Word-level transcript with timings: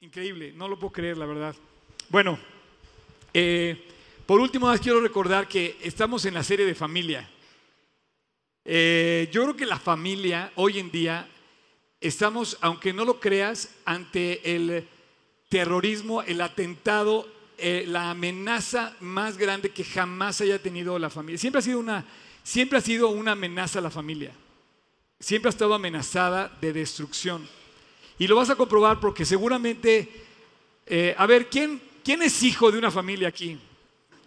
Increíble, 0.00 0.52
no 0.54 0.68
lo 0.68 0.78
puedo 0.78 0.92
creer, 0.92 1.18
la 1.18 1.26
verdad. 1.26 1.56
Bueno, 2.08 2.38
eh, 3.34 3.84
por 4.26 4.38
último, 4.40 4.66
más 4.66 4.78
quiero 4.78 5.00
recordar 5.00 5.48
que 5.48 5.76
estamos 5.82 6.24
en 6.24 6.34
la 6.34 6.44
serie 6.44 6.64
de 6.64 6.76
familia. 6.76 7.28
Eh, 8.64 9.28
yo 9.32 9.42
creo 9.42 9.56
que 9.56 9.66
la 9.66 9.80
familia 9.80 10.52
hoy 10.54 10.78
en 10.78 10.92
día 10.92 11.28
estamos, 12.00 12.56
aunque 12.60 12.92
no 12.92 13.04
lo 13.04 13.18
creas, 13.18 13.74
ante 13.84 14.54
el 14.54 14.86
terrorismo, 15.48 16.22
el 16.22 16.42
atentado, 16.42 17.28
eh, 17.56 17.84
la 17.88 18.10
amenaza 18.10 18.94
más 19.00 19.36
grande 19.36 19.70
que 19.70 19.82
jamás 19.82 20.40
haya 20.40 20.62
tenido 20.62 20.96
la 21.00 21.10
familia. 21.10 21.38
Siempre 21.38 21.58
ha 21.58 21.62
sido 21.62 21.80
una, 21.80 22.04
siempre 22.44 22.78
ha 22.78 22.82
sido 22.82 23.08
una 23.08 23.32
amenaza 23.32 23.80
a 23.80 23.82
la 23.82 23.90
familia. 23.90 24.30
Siempre 25.18 25.48
ha 25.48 25.50
estado 25.50 25.74
amenazada 25.74 26.56
de 26.60 26.72
destrucción. 26.72 27.48
Y 28.18 28.26
lo 28.26 28.36
vas 28.36 28.50
a 28.50 28.56
comprobar 28.56 28.98
porque 29.00 29.24
seguramente, 29.24 30.26
eh, 30.86 31.14
a 31.16 31.26
ver, 31.26 31.48
¿quién, 31.48 31.80
¿quién 32.02 32.22
es 32.22 32.42
hijo 32.42 32.70
de 32.72 32.78
una 32.78 32.90
familia 32.90 33.28
aquí? 33.28 33.58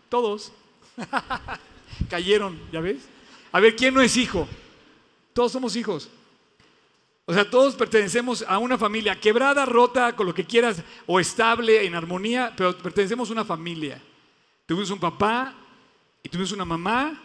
Todos. 0.10 0.54
Cayeron, 2.10 2.60
¿ya 2.72 2.80
ves? 2.80 3.08
A 3.52 3.60
ver, 3.60 3.76
¿quién 3.76 3.94
no 3.94 4.02
es 4.02 4.16
hijo? 4.16 4.48
Todos 5.34 5.52
somos 5.52 5.76
hijos. 5.76 6.10
O 7.26 7.34
sea, 7.34 7.50
todos 7.50 7.76
pertenecemos 7.76 8.44
a 8.48 8.58
una 8.58 8.78
familia, 8.78 9.20
quebrada, 9.20 9.66
rota, 9.66 10.16
con 10.16 10.26
lo 10.26 10.34
que 10.34 10.46
quieras, 10.46 10.82
o 11.06 11.20
estable, 11.20 11.86
en 11.86 11.96
armonía, 11.96 12.54
pero 12.56 12.78
pertenecemos 12.78 13.30
a 13.30 13.34
una 13.34 13.46
familia. 13.46 14.02
Tuvimos 14.66 14.90
un 14.90 15.00
papá 15.00 15.54
y 16.24 16.30
tuvimos 16.30 16.52
una 16.52 16.66
mamá, 16.66 17.22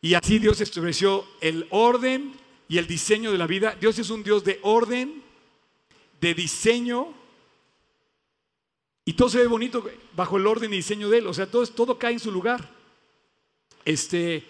y 0.00 0.14
así 0.14 0.40
Dios 0.40 0.60
estableció 0.60 1.24
el 1.40 1.66
orden 1.70 2.32
y 2.68 2.78
el 2.78 2.88
diseño 2.88 3.30
de 3.30 3.38
la 3.38 3.46
vida. 3.46 3.76
Dios 3.80 3.98
es 4.00 4.10
un 4.10 4.24
Dios 4.24 4.42
de 4.42 4.58
orden, 4.62 5.21
de 6.22 6.34
diseño 6.34 7.12
y 9.04 9.14
todo 9.14 9.28
se 9.28 9.38
ve 9.38 9.46
bonito 9.48 9.84
bajo 10.14 10.36
el 10.36 10.46
orden 10.46 10.72
y 10.72 10.76
diseño 10.76 11.10
de 11.10 11.18
él. 11.18 11.26
O 11.26 11.34
sea, 11.34 11.50
todo, 11.50 11.66
todo 11.66 11.98
cae 11.98 12.12
en 12.12 12.20
su 12.20 12.30
lugar. 12.30 12.70
Este, 13.84 14.44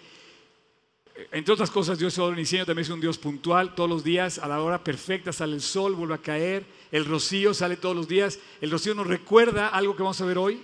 entre 1.31 1.51
otras 1.51 1.71
cosas, 1.71 1.97
Dios 1.97 2.13
es 2.13 2.19
orden 2.19 2.37
y 2.37 2.43
diseño 2.43 2.67
también 2.67 2.83
es 2.83 2.91
un 2.91 3.01
Dios 3.01 3.17
puntual. 3.17 3.73
Todos 3.73 3.89
los 3.89 4.03
días, 4.03 4.37
a 4.37 4.47
la 4.47 4.61
hora 4.61 4.83
perfecta, 4.83 5.33
sale 5.33 5.55
el 5.55 5.63
sol, 5.63 5.95
vuelve 5.95 6.13
a 6.13 6.19
caer. 6.19 6.63
El 6.91 7.05
rocío 7.05 7.55
sale 7.55 7.75
todos 7.75 7.95
los 7.95 8.07
días. 8.07 8.39
El 8.61 8.69
rocío 8.69 8.93
nos 8.93 9.07
recuerda 9.07 9.69
algo 9.69 9.95
que 9.95 10.03
vamos 10.03 10.21
a 10.21 10.25
ver 10.25 10.37
hoy. 10.37 10.61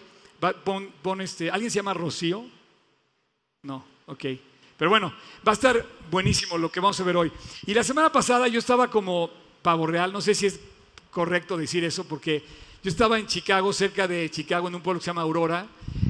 pon, 0.64 1.22
este, 1.22 1.50
¿Alguien 1.50 1.72
se 1.72 1.78
llama 1.78 1.96
Rocío? 1.96 2.46
No, 3.64 3.84
ok. 4.06 4.26
Pero 4.78 4.92
bueno, 4.92 5.12
va 5.46 5.54
a 5.54 5.54
estar 5.54 5.84
buenísimo 6.12 6.56
lo 6.60 6.72
que 6.72 6.80
vamos 6.80 7.00
a 7.00 7.04
ver 7.04 7.18
hoy. 7.18 7.32
Y 7.66 7.74
la 7.74 7.84
semana 7.84 8.12
pasada 8.12 8.48
yo 8.48 8.60
estaba 8.60 8.92
como 8.92 9.32
pavo 9.64 9.88
real, 9.88 10.14
no 10.14 10.22
sé 10.22 10.36
si 10.36 10.46
es 10.46 10.60
correcto 11.12 11.58
decir 11.58 11.84
eso 11.84 12.08
porque 12.08 12.44
yo 12.82 12.90
estaba 12.90 13.20
en 13.20 13.28
Chicago, 13.28 13.74
cerca 13.74 14.08
de 14.08 14.30
Chicago, 14.32 14.68
en 14.68 14.76
un 14.76 14.82
pueblo 14.82 15.00
que 15.00 15.04
se 15.04 15.10
llama 15.10 15.24
Aurora, 15.24 15.68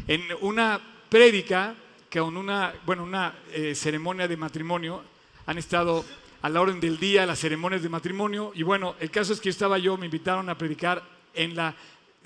en 0.08 0.22
una 0.42 0.80
prédica, 1.10 1.76
con 2.12 2.38
una, 2.38 2.74
bueno, 2.86 3.04
una 3.04 3.34
eh, 3.52 3.74
ceremonia 3.74 4.28
de 4.28 4.38
matrimonio. 4.38 5.02
Han 5.46 5.58
estado 5.58 6.06
a 6.42 6.50
la 6.50 6.62
orden 6.62 6.80
del 6.80 7.00
día 7.00 7.26
las 7.26 7.40
ceremonias 7.40 7.82
de 7.82 7.90
matrimonio. 7.90 8.52
Y 8.54 8.64
bueno, 8.64 8.96
el 9.00 9.10
caso 9.10 9.34
es 9.34 9.40
que 9.40 9.46
yo 9.46 9.52
estaba 9.52 9.78
yo, 9.78 9.98
me 9.98 10.06
invitaron 10.06 10.50
a 10.50 10.58
predicar 10.58 11.04
en 11.34 11.56
la 11.56 11.76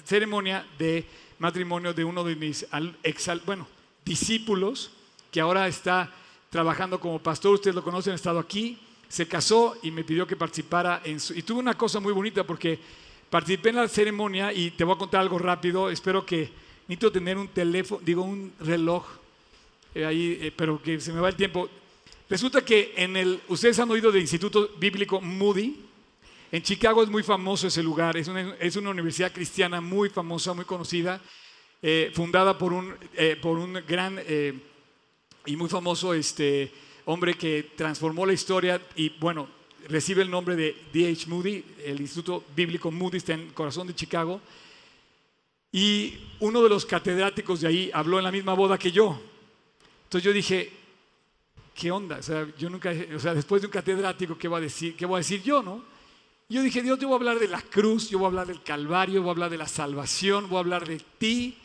ceremonia 0.03 0.65
de 0.77 1.05
matrimonio 1.39 1.93
de 1.93 2.03
uno 2.03 2.23
de 2.23 2.35
mis 2.35 2.65
bueno, 3.45 3.67
discípulos, 4.03 4.91
que 5.31 5.39
ahora 5.39 5.67
está 5.67 6.11
trabajando 6.49 6.99
como 6.99 7.19
pastor. 7.19 7.53
Ustedes 7.53 7.75
lo 7.75 7.83
conocen, 7.83 8.13
ha 8.13 8.15
estado 8.15 8.39
aquí 8.39 8.77
se 9.13 9.27
casó 9.27 9.77
y 9.83 9.91
me 9.91 10.03
pidió 10.03 10.25
que 10.25 10.35
participara 10.35 11.03
en 11.05 11.19
su... 11.19 11.35
Y 11.35 11.43
tuve 11.43 11.59
una 11.59 11.77
cosa 11.77 11.99
muy 11.99 12.11
bonita 12.11 12.43
porque 12.43 12.79
participé 13.29 13.69
en 13.69 13.75
la 13.75 13.87
ceremonia 13.87 14.51
y 14.51 14.71
te 14.71 14.83
voy 14.83 14.95
a 14.95 14.97
contar 14.97 15.21
algo 15.21 15.37
rápido. 15.37 15.91
Espero 15.91 16.25
que 16.25 16.49
necesito 16.87 17.11
tener 17.11 17.37
un 17.37 17.47
teléfono, 17.47 18.01
digo 18.03 18.23
un 18.23 18.51
reloj 18.59 19.05
eh, 19.93 20.03
ahí, 20.03 20.39
eh, 20.41 20.51
pero 20.55 20.81
que 20.81 20.99
se 20.99 21.13
me 21.13 21.19
va 21.19 21.29
el 21.29 21.35
tiempo. 21.35 21.69
Resulta 22.27 22.65
que 22.65 22.95
en 22.97 23.15
el, 23.15 23.39
ustedes 23.49 23.77
han 23.77 23.91
oído 23.91 24.11
del 24.11 24.21
Instituto 24.21 24.71
Bíblico 24.79 25.21
Moody. 25.21 25.79
En 26.51 26.63
Chicago 26.63 27.03
es 27.03 27.09
muy 27.09 27.21
famoso 27.21 27.67
ese 27.67 27.83
lugar. 27.83 28.17
Es 28.17 28.27
una, 28.27 28.55
es 28.55 28.75
una 28.77 28.89
universidad 28.89 29.31
cristiana 29.31 29.79
muy 29.79 30.09
famosa, 30.09 30.55
muy 30.55 30.65
conocida, 30.65 31.21
eh, 31.83 32.11
fundada 32.15 32.57
por 32.57 32.73
un, 32.73 32.95
por 33.43 33.59
un 33.59 33.73
gran 33.87 34.19
y 35.45 35.55
muy 35.55 35.69
famoso 35.69 36.15
este, 36.15 36.71
hombre 37.05 37.35
que 37.35 37.71
transformó 37.75 38.25
la 38.25 38.33
historia 38.33 38.81
y 38.95 39.09
bueno, 39.19 39.47
recibe 39.87 40.21
el 40.21 40.31
nombre 40.31 40.55
de 40.55 40.75
D.H. 40.93 41.27
Moody, 41.27 41.63
el 41.85 41.99
Instituto 41.99 42.43
Bíblico 42.55 42.91
Moody 42.91 43.17
está 43.17 43.33
en 43.33 43.41
el 43.41 43.53
corazón 43.53 43.87
de 43.87 43.95
Chicago. 43.95 44.39
Y 45.71 46.13
uno 46.39 46.61
de 46.61 46.69
los 46.69 46.85
catedráticos 46.85 47.61
de 47.61 47.67
ahí 47.67 47.91
habló 47.93 48.19
en 48.19 48.23
la 48.23 48.31
misma 48.31 48.53
boda 48.53 48.77
que 48.77 48.91
yo. 48.91 49.19
Entonces 50.03 50.23
yo 50.23 50.31
dije, 50.31 50.71
¿qué 51.73 51.91
onda? 51.91 52.17
O 52.17 52.23
sea, 52.23 52.47
yo 52.57 52.69
nunca, 52.69 52.93
o 53.15 53.19
sea, 53.19 53.33
después 53.33 53.61
de 53.61 53.67
un 53.67 53.71
catedrático, 53.71 54.37
¿qué 54.37 54.47
voy 54.47 54.59
a 54.59 54.61
decir, 54.61 54.95
qué 54.95 55.05
voy 55.05 55.15
a 55.15 55.17
decir 55.17 55.41
yo, 55.41 55.63
no? 55.63 55.83
Yo 56.47 56.61
dije, 56.61 56.83
Dios, 56.83 56.99
yo 56.99 57.07
voy 57.07 57.15
a 57.15 57.17
hablar 57.17 57.39
de 57.39 57.47
la 57.47 57.61
cruz, 57.61 58.09
yo 58.09 58.19
voy 58.19 58.25
a 58.25 58.27
hablar 58.27 58.47
del 58.47 58.61
Calvario, 58.61 59.21
voy 59.21 59.29
a 59.29 59.31
hablar 59.31 59.49
de 59.49 59.57
la 59.57 59.67
salvación, 59.67 60.47
voy 60.49 60.57
a 60.57 60.59
hablar 60.59 60.87
de 60.87 61.01
ti, 61.17 61.57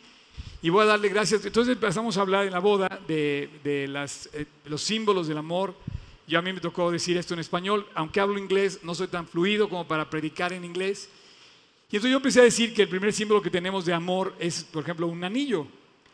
y 0.61 0.69
voy 0.69 0.83
a 0.83 0.87
darle 0.87 1.09
gracias. 1.09 1.45
Entonces 1.45 1.73
empezamos 1.73 2.17
a 2.17 2.21
hablar 2.21 2.45
en 2.45 2.51
la 2.51 2.59
boda 2.59 2.99
de, 3.07 3.87
las, 3.89 4.29
eh, 4.33 4.45
los 4.65 4.81
símbolos 4.81 5.27
del 5.27 5.37
amor. 5.37 5.73
Yo 6.27 6.37
a 6.37 6.41
mí 6.41 6.51
me 6.53 6.59
tocó 6.59 6.91
decir 6.91 7.17
esto 7.17 7.33
en 7.33 7.39
español, 7.39 7.87
aunque 7.95 8.19
hablo 8.19 8.37
inglés, 8.37 8.79
no 8.83 8.93
soy 8.93 9.07
tan 9.07 9.27
fluido 9.27 9.69
como 9.69 9.87
para 9.87 10.09
predicar 10.09 10.53
en 10.53 10.65
inglés. 10.65 11.09
Y 11.89 11.95
entonces 11.95 12.11
yo 12.11 12.17
empecé 12.17 12.41
a 12.41 12.43
decir 12.43 12.73
que 12.73 12.83
el 12.83 12.89
primer 12.89 13.13
símbolo 13.13 13.41
que 13.41 13.49
tenemos 13.49 13.85
de 13.85 13.93
amor 13.93 14.35
es, 14.37 14.63
por 14.63 14.83
ejemplo, 14.83 15.07
un 15.07 15.23
anillo. 15.23 15.65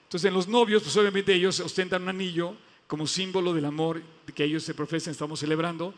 Entonces 0.04 0.30
en 0.30 0.34
los 0.34 0.48
novios, 0.48 0.84
pues 0.84 0.96
obviamente 0.96 1.34
ellos 1.34 1.60
ostentan 1.60 2.04
un 2.04 2.10
anillo 2.10 2.56
como 2.88 3.08
símbolo 3.08 3.52
del 3.54 3.66
amor 3.66 4.02
que 4.34 4.44
ellos 4.44 4.64
se 4.64 4.74
profesan, 4.74 5.12
estamos 5.12 5.40
celebrando. 5.40 5.94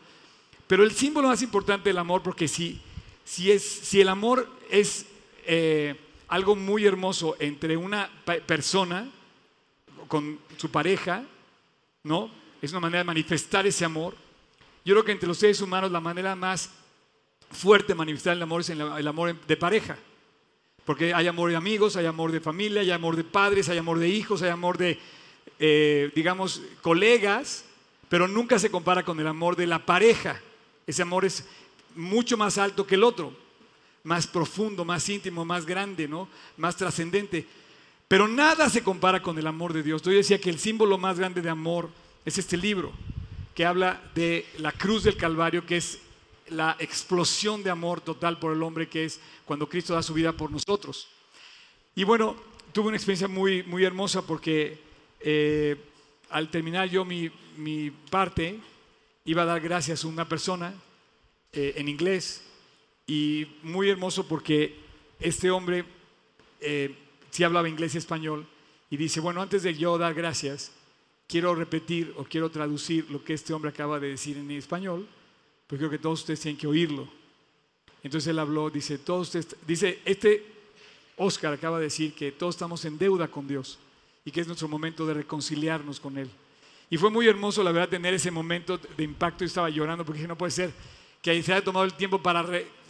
Pero 0.66 0.82
el 0.82 0.92
símbolo 0.92 1.28
más 1.28 1.42
importante 1.42 1.90
del 1.90 1.98
amor, 1.98 2.22
porque 2.22 2.48
si, 2.48 2.80
si, 3.24 3.52
es, 3.52 3.62
si 3.62 4.00
el 4.00 4.08
amor 4.08 4.48
es... 4.70 5.06
Eh, 5.46 5.94
algo 6.28 6.54
muy 6.54 6.84
hermoso 6.84 7.36
entre 7.38 7.76
una 7.76 8.10
persona 8.46 9.10
con 10.06 10.38
su 10.56 10.70
pareja, 10.70 11.24
¿no? 12.04 12.30
Es 12.60 12.70
una 12.72 12.80
manera 12.80 12.98
de 12.98 13.04
manifestar 13.04 13.66
ese 13.66 13.84
amor. 13.84 14.14
Yo 14.84 14.94
creo 14.94 15.04
que 15.04 15.12
entre 15.12 15.28
los 15.28 15.38
seres 15.38 15.60
humanos 15.60 15.90
la 15.90 16.00
manera 16.00 16.36
más 16.36 16.70
fuerte 17.50 17.88
de 17.88 17.94
manifestar 17.94 18.36
el 18.36 18.42
amor 18.42 18.60
es 18.60 18.70
el 18.70 19.08
amor 19.08 19.34
de 19.40 19.56
pareja. 19.56 19.96
Porque 20.84 21.12
hay 21.12 21.26
amor 21.26 21.50
de 21.50 21.56
amigos, 21.56 21.96
hay 21.96 22.06
amor 22.06 22.32
de 22.32 22.40
familia, 22.40 22.80
hay 22.80 22.90
amor 22.90 23.16
de 23.16 23.24
padres, 23.24 23.68
hay 23.68 23.78
amor 23.78 23.98
de 23.98 24.08
hijos, 24.08 24.42
hay 24.42 24.50
amor 24.50 24.78
de, 24.78 24.98
eh, 25.58 26.10
digamos, 26.14 26.62
colegas, 26.82 27.64
pero 28.08 28.26
nunca 28.26 28.58
se 28.58 28.70
compara 28.70 29.04
con 29.04 29.20
el 29.20 29.26
amor 29.26 29.56
de 29.56 29.66
la 29.66 29.84
pareja. 29.84 30.40
Ese 30.86 31.02
amor 31.02 31.24
es 31.24 31.46
mucho 31.94 32.36
más 32.36 32.58
alto 32.58 32.86
que 32.86 32.94
el 32.94 33.04
otro 33.04 33.47
más 34.08 34.26
profundo, 34.26 34.86
más 34.86 35.06
íntimo, 35.10 35.44
más 35.44 35.66
grande, 35.66 36.08
¿no? 36.08 36.28
Más 36.56 36.76
trascendente. 36.76 37.46
Pero 38.08 38.26
nada 38.26 38.70
se 38.70 38.82
compara 38.82 39.22
con 39.22 39.38
el 39.38 39.46
amor 39.46 39.74
de 39.74 39.82
Dios. 39.82 40.00
Yo 40.02 40.10
decía 40.10 40.40
que 40.40 40.48
el 40.48 40.58
símbolo 40.58 40.96
más 40.96 41.18
grande 41.18 41.42
de 41.42 41.50
amor 41.50 41.90
es 42.24 42.38
este 42.38 42.56
libro, 42.56 42.90
que 43.54 43.66
habla 43.66 44.00
de 44.14 44.46
la 44.56 44.72
cruz 44.72 45.02
del 45.04 45.18
Calvario, 45.18 45.66
que 45.66 45.76
es 45.76 45.98
la 46.48 46.74
explosión 46.78 47.62
de 47.62 47.68
amor 47.68 48.00
total 48.00 48.38
por 48.38 48.54
el 48.54 48.62
hombre, 48.62 48.88
que 48.88 49.04
es 49.04 49.20
cuando 49.44 49.68
Cristo 49.68 49.92
da 49.92 50.02
su 50.02 50.14
vida 50.14 50.32
por 50.32 50.50
nosotros. 50.50 51.08
Y 51.94 52.04
bueno, 52.04 52.34
tuve 52.72 52.88
una 52.88 52.96
experiencia 52.96 53.28
muy, 53.28 53.62
muy 53.64 53.84
hermosa 53.84 54.22
porque 54.22 54.78
eh, 55.20 55.76
al 56.30 56.50
terminar 56.50 56.88
yo 56.88 57.04
mi, 57.04 57.30
parte, 58.08 58.58
iba 59.26 59.42
a 59.42 59.46
dar 59.46 59.60
gracias 59.60 60.02
a 60.02 60.08
una 60.08 60.26
persona 60.26 60.72
eh, 61.52 61.74
en 61.76 61.90
inglés 61.90 62.47
y 63.08 63.46
muy 63.62 63.88
hermoso 63.88 64.28
porque 64.28 64.76
este 65.18 65.50
hombre 65.50 65.84
eh, 66.60 66.94
sí 67.30 67.42
hablaba 67.42 67.68
inglés 67.68 67.94
y 67.94 67.98
español 67.98 68.46
y 68.90 68.98
dice, 68.98 69.18
bueno, 69.18 69.40
antes 69.40 69.62
de 69.62 69.74
yo 69.74 69.96
dar 69.98 70.14
gracias, 70.14 70.72
quiero 71.26 71.54
repetir 71.54 72.14
o 72.16 72.24
quiero 72.24 72.50
traducir 72.50 73.10
lo 73.10 73.24
que 73.24 73.32
este 73.32 73.54
hombre 73.54 73.70
acaba 73.70 73.98
de 73.98 74.08
decir 74.08 74.36
en 74.36 74.50
español, 74.50 75.08
porque 75.66 75.80
creo 75.80 75.90
que 75.90 75.98
todos 75.98 76.20
ustedes 76.20 76.40
tienen 76.40 76.58
que 76.58 76.66
oírlo. 76.66 77.08
Entonces 78.02 78.28
él 78.28 78.38
habló, 78.38 78.70
dice, 78.70 78.98
todos 78.98 79.28
ustedes, 79.28 79.56
dice, 79.66 80.00
este 80.04 80.44
Oscar 81.16 81.54
acaba 81.54 81.78
de 81.78 81.84
decir 81.84 82.14
que 82.14 82.30
todos 82.30 82.54
estamos 82.54 82.84
en 82.84 82.98
deuda 82.98 83.28
con 83.28 83.48
Dios 83.48 83.78
y 84.24 84.30
que 84.30 84.42
es 84.42 84.46
nuestro 84.46 84.68
momento 84.68 85.06
de 85.06 85.14
reconciliarnos 85.14 85.98
con 85.98 86.18
Él. 86.18 86.30
Y 86.90 86.98
fue 86.98 87.10
muy 87.10 87.26
hermoso, 87.26 87.62
la 87.62 87.72
verdad, 87.72 87.88
tener 87.88 88.14
ese 88.14 88.30
momento 88.30 88.78
de 88.78 89.04
impacto. 89.04 89.40
Yo 89.40 89.46
estaba 89.46 89.68
llorando 89.68 90.04
porque 90.04 90.18
dije, 90.18 90.28
no 90.28 90.38
puede 90.38 90.52
ser 90.52 90.72
que 91.22 91.42
se 91.42 91.52
haya 91.52 91.64
tomado 91.64 91.84
el 91.84 91.94
tiempo 91.94 92.22
para, 92.22 92.46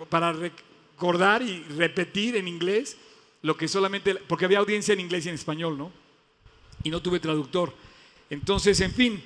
para 0.08 0.32
recordar 0.32 1.42
y 1.42 1.62
repetir 1.76 2.36
en 2.36 2.48
inglés 2.48 2.96
lo 3.42 3.56
que 3.56 3.68
solamente, 3.68 4.14
porque 4.14 4.44
había 4.44 4.58
audiencia 4.58 4.92
en 4.92 5.00
inglés 5.00 5.26
y 5.26 5.28
en 5.28 5.34
español, 5.34 5.78
¿no? 5.78 5.92
Y 6.82 6.90
no 6.90 7.00
tuve 7.00 7.20
traductor. 7.20 7.72
Entonces, 8.30 8.80
en 8.80 8.92
fin, 8.92 9.22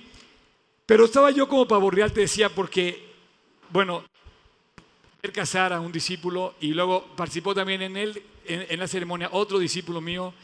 pero 0.86 1.04
estaba 1.04 1.30
yo 1.30 1.48
como 1.48 1.90
real, 1.90 2.12
te 2.12 2.20
decía, 2.20 2.48
porque, 2.48 3.12
bueno, 3.70 4.04
casar 5.32 5.72
a 5.72 5.80
un 5.80 5.92
discípulo 5.92 6.54
y 6.60 6.72
luego 6.72 7.06
participó 7.16 7.54
también 7.54 7.82
en, 7.82 7.96
él, 7.96 8.22
en, 8.44 8.78
la 8.78 8.88
ceremonia 8.88 9.28
otro 9.32 9.58
discípulo 9.58 10.00
mío. 10.00 10.34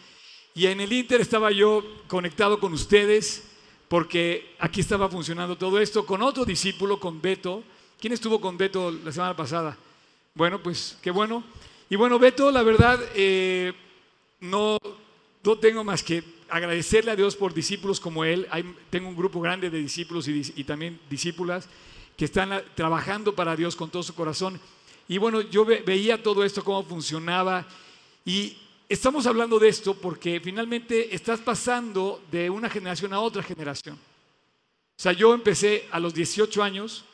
Y 0.54 0.66
en 0.66 0.80
el 0.80 0.92
Inter 0.92 1.20
estaba 1.20 1.50
yo 1.50 1.84
conectado 2.06 2.60
con 2.60 2.72
ustedes 2.72 3.44
porque 3.88 4.54
aquí 4.58 4.80
estaba 4.80 5.08
funcionando 5.08 5.56
todo 5.56 5.80
esto 5.80 6.06
con 6.06 6.22
otro 6.22 6.44
discípulo, 6.44 7.00
con 7.00 7.20
Beto. 7.20 7.64
¿Quién 8.00 8.12
estuvo 8.12 8.40
con 8.40 8.56
Beto 8.56 8.92
la 8.92 9.10
semana 9.10 9.34
pasada? 9.34 9.76
Bueno, 10.32 10.62
pues 10.62 10.96
qué 11.02 11.10
bueno. 11.10 11.42
Y 11.90 11.96
bueno, 11.96 12.16
Beto, 12.16 12.52
la 12.52 12.62
verdad, 12.62 13.00
eh, 13.16 13.72
no, 14.38 14.78
no 15.42 15.58
tengo 15.58 15.82
más 15.82 16.04
que 16.04 16.22
agradecerle 16.48 17.10
a 17.10 17.16
Dios 17.16 17.34
por 17.34 17.52
discípulos 17.52 17.98
como 17.98 18.24
él. 18.24 18.46
tengo 18.88 19.08
un 19.08 19.16
grupo 19.16 19.40
grande 19.40 19.68
de 19.68 19.78
discípulos 19.78 20.28
y, 20.28 20.62
también 20.62 21.00
discípulas 21.10 21.68
que 22.16 22.26
están 22.26 22.62
trabajando 22.76 23.34
para 23.34 23.56
Dios 23.56 23.74
con 23.74 23.90
todo 23.90 24.04
su 24.04 24.14
corazón. 24.14 24.60
Y 25.08 25.18
bueno, 25.18 25.40
yo 25.40 25.64
veía 25.64 26.22
todo 26.22 26.44
esto, 26.44 26.62
cómo 26.62 26.84
funcionaba. 26.84 27.66
Y 28.24 28.56
estamos 28.88 29.26
hablando 29.26 29.58
de 29.58 29.70
esto 29.70 29.94
porque 29.94 30.38
finalmente 30.38 31.12
estás 31.12 31.40
pasando 31.40 32.22
de 32.30 32.48
una 32.48 32.70
generación 32.70 33.12
a 33.12 33.18
otra 33.18 33.42
generación. 33.42 33.96
O 33.96 35.02
sea, 35.02 35.10
yo 35.10 35.34
empecé 35.34 35.88
a 35.90 35.98
los 35.98 36.14
18 36.14 36.62
años 36.62 37.04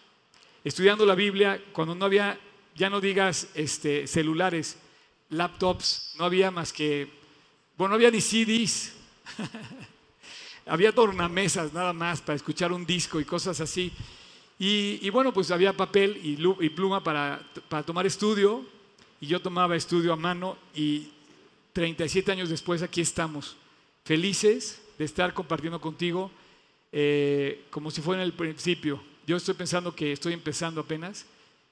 estudiando 0.64 1.04
la 1.04 1.14
Biblia 1.14 1.62
cuando 1.72 1.94
no 1.94 2.06
había, 2.06 2.40
ya 2.74 2.88
no 2.88 3.00
digas 3.00 3.48
este, 3.54 4.06
celulares, 4.06 4.78
laptops, 5.28 6.14
no 6.18 6.24
había 6.24 6.50
más 6.50 6.72
que, 6.72 7.08
bueno, 7.76 7.90
no 7.90 7.94
había 7.96 8.10
ni 8.10 8.20
CDs, 8.20 8.94
había 10.66 10.92
tornamesas 10.92 11.72
nada 11.72 11.92
más 11.92 12.22
para 12.22 12.36
escuchar 12.36 12.72
un 12.72 12.86
disco 12.86 13.20
y 13.20 13.24
cosas 13.24 13.60
así. 13.60 13.92
Y, 14.58 15.10
bueno, 15.10 15.32
pues 15.32 15.50
había 15.50 15.76
papel 15.76 16.18
y, 16.22 16.68
pluma 16.70 17.02
para, 17.02 17.42
para, 17.68 17.82
tomar 17.82 18.06
estudio, 18.06 18.64
y 19.20 19.26
yo 19.26 19.42
tomaba 19.42 19.76
estudio 19.76 20.12
a 20.12 20.16
mano, 20.16 20.56
y 20.74 21.10
37 21.74 22.32
años 22.32 22.48
después 22.48 22.80
aquí 22.80 23.00
estamos, 23.00 23.56
felices 24.04 24.80
de 24.96 25.04
estar 25.04 25.34
compartiendo 25.34 25.80
contigo 25.80 26.30
eh, 26.92 27.64
como 27.70 27.90
si 27.90 28.00
fuera 28.00 28.22
en 28.22 28.26
el 28.26 28.32
principio. 28.32 29.02
Yo 29.26 29.36
estoy 29.36 29.54
pensando 29.54 29.94
que 29.94 30.12
estoy 30.12 30.34
empezando 30.34 30.82
apenas, 30.82 31.24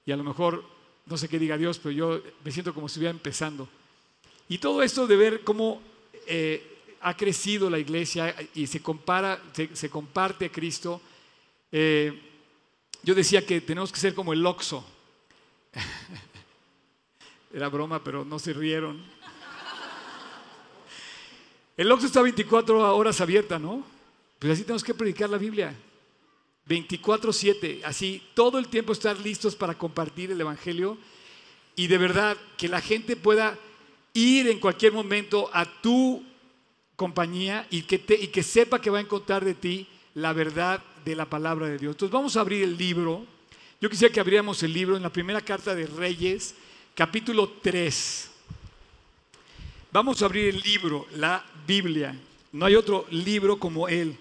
y 0.07 0.13
a 0.13 0.17
lo 0.17 0.25
mejor, 0.25 0.65
no 1.07 1.17
sé 1.17 1.29
qué 1.29 1.39
diga 1.39 1.59
Dios, 1.59 1.79
pero 1.79 1.93
yo 1.93 2.23
me 2.45 2.51
siento 2.51 2.73
como 2.73 2.89
si 2.89 2.93
estuviera 2.93 3.11
empezando. 3.11 3.69
Y 4.49 4.59
todo 4.59 4.83
esto 4.83 5.07
de 5.07 5.17
ver 5.17 5.45
cómo 5.45 5.83
eh, 6.27 6.79
ha 7.03 7.17
crecido 7.17 7.69
la 7.69 7.79
iglesia 7.79 8.35
y 8.55 8.67
se, 8.67 8.81
compara, 8.81 9.43
se, 9.73 9.91
comparte 9.91 10.47
a 10.47 10.53
Cristo. 10.53 11.01
Eh, 11.71 12.21
yo 13.03 13.15
decía 13.15 13.45
que 13.45 13.61
tenemos 13.61 13.93
que 13.93 14.01
ser 14.01 14.15
como 14.15 14.33
el 14.33 14.45
Oxo. 14.47 14.85
Era 17.53 17.69
broma, 17.69 18.03
pero 18.03 18.25
no 18.25 18.39
se 18.39 18.53
rieron. 18.53 19.03
El 21.77 21.91
Oxo 21.91 22.07
está 22.07 22.23
24 22.23 22.97
horas 22.97 23.21
abierta, 23.21 23.59
¿no? 23.59 23.85
Pues 24.39 24.55
así 24.55 24.63
tenemos 24.63 24.85
que 24.85 24.95
predicar 24.95 25.29
la 25.29 25.39
Biblia. 25.39 25.75
24/7, 26.69 27.82
así 27.85 28.23
todo 28.35 28.59
el 28.59 28.69
tiempo 28.69 28.93
estar 28.93 29.19
listos 29.19 29.56
para 29.56 29.76
compartir 29.76 30.31
el 30.31 30.41
Evangelio 30.41 30.97
y 31.75 31.87
de 31.87 31.99
verdad 31.99 32.37
que 32.56 32.69
la 32.69 32.81
gente 32.81 33.17
pueda 33.17 33.59
ir 34.14 34.49
en 34.49 34.61
cualquier 34.61 34.93
momento 34.93 35.50
a 35.53 35.64
tu 35.81 36.23
compañía 36.97 37.67
y 37.70 37.82
que, 37.82 38.03
y 38.20 38.29
que 38.29 38.43
sepa 38.43 38.81
que 38.81 38.91
va 38.91 38.99
a 38.99 39.03
encontrar 39.03 39.44
de 39.44 39.55
ti 39.55 39.87
la 40.14 40.32
verdad 40.32 40.82
de 41.05 41.17
la 41.17 41.26
palabra 41.26 41.67
de 41.67 41.79
Dios. 41.79 41.94
Entonces 41.94 42.12
vamos 42.12 42.37
a 42.37 42.41
abrir 42.41 42.62
el 42.62 42.76
libro. 42.76 43.26
Yo 43.81 43.91
quisiera 43.91 44.12
que 44.12 44.20
abriéramos 44.20 44.62
el 44.62 44.73
libro 44.73 44.97
en 44.97 45.03
la 45.03 45.11
primera 45.11 45.41
carta 45.41 45.75
de 45.75 45.87
Reyes, 45.87 46.55
capítulo 46.94 47.49
3. 47.62 48.31
Vamos 49.91 50.23
a 50.23 50.26
abrir 50.26 50.55
el 50.55 50.61
libro, 50.61 51.06
la 51.17 51.44
Biblia. 51.67 52.17
No 52.53 52.67
hay 52.67 52.76
otro 52.76 53.06
libro 53.11 53.58
como 53.58 53.88
él. 53.88 54.17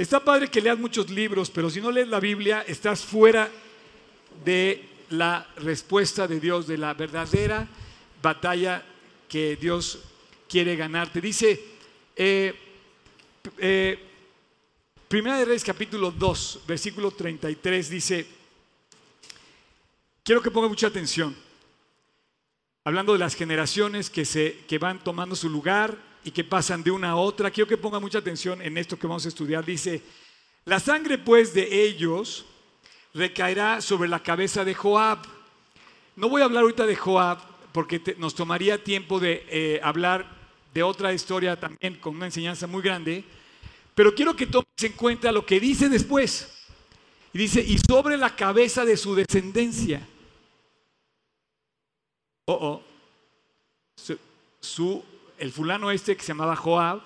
Está 0.00 0.24
padre 0.24 0.48
que 0.48 0.62
leas 0.62 0.78
muchos 0.78 1.10
libros, 1.10 1.50
pero 1.50 1.68
si 1.68 1.78
no 1.78 1.90
lees 1.90 2.08
la 2.08 2.20
Biblia, 2.20 2.64
estás 2.66 3.04
fuera 3.04 3.50
de 4.42 4.88
la 5.10 5.46
respuesta 5.56 6.26
de 6.26 6.40
Dios, 6.40 6.66
de 6.66 6.78
la 6.78 6.94
verdadera 6.94 7.68
batalla 8.22 8.82
que 9.28 9.56
Dios 9.56 9.98
quiere 10.48 10.74
ganarte. 10.74 11.20
Dice 11.20 11.62
eh, 12.16 12.54
eh, 13.58 13.98
Primera 15.06 15.36
de 15.36 15.44
Reyes 15.44 15.64
capítulo 15.64 16.10
2, 16.10 16.60
versículo 16.66 17.10
33 17.10 17.90
dice, 17.90 18.26
quiero 20.24 20.40
que 20.40 20.50
ponga 20.50 20.68
mucha 20.68 20.86
atención, 20.86 21.36
hablando 22.84 23.12
de 23.12 23.18
las 23.18 23.34
generaciones 23.34 24.08
que, 24.08 24.24
se, 24.24 24.60
que 24.66 24.78
van 24.78 25.04
tomando 25.04 25.36
su 25.36 25.50
lugar 25.50 26.09
y 26.24 26.30
que 26.30 26.44
pasan 26.44 26.82
de 26.82 26.90
una 26.90 27.10
a 27.10 27.16
otra, 27.16 27.50
quiero 27.50 27.68
que 27.68 27.76
ponga 27.76 28.00
mucha 28.00 28.18
atención 28.18 28.60
en 28.62 28.76
esto 28.78 28.98
que 28.98 29.06
vamos 29.06 29.24
a 29.24 29.28
estudiar. 29.28 29.64
Dice, 29.64 30.02
la 30.64 30.80
sangre 30.80 31.18
pues 31.18 31.54
de 31.54 31.84
ellos 31.84 32.44
recaerá 33.14 33.80
sobre 33.80 34.08
la 34.08 34.22
cabeza 34.22 34.64
de 34.64 34.74
Joab. 34.74 35.18
No 36.16 36.28
voy 36.28 36.42
a 36.42 36.44
hablar 36.44 36.62
ahorita 36.62 36.86
de 36.86 36.96
Joab 36.96 37.38
porque 37.72 38.02
nos 38.18 38.34
tomaría 38.34 38.82
tiempo 38.82 39.20
de 39.20 39.46
eh, 39.48 39.80
hablar 39.82 40.26
de 40.74 40.82
otra 40.82 41.12
historia 41.12 41.58
también 41.58 41.96
con 41.96 42.16
una 42.16 42.26
enseñanza 42.26 42.66
muy 42.66 42.82
grande, 42.82 43.24
pero 43.94 44.14
quiero 44.14 44.36
que 44.36 44.46
tomes 44.46 44.68
en 44.82 44.92
cuenta 44.92 45.32
lo 45.32 45.44
que 45.44 45.58
dice 45.58 45.88
después. 45.88 46.56
Y 47.32 47.38
dice, 47.38 47.60
y 47.60 47.78
sobre 47.78 48.16
la 48.16 48.34
cabeza 48.34 48.84
de 48.84 48.96
su 48.96 49.14
descendencia. 49.14 50.06
Oh, 52.46 52.52
oh. 52.52 52.82
Su, 54.60 55.04
el 55.40 55.52
fulano 55.52 55.90
este 55.90 56.16
que 56.16 56.22
se 56.22 56.28
llamaba 56.28 56.54
Joab, 56.54 57.02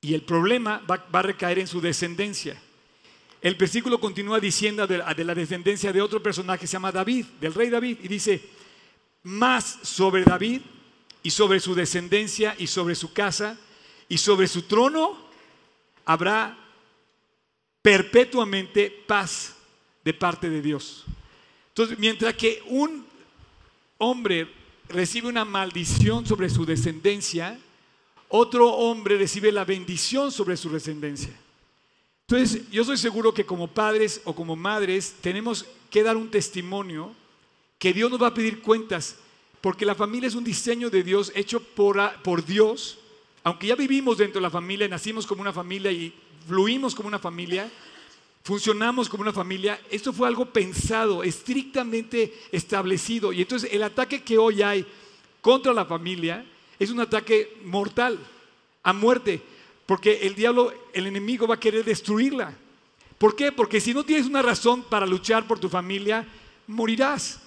y 0.00 0.14
el 0.14 0.22
problema 0.22 0.82
va, 0.90 1.04
a 1.12 1.22
recaer 1.22 1.58
en 1.58 1.66
su 1.66 1.80
descendencia. 1.80 2.60
El 3.40 3.54
versículo 3.54 4.00
continúa 4.00 4.40
diciendo 4.40 4.86
de, 4.86 5.02
de, 5.16 5.24
la 5.24 5.34
descendencia 5.34 5.92
de 5.92 6.00
otro 6.00 6.22
personaje 6.22 6.60
que 6.60 6.66
se 6.66 6.72
llama 6.72 6.92
David, 6.92 7.26
del 7.40 7.54
rey 7.54 7.70
David, 7.70 7.98
y 8.02 8.08
dice, 8.08 8.42
más 9.22 9.78
sobre 9.82 10.24
David 10.24 10.62
y 11.22 11.30
sobre 11.30 11.60
su 11.60 11.74
descendencia 11.74 12.54
y 12.58 12.66
sobre 12.66 12.94
su 12.94 13.12
casa 13.12 13.58
y 14.08 14.18
sobre 14.18 14.46
su 14.46 14.62
trono 14.62 15.18
habrá 16.04 16.56
perpetuamente 17.82 18.90
paz 19.06 19.56
de 20.04 20.14
parte 20.14 20.48
de 20.48 20.62
Dios. 20.62 21.04
Entonces, 21.68 21.98
mientras 21.98 22.34
que 22.34 22.62
un 22.68 23.06
hombre 23.98 24.48
recibe 24.88 25.28
una 25.28 25.44
maldición 25.44 26.26
sobre 26.26 26.48
su 26.48 26.64
descendencia, 26.64 27.58
otro 28.28 28.70
hombre 28.72 29.16
recibe 29.16 29.52
la 29.52 29.64
bendición 29.64 30.32
sobre 30.32 30.56
su 30.56 30.70
descendencia. 30.70 31.32
Entonces, 32.28 32.68
yo 32.70 32.84
soy 32.84 32.96
seguro 32.96 33.32
que 33.32 33.46
como 33.46 33.68
padres 33.68 34.20
o 34.24 34.34
como 34.34 34.56
madres 34.56 35.14
tenemos 35.20 35.64
que 35.90 36.02
dar 36.02 36.16
un 36.16 36.30
testimonio 36.30 37.14
que 37.78 37.92
Dios 37.92 38.10
nos 38.10 38.20
va 38.20 38.28
a 38.28 38.34
pedir 38.34 38.62
cuentas 38.62 39.16
porque 39.60 39.86
la 39.86 39.94
familia 39.94 40.28
es 40.28 40.34
un 40.34 40.44
diseño 40.44 40.90
de 40.90 41.02
Dios 41.02 41.32
hecho 41.34 41.60
por, 41.60 42.00
por 42.22 42.44
Dios. 42.44 42.98
Aunque 43.44 43.68
ya 43.68 43.76
vivimos 43.76 44.18
dentro 44.18 44.40
de 44.40 44.42
la 44.42 44.50
familia, 44.50 44.88
nacimos 44.88 45.26
como 45.26 45.42
una 45.42 45.52
familia 45.52 45.92
y 45.92 46.12
fluimos 46.46 46.94
como 46.94 47.08
una 47.08 47.18
familia, 47.18 47.70
funcionamos 48.46 49.08
como 49.08 49.22
una 49.22 49.32
familia, 49.32 49.80
esto 49.90 50.12
fue 50.12 50.28
algo 50.28 50.46
pensado, 50.46 51.24
estrictamente 51.24 52.32
establecido. 52.52 53.32
Y 53.32 53.42
entonces 53.42 53.68
el 53.72 53.82
ataque 53.82 54.22
que 54.22 54.38
hoy 54.38 54.62
hay 54.62 54.86
contra 55.40 55.74
la 55.74 55.84
familia 55.84 56.46
es 56.78 56.90
un 56.90 57.00
ataque 57.00 57.56
mortal, 57.64 58.16
a 58.84 58.92
muerte, 58.92 59.42
porque 59.84 60.20
el 60.28 60.36
diablo, 60.36 60.72
el 60.92 61.08
enemigo 61.08 61.48
va 61.48 61.56
a 61.56 61.60
querer 61.60 61.84
destruirla. 61.84 62.54
¿Por 63.18 63.34
qué? 63.34 63.50
Porque 63.50 63.80
si 63.80 63.92
no 63.92 64.04
tienes 64.04 64.26
una 64.26 64.42
razón 64.42 64.84
para 64.84 65.06
luchar 65.06 65.48
por 65.48 65.58
tu 65.58 65.68
familia, 65.68 66.24
morirás. 66.68 67.40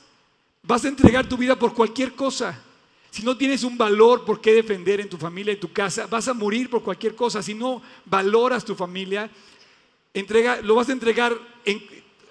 Vas 0.63 0.83
a 0.83 0.89
entregar 0.89 1.29
tu 1.29 1.37
vida 1.37 1.57
por 1.57 1.73
cualquier 1.73 2.13
cosa. 2.13 2.61
Si 3.09 3.23
no 3.23 3.37
tienes 3.37 3.63
un 3.63 3.77
valor 3.77 4.25
por 4.25 4.41
qué 4.41 4.53
defender 4.53 4.99
en 4.99 5.07
tu 5.07 5.15
familia, 5.15 5.53
en 5.53 5.61
tu 5.61 5.71
casa, 5.71 6.07
vas 6.07 6.27
a 6.27 6.33
morir 6.33 6.69
por 6.69 6.83
cualquier 6.83 7.15
cosa. 7.15 7.41
Si 7.41 7.53
no 7.53 7.81
valoras 8.03 8.65
tu 8.65 8.75
familia, 8.75 9.31
entrega, 10.13 10.61
lo 10.61 10.75
vas 10.75 10.89
a 10.89 10.93
entregar 10.93 11.37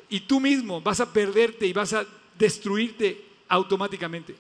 y 0.09 0.21
tú 0.21 0.41
mismo 0.41 0.81
vas 0.81 1.01
a 1.01 1.13
perderte 1.13 1.67
y 1.67 1.73
vas 1.73 1.93
a 1.93 2.07
destruirte 2.39 3.25
automáticamente. 3.49 4.35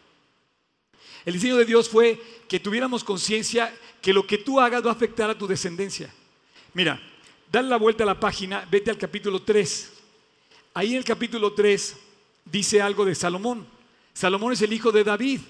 El 1.24 1.34
diseño 1.34 1.56
de 1.56 1.64
Dios 1.64 1.88
fue 1.88 2.20
que 2.48 2.60
tuviéramos 2.60 3.04
conciencia 3.04 3.74
que 4.00 4.12
lo 4.12 4.26
que 4.26 4.38
tú 4.38 4.60
hagas 4.60 4.84
va 4.84 4.90
a 4.90 4.94
afectar 4.94 5.28
a 5.28 5.36
tu 5.36 5.46
descendencia. 5.46 6.12
Mira, 6.74 7.00
dale 7.50 7.68
la 7.68 7.76
vuelta 7.76 8.04
a 8.04 8.06
la 8.06 8.18
página, 8.18 8.66
vete 8.70 8.90
al 8.90 8.98
capítulo 8.98 9.42
3. 9.42 9.92
Ahí 10.74 10.92
en 10.92 10.98
el 10.98 11.04
capítulo 11.04 11.52
3 11.52 11.96
dice 12.44 12.80
algo 12.80 13.04
de 13.04 13.14
Salomón. 13.14 13.66
Salomón 14.14 14.52
es 14.52 14.62
el 14.62 14.72
hijo 14.72 14.92
de 14.92 15.04
David. 15.04 15.40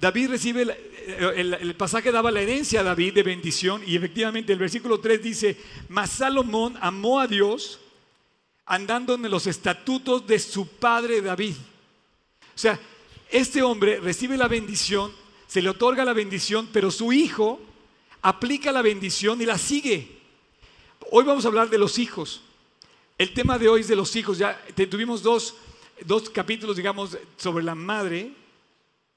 David 0.00 0.30
recibe, 0.30 0.89
el, 1.06 1.74
pasaje 1.76 2.12
daba 2.12 2.30
la 2.30 2.40
herencia 2.40 2.80
a 2.80 2.84
David 2.84 3.14
de 3.14 3.22
bendición 3.22 3.82
y 3.86 3.96
efectivamente 3.96 4.52
el 4.52 4.58
versículo 4.58 5.00
3 5.00 5.22
dice, 5.22 5.56
mas 5.88 6.10
Salomón 6.10 6.76
amó 6.80 7.20
a 7.20 7.26
Dios 7.26 7.80
andando 8.66 9.14
en 9.14 9.30
los 9.30 9.46
estatutos 9.46 10.26
de 10.26 10.38
su 10.38 10.66
padre 10.66 11.20
David. 11.20 11.54
sea, 12.54 12.78
este 13.30 13.62
hombre 13.62 14.00
recibe 14.00 14.36
la 14.36 14.48
bendición, 14.48 15.12
se 15.46 15.62
le 15.62 15.70
otorga 15.70 16.04
la 16.04 16.12
bendición, 16.12 16.68
pero 16.72 16.90
su 16.90 17.12
hijo 17.12 17.60
aplica 18.22 18.72
la 18.72 18.82
bendición 18.82 19.40
y 19.40 19.46
la 19.46 19.58
sigue. 19.58 20.20
Hoy 21.10 21.24
vamos 21.24 21.44
a 21.44 21.48
hablar 21.48 21.70
de 21.70 21.78
los 21.78 21.98
hijos. 21.98 22.42
El 23.18 23.32
tema 23.34 23.58
de 23.58 23.68
hoy 23.68 23.80
es 23.80 23.88
de 23.88 23.96
los 23.96 24.14
hijos. 24.16 24.38
Ya 24.38 24.60
tuvimos 24.90 25.22
dos, 25.22 25.54
dos 26.04 26.30
capítulos, 26.30 26.76
digamos, 26.76 27.18
sobre 27.36 27.64
la 27.64 27.74
madre. 27.74 28.32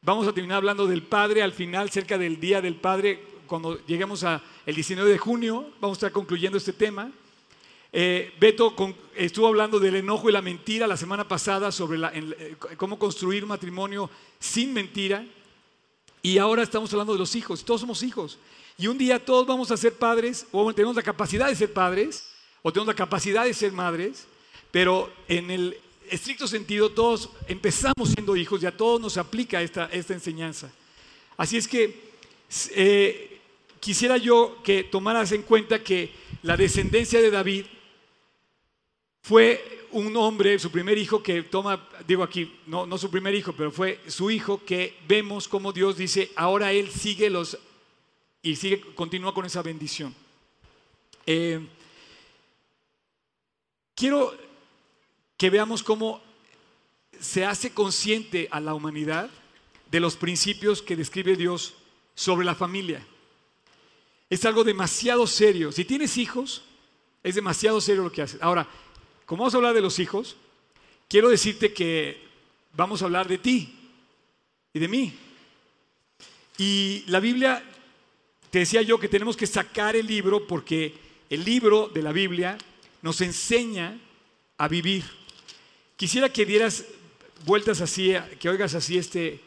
Vamos 0.06 0.28
a 0.28 0.34
terminar 0.34 0.58
hablando 0.58 0.86
del 0.86 1.02
padre 1.02 1.42
al 1.42 1.54
final, 1.54 1.90
cerca 1.90 2.18
del 2.18 2.38
Día 2.38 2.62
del 2.62 2.76
Padre, 2.76 3.24
cuando 3.48 3.80
lleguemos 3.86 4.22
al 4.26 4.42
19 4.66 5.10
de 5.10 5.18
junio. 5.18 5.70
Vamos 5.80 5.96
a 5.96 6.00
estar 6.00 6.12
concluyendo 6.12 6.58
este 6.58 6.74
tema. 6.74 7.10
Eh, 7.94 8.34
Beto 8.38 8.76
estuvo 9.16 9.48
hablando 9.48 9.80
del 9.80 9.96
enojo 9.96 10.28
y 10.28 10.34
la 10.34 10.42
mentira 10.42 10.88
la 10.88 10.98
semana 10.98 11.26
pasada 11.26 11.72
sobre 11.72 12.02
eh, 12.16 12.58
cómo 12.76 13.00
construir 13.00 13.44
un 13.44 13.50
matrimonio 13.52 14.10
sin 14.42 14.74
mentira. 14.74 15.26
Y 16.22 16.38
ahora 16.38 16.64
estamos 16.64 16.92
hablando 16.92 17.14
de 17.14 17.20
los 17.20 17.34
hijos. 17.38 17.64
Todos 17.64 17.80
somos 17.80 18.04
hijos. 18.04 18.38
Y 18.78 18.88
un 18.88 18.98
día 18.98 19.24
todos 19.24 19.48
vamos 19.48 19.72
a 19.72 19.78
ser 19.78 19.94
padres, 19.94 20.48
o 20.52 20.74
tenemos 20.74 20.98
la 20.98 21.04
capacidad 21.04 21.48
de 21.48 21.56
ser 21.56 21.72
padres, 21.72 22.28
o 22.62 22.74
tenemos 22.74 22.88
la 22.88 22.98
capacidad 22.98 23.46
de 23.46 23.54
ser 23.54 23.72
madres, 23.72 24.28
pero 24.70 25.10
en 25.30 25.50
el 25.50 25.78
estricto 26.14 26.48
sentido 26.48 26.92
todos 26.92 27.30
empezamos 27.48 28.10
siendo 28.10 28.36
hijos 28.36 28.62
y 28.62 28.66
a 28.66 28.78
todos 28.78 29.02
nos 29.02 29.18
aplica 29.18 29.62
esta, 29.62 29.86
esta 29.92 30.14
enseñanza. 30.14 30.72
Así 31.38 31.58
es 31.58 31.68
que 31.68 32.14
eh, 32.76 33.40
quisiera 33.80 34.18
yo 34.18 34.62
que 34.64 34.84
tomaras 34.84 35.32
en 35.32 35.42
cuenta 35.42 35.84
que 35.84 36.12
la 36.44 36.56
descendencia 36.56 37.20
de 37.22 37.32
David 37.32 37.66
fue 39.24 39.88
un 39.92 40.16
hombre, 40.16 40.60
su 40.60 40.72
primer 40.72 40.98
hijo 40.98 41.24
que 41.24 41.44
toma, 41.44 41.88
digo 42.08 42.24
aquí, 42.24 42.60
no, 42.68 42.86
no 42.86 42.98
su 42.98 43.10
primer 43.10 43.34
hijo, 43.34 43.54
pero 43.54 43.72
fue 43.72 44.00
su 44.08 44.30
hijo 44.30 44.64
que 44.64 44.98
vemos 45.08 45.48
como 45.48 45.74
Dios 45.74 45.98
dice, 45.98 46.32
ahora 46.36 46.72
él 46.72 46.92
sigue 46.92 47.30
los 47.30 47.58
y 48.42 48.56
sigue, 48.56 48.82
continúa 48.94 49.34
con 49.34 49.46
esa 49.46 49.62
bendición. 49.62 50.14
Eh, 51.26 51.66
quiero 53.96 54.36
que 55.44 55.50
veamos 55.50 55.84
cómo 55.84 56.22
se 57.20 57.44
hace 57.44 57.74
consciente 57.74 58.48
a 58.50 58.62
la 58.62 58.74
humanidad 58.74 59.30
de 59.92 60.00
los 60.00 60.16
principios 60.16 60.82
que 60.82 60.96
describe 60.96 61.36
Dios 61.36 61.74
sobre 62.16 62.46
la 62.46 62.56
familia. 62.56 63.06
Es 64.30 64.46
algo 64.46 64.64
demasiado 64.64 65.28
serio. 65.28 65.74
Si 65.74 65.84
tienes 65.84 66.18
hijos, 66.18 66.64
es 67.24 67.36
demasiado 67.36 67.82
serio 67.82 68.04
lo 68.04 68.12
que 68.14 68.22
haces. 68.22 68.42
Ahora, 68.42 68.70
como 69.26 69.42
vamos 69.42 69.54
a 69.54 69.58
hablar 69.58 69.74
de 69.74 69.82
los 69.82 70.00
hijos, 70.00 70.38
quiero 71.10 71.28
decirte 71.28 71.74
que 71.74 72.22
vamos 72.72 73.02
a 73.02 73.06
hablar 73.06 73.28
de 73.28 73.38
ti 73.38 73.76
y 74.72 74.80
de 74.80 74.88
mí. 74.88 75.14
Y 76.58 77.04
la 77.08 77.20
Biblia 77.20 77.62
te 78.50 78.60
decía 78.60 78.82
yo 78.82 78.98
que 78.98 79.10
tenemos 79.10 79.36
que 79.36 79.46
sacar 79.46 79.98
el 79.98 80.08
libro 80.08 80.48
porque 80.48 80.96
el 81.30 81.44
libro 81.44 81.90
de 81.94 82.02
la 82.02 82.14
Biblia 82.14 82.58
nos 83.02 83.20
enseña 83.20 84.00
a 84.58 84.70
vivir. 84.70 85.23
Quisiera 86.04 86.28
que 86.28 86.46
dieras 86.46 86.84
vueltas 87.46 87.80
así, 87.80 88.14
que 88.38 88.50
oigas 88.50 88.76
así 88.76 88.98
este 88.98 89.40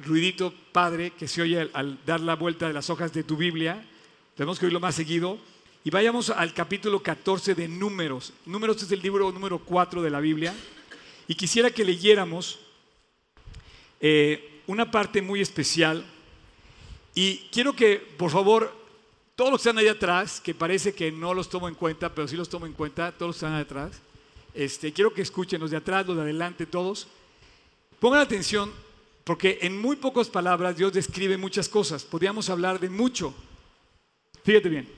ruidito 0.00 0.52
padre 0.72 1.12
que 1.12 1.28
se 1.28 1.40
oye 1.40 1.70
al, 1.72 2.04
dar 2.04 2.18
la 2.18 2.34
vuelta 2.34 2.66
de 2.66 2.72
las 2.72 2.90
hojas 2.90 3.12
de 3.12 3.22
tu 3.22 3.36
Biblia. 3.36 3.80
Tenemos 4.34 4.58
que 4.58 4.64
oírlo 4.64 4.80
más 4.80 4.96
seguido. 4.96 5.38
Y 5.84 5.90
vayamos 5.90 6.30
al 6.30 6.52
capítulo 6.52 7.00
14 7.00 7.54
de 7.54 7.68
Números. 7.68 8.32
Números 8.44 8.82
es 8.82 8.90
el 8.90 9.02
libro 9.02 9.30
número 9.30 9.60
4 9.60 10.02
de 10.02 10.10
la 10.10 10.18
Biblia. 10.18 10.52
Y 11.28 11.36
quisiera 11.36 11.70
que 11.70 11.84
leyéramos 11.84 12.58
eh, 14.00 14.62
una 14.66 14.90
parte 14.90 15.22
muy 15.22 15.40
especial 15.40 16.04
y 17.14 17.36
quiero 17.52 17.76
que, 17.76 17.98
por 17.98 18.32
favor, 18.32 18.74
todos 19.36 19.52
los 19.52 19.62
que 19.62 19.68
están 19.68 19.78
ahí 19.78 19.86
atrás, 19.86 20.40
que 20.40 20.54
parece 20.54 20.92
que 20.92 21.12
no 21.12 21.34
los 21.34 21.48
tomo 21.48 21.68
en 21.68 21.76
cuenta, 21.76 22.12
pero 22.12 22.26
sí 22.26 22.34
los 22.34 22.48
tomo 22.48 22.66
en 22.66 22.72
cuenta, 22.72 23.12
todos 23.12 23.28
los 23.28 23.36
que 23.36 23.46
están 23.46 23.54
ahí 23.54 23.62
atrás, 23.62 24.02
este, 24.54 24.92
quiero 24.92 25.12
que 25.12 25.22
escuchen 25.22 25.60
los 25.60 25.70
de 25.70 25.76
atrás, 25.76 26.06
los 26.06 26.16
de 26.16 26.22
adelante, 26.22 26.66
todos. 26.66 27.08
Pongan 27.98 28.20
atención, 28.20 28.72
porque 29.24 29.58
en 29.62 29.80
muy 29.80 29.96
pocas 29.96 30.28
palabras 30.28 30.76
Dios 30.76 30.92
describe 30.92 31.36
muchas 31.36 31.68
cosas. 31.68 32.04
Podríamos 32.04 32.48
hablar 32.50 32.80
de 32.80 32.90
mucho. 32.90 33.34
Fíjate 34.42 34.68
bien. 34.68 34.88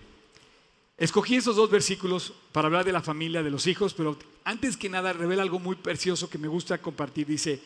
Escogí 0.97 1.37
esos 1.37 1.57
dos 1.57 1.71
versículos 1.71 2.33
para 2.53 2.67
hablar 2.67 2.85
de 2.85 2.93
la 2.93 3.03
familia, 3.03 3.43
de 3.43 3.51
los 3.51 3.67
hijos, 3.67 3.93
pero 3.95 4.17
antes 4.45 4.77
que 4.77 4.89
nada 4.89 5.13
revela 5.13 5.43
algo 5.43 5.59
muy 5.59 5.75
precioso 5.75 6.31
que 6.31 6.39
me 6.39 6.49
gusta 6.49 6.79
compartir. 6.79 7.27
Dice, 7.27 7.61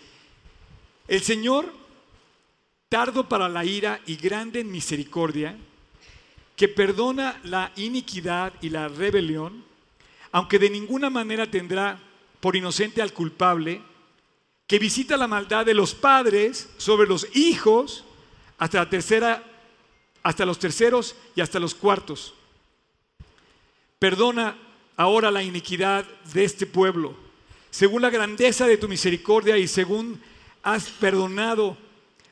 el 1.07 1.23
Señor 1.23 1.71
tardo 2.89 3.29
para 3.29 3.49
la 3.49 3.65
ira 3.65 4.01
y 4.07 4.17
grande 4.17 4.61
en 4.61 4.71
misericordia, 4.71 5.57
que 6.57 6.69
perdona 6.69 7.39
la 7.45 7.73
iniquidad 7.77 8.55
y 8.63 8.71
la 8.71 8.89
rebelión, 8.89 9.65
aunque 10.33 10.59
de 10.59 10.71
ninguna 10.71 11.11
manera 11.11 11.51
tendrá 11.51 12.01
por 12.41 12.57
inocente 12.57 13.03
al 13.03 13.13
culpable, 13.13 13.83
que 14.67 14.79
visita 14.79 15.17
la 15.17 15.29
maldad 15.29 15.65
de 15.65 15.75
los 15.75 15.95
padres 15.95 16.69
sobre 16.77 17.09
los 17.09 17.29
hijos 17.37 18.05
hasta 18.59 18.79
la 18.79 18.91
tercera, 18.91 19.45
hasta 20.23 20.45
los 20.45 20.59
terceros 20.59 21.15
y 21.35 21.41
hasta 21.41 21.61
los 21.61 21.75
cuartos. 21.75 22.35
Perdona 23.99 24.57
ahora 24.97 25.31
la 25.31 25.43
iniquidad 25.43 26.05
de 26.33 26.45
este 26.45 26.67
pueblo, 26.67 27.15
según 27.71 28.03
la 28.03 28.11
grandeza 28.11 28.67
de 28.67 28.77
tu 28.77 28.89
misericordia 28.89 29.57
y 29.57 29.69
según 29.69 30.21
has 30.63 30.89
perdonado 30.91 31.77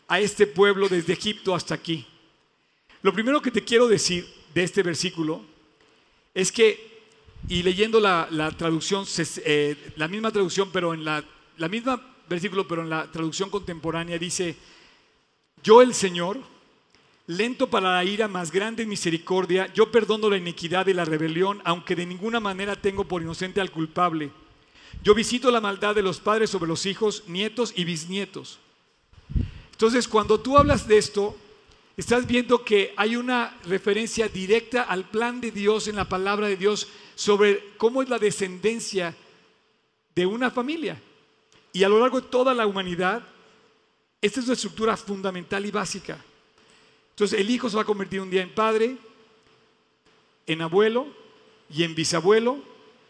a 0.09 0.21
este 0.21 0.47
pueblo 0.47 0.89
desde 0.89 1.13
Egipto 1.13 1.55
hasta 1.55 1.75
aquí. 1.75 2.07
Lo 3.03 3.13
primero 3.13 3.41
que 3.41 3.51
te 3.51 3.63
quiero 3.63 3.87
decir 3.87 4.27
de 4.55 4.65
este 4.65 4.83
versículo 4.83 5.45
es 6.33 6.51
que, 6.51 6.94
y 7.49 7.63
leyendo 7.63 8.01
la, 8.01 8.29
traducción, 8.57 9.05
eh, 9.45 9.93
la 9.97 10.09
misma 10.09 10.31
traducción, 10.31 10.71
pero 10.73 10.95
en 10.95 11.05
la, 11.05 11.25
la 11.59 11.69
misma 11.69 12.01
versículo, 12.29 12.67
pero 12.67 12.83
en 12.83 12.91
la 12.91 13.11
traducción 13.11 13.51
contemporánea 13.51 14.19
dice, 14.19 14.57
yo 15.63 15.83
el 15.83 15.95
Señor, 15.95 16.41
lento 17.27 17.69
para 17.69 17.95
la 17.95 18.05
ira, 18.05 18.29
más 18.29 18.51
grande 18.51 18.85
en 18.85 18.89
misericordia, 18.89 19.73
yo 19.75 19.91
perdono 19.91 20.31
la 20.31 20.37
iniquidad 20.37 20.87
y 20.87 20.95
la 20.95 21.05
rebelión, 21.05 21.61
aunque 21.65 21.97
de 21.97 22.07
ninguna 22.07 22.41
manera 22.41 22.77
tengo 22.77 23.05
por 23.05 23.23
inocente 23.23 23.61
al 23.61 23.71
culpable. 23.71 24.31
Yo 25.03 25.15
visito 25.15 25.51
la 25.51 25.61
maldad 25.61 25.95
de 25.95 26.03
los 26.03 26.21
padres 26.21 26.51
sobre 26.51 26.69
los 26.69 26.87
hijos, 26.87 27.25
nietos 27.27 27.73
y 27.77 27.85
bisnietos 27.85 28.59
entonces, 29.75 30.07
cuando 30.07 30.39
tú 30.39 30.57
hablas 30.57 30.87
de 30.87 30.99
esto, 30.99 31.37
estás 31.97 32.29
viendo 32.29 32.65
que 32.65 32.95
hay 32.97 33.17
una 33.17 33.59
referencia 33.65 34.29
directa 34.29 34.85
al 34.85 35.11
plan 35.11 35.41
de 35.41 35.51
Dios 35.51 35.89
en 35.89 35.97
la 35.97 36.09
palabra 36.09 36.47
de 36.47 36.57
Dios 36.57 36.87
sobre 37.15 37.75
cómo 37.77 38.03
es 38.03 38.09
la 38.09 38.19
descendencia 38.19 39.15
de 40.15 40.27
una 40.27 40.51
familia. 40.51 41.01
Y 41.73 41.83
a 41.85 41.89
lo 41.89 41.99
largo 41.99 42.21
de 42.21 42.29
toda 42.29 42.55
la 42.55 42.67
humanidad, 42.67 43.23
esta 44.21 44.41
es 44.41 44.47
una 44.47 44.55
estructura 44.55 44.97
fundamental 44.97 45.67
y 45.67 45.71
básica. 45.71 46.19
Entonces, 47.11 47.39
el 47.39 47.51
hijo 47.51 47.69
se 47.69 47.77
va 47.77 47.83
a 47.83 47.87
convertir 47.87 48.21
un 48.21 48.31
día 48.31 48.43
en 48.43 48.55
padre, 48.55 48.97
en 50.47 50.63
abuelo 50.63 51.07
y 51.71 51.85
en 51.85 51.95
bisabuelo, 51.95 52.59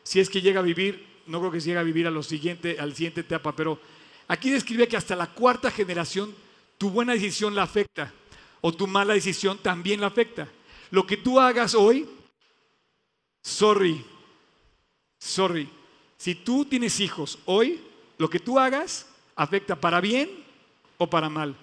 si 0.02 0.20
es 0.20 0.28
que 0.28 0.40
llega 0.40 0.60
a 0.60 0.62
vivir, 0.62 1.06
no 1.26 1.40
creo 1.40 1.50
que 1.50 1.60
llegue 1.60 1.78
a 1.78 1.82
vivir 1.82 2.06
a 2.06 2.10
lo 2.10 2.22
siguiente, 2.22 2.78
al 2.78 2.94
siguiente 2.94 3.22
etapa, 3.22 3.56
pero 3.56 3.80
aquí 4.28 4.50
describe 4.50 4.86
que 4.86 4.96
hasta 4.96 5.16
la 5.16 5.26
cuarta 5.26 5.70
generación 5.70 6.34
tu 6.78 6.90
buena 6.90 7.14
decisión 7.14 7.54
la 7.54 7.62
afecta 7.62 8.12
o 8.60 8.72
tu 8.72 8.86
mala 8.86 9.14
decisión 9.14 9.58
también 9.58 10.00
la 10.00 10.08
afecta. 10.08 10.48
Lo 10.90 11.06
que 11.06 11.16
tú 11.16 11.40
hagas 11.40 11.74
hoy, 11.74 12.06
sorry, 13.44 14.02
sorry. 15.18 15.68
Si 16.16 16.34
tú 16.34 16.64
tienes 16.64 16.98
hijos 16.98 17.38
hoy, 17.44 17.80
lo 18.16 18.28
que 18.30 18.40
tú 18.40 18.58
hagas 18.58 19.06
afecta 19.36 19.76
para 19.76 20.00
bien 20.00 20.30
o 20.98 21.08
para 21.08 21.28
mal. 21.28 21.54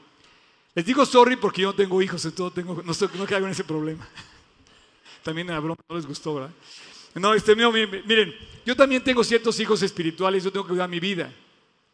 Les 0.76 0.86
digo 0.86 1.06
sorry 1.06 1.36
porque 1.36 1.64
yo 1.64 1.70
no 1.70 1.76
tengo 1.76 2.02
hijos, 2.02 2.24
entonces 2.24 2.56
tengo, 2.56 2.82
no, 2.84 2.94
no 3.16 3.26
caigo 3.26 3.48
en 3.48 3.52
ese 3.52 3.64
problema. 3.64 4.08
También 5.24 5.48
la 5.48 5.60
broma 5.60 5.82
no 5.90 5.96
les 5.96 6.06
gustó, 6.06 6.36
¿verdad? 6.36 6.52
No, 7.16 7.34
este, 7.34 7.56
miren, 7.56 8.34
yo 8.66 8.76
también 8.76 9.04
tengo 9.04 9.22
ciertos 9.24 9.60
hijos 9.60 9.82
espirituales, 9.82 10.46
yo 10.46 10.52
tengo 10.52 10.66
que 10.66 10.70
cuidar 10.70 10.88
mi 10.88 11.00
vida. 11.00 11.34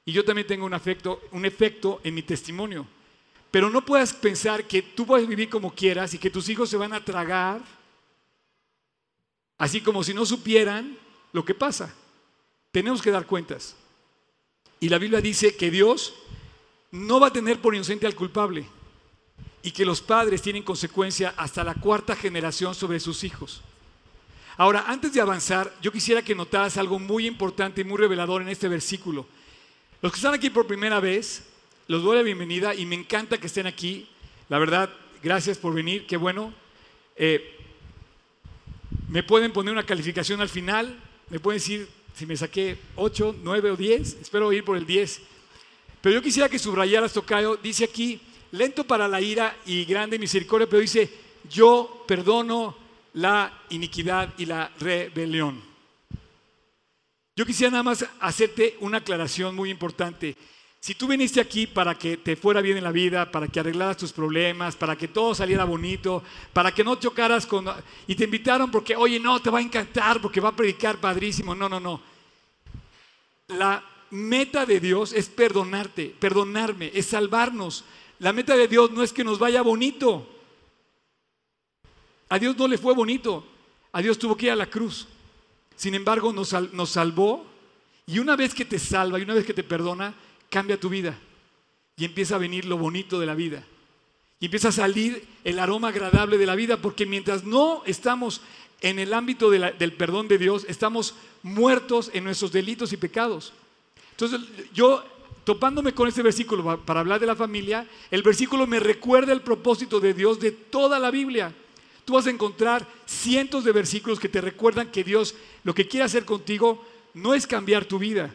Y 0.06 0.12
yo 0.12 0.24
también 0.24 0.46
tengo 0.46 0.65
un, 0.65 0.74
afecto, 0.74 1.22
un 1.32 1.44
efecto 1.44 2.00
en 2.03 2.13
mi 2.13 2.22
testimonio. 2.22 2.86
Pero 3.50 3.70
no 3.70 3.84
puedas 3.84 4.13
pensar 4.13 4.65
que 4.65 4.82
tú 4.82 5.06
puedes 5.06 5.27
vivir 5.27 5.50
como 5.50 5.74
quieras 5.74 6.13
y 6.13 6.20
que 6.20 6.29
tus 6.29 6.48
hijos 6.50 6.70
se 6.70 6.77
van 6.77 6.94
a 6.94 7.03
tragar, 7.03 7.62
así 9.57 9.81
como 9.81 10.03
si 10.03 10.13
no 10.13 10.25
supieran 10.25 10.97
lo 11.33 11.43
que 11.45 11.55
pasa. 11.55 11.93
Tenemos 12.71 13.01
que 13.01 13.11
dar 13.11 13.25
cuentas. 13.25 13.75
Y 14.79 14.89
la 14.89 14.97
Biblia 14.97 15.21
dice 15.21 15.55
que 15.55 15.71
Dios 15.71 16.13
no 16.91 17.19
va 17.19 17.27
a 17.27 17.33
tener 17.33 17.61
por 17.61 17.75
inocente 17.75 18.05
al 18.05 18.15
culpable 18.15 18.67
y 19.63 19.71
que 19.71 19.85
los 19.85 20.01
padres 20.01 20.41
tienen 20.41 20.63
consecuencia 20.63 21.33
hasta 21.35 21.63
la 21.63 21.73
cuarta 21.73 22.15
generación 22.15 22.75
sobre 22.75 22.99
sus 22.99 23.23
hijos. 23.23 23.61
Ahora, 24.55 24.85
antes 24.87 25.13
de 25.13 25.21
avanzar, 25.21 25.73
yo 25.81 25.91
quisiera 25.91 26.21
que 26.21 26.33
notaras 26.35 26.77
algo 26.77 26.99
muy 26.99 27.27
importante 27.27 27.81
y 27.81 27.83
muy 27.83 27.97
revelador 27.97 28.41
en 28.41 28.49
este 28.49 28.67
versículo. 28.67 29.27
Los 30.01 30.11
que 30.11 30.17
están 30.17 30.33
aquí 30.33 30.49
por 30.49 30.67
primera 30.67 30.99
vez, 30.99 31.43
los 31.87 32.03
doy 32.03 32.17
la 32.17 32.23
bienvenida 32.23 32.73
y 32.73 32.85
me 32.85 32.95
encanta 32.95 33.39
que 33.39 33.47
estén 33.47 33.67
aquí. 33.67 34.07
La 34.49 34.57
verdad, 34.57 34.91
gracias 35.21 35.57
por 35.57 35.73
venir, 35.73 36.07
qué 36.07 36.17
bueno. 36.17 36.53
Eh, 37.15 37.56
me 39.07 39.23
pueden 39.23 39.53
poner 39.53 39.71
una 39.71 39.85
calificación 39.85 40.41
al 40.41 40.49
final, 40.49 40.97
me 41.29 41.39
pueden 41.39 41.59
decir 41.59 41.87
si 42.13 42.25
me 42.25 42.35
saqué 42.35 42.77
8, 42.95 43.37
9 43.43 43.71
o 43.71 43.75
10, 43.75 44.17
espero 44.21 44.51
ir 44.51 44.63
por 44.65 44.75
el 44.75 44.85
10. 44.85 45.21
Pero 46.01 46.15
yo 46.15 46.21
quisiera 46.21 46.49
que 46.49 46.59
subrayaras, 46.59 47.13
Tocayo, 47.13 47.57
dice 47.57 47.83
aquí, 47.83 48.19
lento 48.51 48.83
para 48.85 49.07
la 49.07 49.21
ira 49.21 49.55
y 49.65 49.85
grande 49.85 50.17
misericordia, 50.17 50.67
pero 50.67 50.81
dice, 50.81 51.09
yo 51.49 52.05
perdono 52.07 52.75
la 53.13 53.61
iniquidad 53.69 54.33
y 54.37 54.45
la 54.45 54.71
rebelión. 54.79 55.61
Yo 57.35 57.45
quisiera 57.45 57.71
nada 57.71 57.83
más 57.83 58.05
hacerte 58.19 58.77
una 58.79 58.97
aclaración 58.97 59.55
muy 59.55 59.69
importante. 59.69 60.35
Si 60.88 60.96
tú 60.96 61.06
viniste 61.06 61.41
aquí 61.41 61.67
para 61.67 61.98
que 61.98 62.15
te 62.15 62.38
fuera 62.38 62.62
bien 62.62 62.77
en 62.77 62.84
la 62.86 62.94
vida, 62.94 63.29
para 63.29 63.50
que 63.50 63.60
arreglaras 63.60 63.98
tus 63.98 64.13
problemas, 64.13 64.77
para 64.77 64.96
que 64.96 65.10
todo 65.10 65.36
saliera 65.36 65.65
bonito, 65.65 66.24
para 66.53 66.74
que 66.74 66.82
no 66.82 66.96
chocaras 66.96 67.46
con... 67.46 67.65
y 68.08 68.15
te 68.15 68.24
invitaron 68.24 68.72
porque, 68.72 68.96
oye, 68.96 69.20
no, 69.20 69.41
te 69.41 69.50
va 69.50 69.60
a 69.60 69.62
encantar 69.62 70.22
porque 70.22 70.39
va 70.39 70.48
a 70.48 70.56
predicar 70.56 70.96
padrísimo. 70.96 71.53
No, 71.53 71.67
no, 71.67 71.82
no. 71.82 72.00
La 73.50 73.84
meta 74.12 74.65
de 74.65 74.79
Dios 74.79 75.12
es 75.12 75.27
perdonarte, 75.27 76.15
perdonarme, 76.17 76.89
es 76.94 77.08
salvarnos. 77.08 77.84
La 78.20 78.32
meta 78.32 78.56
de 78.56 78.70
Dios 78.70 78.89
no 78.89 79.03
es 79.03 79.12
que 79.12 79.25
nos 79.25 79.39
vaya 79.39 79.62
bonito. 79.62 80.25
A 82.29 82.39
Dios 82.39 82.56
no 82.56 82.65
le 82.65 82.77
fue 82.77 82.94
bonito. 82.94 83.46
A 83.91 84.01
Dios 84.01 84.17
tuvo 84.17 84.38
que 84.38 84.46
ir 84.46 84.51
a 84.53 84.56
la 84.56 84.70
cruz. 84.70 85.06
Sin 85.75 85.96
embargo, 85.96 86.32
nos, 86.32 86.53
nos 86.72 86.91
salvó. 86.91 87.46
Y 88.06 88.20
una 88.20 88.38
vez 88.38 88.53
que 88.53 88.63
te 88.63 88.79
salva 88.79 89.20
y 89.20 89.24
una 89.24 89.34
vez 89.34 89.46
que 89.46 89.53
te 89.53 89.65
perdona, 89.65 90.15
cambia 90.50 90.80
tu 90.80 90.89
vida 90.89 91.18
y 91.96 92.06
empieza 92.06 92.36
a 92.36 92.39
venir 92.39 92.66
lo 92.66 92.77
bonito 92.77 93.20
de 93.20 93.25
la 93.25 93.36
vida. 93.36 93.63
Y 94.39 94.46
empieza 94.46 94.70
a 94.70 94.72
salir 94.72 95.27
el 95.44 95.60
aroma 95.60 95.88
agradable 95.88 96.38
de 96.38 96.46
la 96.46 96.56
vida, 96.56 96.77
porque 96.77 97.06
mientras 97.06 97.44
no 97.44 97.82
estamos 97.86 98.42
en 98.82 99.00
el 99.00 99.13
ámbito 99.13 99.50
del 99.50 99.94
perdón 99.94 100.27
de 100.27 100.38
Dios, 100.38 100.66
estamos 100.70 101.16
muertos 101.42 102.12
en 102.13 102.24
nuestros 102.24 102.51
delitos 102.51 102.94
y 102.94 102.98
pecados. 102.98 103.54
Entonces, 104.12 104.42
yo 104.74 105.04
topándome 105.44 105.94
con 105.94 106.08
este 106.08 106.22
versículo 106.22 106.84
para 106.86 107.00
hablar 107.00 107.20
de 107.20 107.25
la 107.25 107.36
familia, 107.36 107.88
el 108.12 108.22
versículo 108.22 108.68
me 108.68 108.80
recuerda 108.80 109.34
el 109.34 109.42
propósito 109.42 110.00
de 110.00 110.13
Dios 110.13 110.39
de 110.39 110.51
toda 110.51 111.00
la 111.00 111.10
Biblia. 111.10 111.54
Tú 112.06 112.13
vas 112.13 112.27
a 112.27 112.32
encontrar 112.32 112.88
cientos 113.06 113.63
de 113.63 113.72
versículos 113.72 114.20
que 114.20 114.30
te 114.30 114.42
recuerdan 114.42 114.92
que 114.92 115.04
Dios 115.04 115.36
lo 115.63 115.74
que 115.74 115.88
quiere 115.88 116.06
hacer 116.06 116.25
contigo 116.25 116.86
no 117.13 117.34
es 117.34 117.48
cambiar 117.48 117.86
tu 117.86 117.98
vida, 117.98 118.34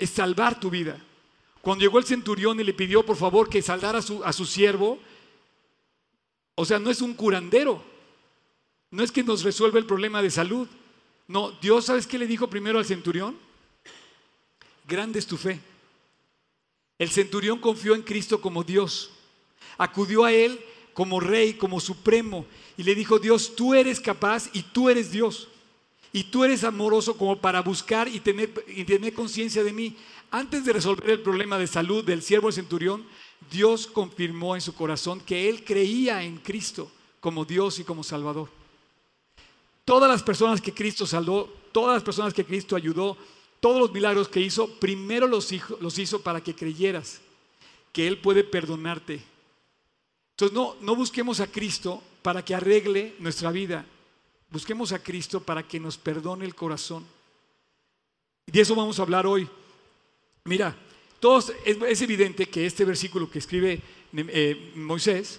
es 0.00 0.10
salvar 0.10 0.58
tu 0.58 0.70
vida. 0.70 0.98
Cuando 1.60 1.82
llegó 1.82 1.98
el 1.98 2.06
centurión 2.06 2.58
y 2.58 2.64
le 2.64 2.72
pidió 2.72 3.04
por 3.04 3.16
favor 3.16 3.48
que 3.48 3.60
saldara 3.60 3.98
a 3.98 4.02
su, 4.02 4.24
a 4.24 4.32
su 4.32 4.46
siervo, 4.46 4.98
o 6.54 6.64
sea, 6.64 6.78
no 6.78 6.90
es 6.90 7.02
un 7.02 7.14
curandero, 7.14 7.84
no 8.90 9.02
es 9.02 9.12
que 9.12 9.22
nos 9.22 9.44
resuelva 9.44 9.78
el 9.78 9.86
problema 9.86 10.22
de 10.22 10.30
salud. 10.30 10.66
No, 11.28 11.52
Dios, 11.52 11.84
¿sabes 11.84 12.06
qué 12.06 12.18
le 12.18 12.26
dijo 12.26 12.48
primero 12.48 12.78
al 12.78 12.86
centurión? 12.86 13.36
Grande 14.88 15.18
es 15.18 15.26
tu 15.26 15.36
fe. 15.36 15.60
El 16.98 17.10
centurión 17.10 17.58
confió 17.58 17.94
en 17.94 18.02
Cristo 18.02 18.40
como 18.40 18.64
Dios, 18.64 19.10
acudió 19.78 20.24
a 20.24 20.32
Él 20.32 20.58
como 20.94 21.20
rey, 21.20 21.54
como 21.54 21.78
supremo, 21.78 22.46
y 22.76 22.82
le 22.82 22.94
dijo, 22.94 23.18
Dios, 23.18 23.54
tú 23.54 23.74
eres 23.74 24.00
capaz 24.00 24.50
y 24.52 24.62
tú 24.62 24.90
eres 24.90 25.10
Dios. 25.10 25.48
Y 26.12 26.24
tú 26.24 26.44
eres 26.44 26.64
amoroso 26.64 27.16
como 27.16 27.36
para 27.36 27.62
buscar 27.62 28.08
y 28.08 28.20
tener, 28.20 28.52
y 28.68 28.84
tener 28.84 29.14
conciencia 29.14 29.62
de 29.62 29.72
mí. 29.72 29.96
Antes 30.30 30.64
de 30.64 30.72
resolver 30.72 31.10
el 31.10 31.20
problema 31.20 31.58
de 31.58 31.66
salud 31.66 32.04
del 32.04 32.22
siervo 32.22 32.50
centurión, 32.50 33.04
Dios 33.50 33.86
confirmó 33.86 34.54
en 34.54 34.60
su 34.60 34.74
corazón 34.74 35.20
que 35.20 35.48
él 35.48 35.64
creía 35.64 36.22
en 36.22 36.38
Cristo 36.38 36.90
como 37.20 37.44
Dios 37.44 37.78
y 37.78 37.84
como 37.84 38.02
Salvador. 38.02 38.48
Todas 39.84 40.10
las 40.10 40.22
personas 40.22 40.60
que 40.60 40.74
Cristo 40.74 41.06
salvó, 41.06 41.48
todas 41.72 41.94
las 41.94 42.02
personas 42.02 42.34
que 42.34 42.44
Cristo 42.44 42.76
ayudó, 42.76 43.16
todos 43.60 43.78
los 43.78 43.92
milagros 43.92 44.28
que 44.28 44.40
hizo, 44.40 44.68
primero 44.78 45.26
los, 45.26 45.50
los 45.80 45.98
hizo 45.98 46.22
para 46.22 46.42
que 46.42 46.54
creyeras 46.54 47.20
que 47.92 48.06
Él 48.06 48.18
puede 48.18 48.44
perdonarte. 48.44 49.22
Entonces 50.32 50.54
no, 50.54 50.76
no 50.80 50.96
busquemos 50.96 51.40
a 51.40 51.46
Cristo 51.46 52.02
para 52.22 52.44
que 52.44 52.54
arregle 52.54 53.14
nuestra 53.18 53.50
vida. 53.50 53.84
Busquemos 54.50 54.92
a 54.92 54.98
Cristo 54.98 55.40
para 55.40 55.62
que 55.62 55.78
nos 55.78 55.96
perdone 55.96 56.44
el 56.44 56.54
corazón. 56.54 57.06
Y 58.46 58.52
de 58.52 58.60
eso 58.60 58.74
vamos 58.74 58.98
a 58.98 59.02
hablar 59.02 59.26
hoy. 59.26 59.48
Mira, 60.44 60.76
todos, 61.20 61.52
es, 61.64 62.02
evidente 62.02 62.46
que 62.46 62.66
este 62.66 62.84
versículo 62.84 63.30
que 63.30 63.38
escribe 63.38 63.80
eh, 64.12 64.72
Moisés 64.74 65.38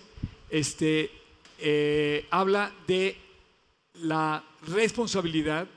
este, 0.49 1.11
eh, 1.57 2.25
habla 2.29 2.73
de 2.87 3.17
la 3.95 4.43
responsabilidad 4.67 5.67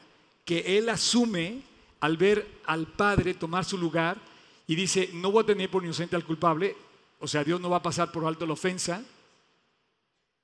que 0.44 0.78
él 0.78 0.88
asume 0.88 1.62
al 2.00 2.16
ver 2.16 2.46
al 2.66 2.86
Padre 2.86 3.34
tomar 3.34 3.64
su 3.64 3.78
lugar 3.78 4.18
y 4.66 4.74
dice, 4.74 5.10
no 5.14 5.32
voy 5.32 5.42
a 5.42 5.46
tener 5.46 5.70
por 5.70 5.82
inocente 5.82 6.16
al 6.16 6.24
culpable, 6.24 6.76
o 7.18 7.26
sea, 7.26 7.42
Dios 7.42 7.60
no 7.60 7.70
va 7.70 7.78
a 7.78 7.82
pasar 7.82 8.12
por 8.12 8.26
alto 8.26 8.46
la 8.46 8.52
ofensa. 8.52 9.02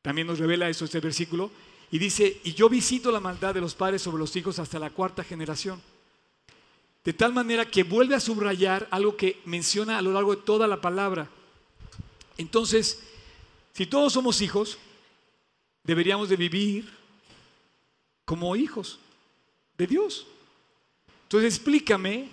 También 0.02 0.26
nos 0.26 0.38
revela 0.38 0.68
eso 0.68 0.86
este 0.86 1.00
versículo. 1.00 1.50
Y 1.90 1.98
dice, 1.98 2.40
y 2.44 2.52
yo 2.54 2.68
visito 2.68 3.10
la 3.10 3.20
maldad 3.20 3.54
de 3.54 3.60
los 3.60 3.74
padres 3.74 4.02
sobre 4.02 4.18
los 4.18 4.34
hijos 4.36 4.58
hasta 4.58 4.78
la 4.78 4.90
cuarta 4.90 5.24
generación. 5.24 5.82
De 7.04 7.12
tal 7.12 7.32
manera 7.32 7.64
que 7.64 7.82
vuelve 7.82 8.14
a 8.14 8.20
subrayar 8.20 8.86
algo 8.90 9.16
que 9.16 9.40
menciona 9.44 9.98
a 9.98 10.02
lo 10.02 10.12
largo 10.12 10.36
de 10.36 10.42
toda 10.42 10.68
la 10.68 10.80
palabra. 10.80 11.28
Entonces, 12.36 13.02
si 13.72 13.86
todos 13.86 14.12
somos 14.12 14.40
hijos, 14.40 14.78
deberíamos 15.82 16.28
de 16.28 16.36
vivir 16.36 16.90
como 18.24 18.54
hijos 18.54 19.00
de 19.76 19.86
Dios. 19.86 20.26
Entonces 21.24 21.54
explícame 21.54 22.28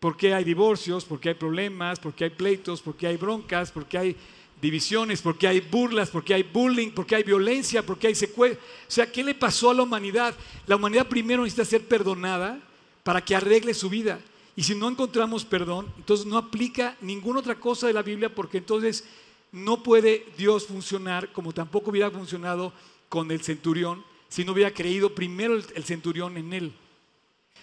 por 0.00 0.16
qué 0.16 0.32
hay 0.32 0.44
divorcios, 0.44 1.04
por 1.04 1.20
qué 1.20 1.30
hay 1.30 1.34
problemas, 1.34 1.98
por 1.98 2.14
qué 2.14 2.24
hay 2.24 2.30
pleitos, 2.30 2.80
por 2.80 2.96
qué 2.96 3.08
hay 3.08 3.16
broncas, 3.16 3.72
por 3.72 3.86
qué 3.86 3.98
hay 3.98 4.16
divisiones, 4.64 5.20
porque 5.20 5.46
hay 5.46 5.60
burlas, 5.60 6.08
porque 6.08 6.32
hay 6.32 6.42
bullying, 6.42 6.90
porque 6.90 7.14
hay 7.14 7.22
violencia, 7.22 7.84
porque 7.84 8.06
hay 8.06 8.14
secuestro. 8.14 8.60
O 8.88 8.90
sea, 8.90 9.10
¿qué 9.12 9.22
le 9.22 9.34
pasó 9.34 9.70
a 9.70 9.74
la 9.74 9.82
humanidad? 9.82 10.34
La 10.66 10.76
humanidad 10.76 11.06
primero 11.06 11.42
necesita 11.42 11.64
ser 11.66 11.86
perdonada 11.86 12.58
para 13.02 13.22
que 13.22 13.36
arregle 13.36 13.74
su 13.74 13.90
vida. 13.90 14.18
Y 14.56 14.62
si 14.62 14.74
no 14.74 14.88
encontramos 14.88 15.44
perdón, 15.44 15.92
entonces 15.98 16.24
no 16.24 16.38
aplica 16.38 16.96
ninguna 17.00 17.40
otra 17.40 17.56
cosa 17.56 17.86
de 17.86 17.92
la 17.92 18.02
Biblia 18.02 18.34
porque 18.34 18.58
entonces 18.58 19.04
no 19.52 19.82
puede 19.82 20.26
Dios 20.38 20.66
funcionar 20.66 21.30
como 21.32 21.52
tampoco 21.52 21.90
hubiera 21.90 22.10
funcionado 22.10 22.72
con 23.08 23.30
el 23.30 23.42
centurión 23.42 24.02
si 24.28 24.44
no 24.44 24.52
hubiera 24.52 24.72
creído 24.72 25.14
primero 25.14 25.54
el, 25.54 25.84
centurión 25.84 26.36
en 26.36 26.52
él. 26.52 26.72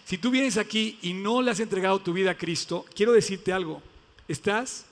Si 0.06 0.18
tú 0.18 0.30
vienes 0.30 0.58
aquí 0.58 1.00
y 1.02 1.14
no 1.14 1.42
le 1.42 1.52
has 1.52 1.60
entregado 1.60 2.00
tu 2.00 2.14
vida 2.14 2.32
a 2.32 2.38
Cristo, 2.38 2.86
quiero 2.96 3.12
decirte 3.12 3.52
algo, 3.52 3.82
estás 4.28 4.86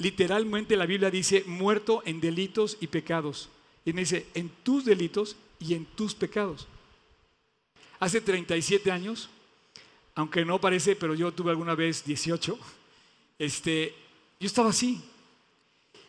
literalmente 0.00 0.76
la 0.76 0.86
Biblia 0.86 1.10
dice 1.10 1.44
muerto 1.46 2.02
en 2.04 2.20
delitos 2.20 2.76
y 2.80 2.88
pecados. 2.88 3.50
Y 3.84 3.92
me 3.92 4.00
dice, 4.00 4.26
en 4.34 4.48
tus 4.62 4.84
delitos 4.84 5.36
y 5.58 5.74
en 5.74 5.84
tus 5.84 6.14
pecados. 6.14 6.66
Hace 7.98 8.20
37 8.20 8.90
años, 8.90 9.28
aunque 10.14 10.44
no 10.44 10.60
parece, 10.60 10.96
pero 10.96 11.14
yo 11.14 11.32
tuve 11.32 11.50
alguna 11.50 11.74
vez 11.74 12.04
18, 12.04 12.58
este, 13.38 13.94
yo 14.40 14.46
estaba 14.46 14.70
así. 14.70 15.02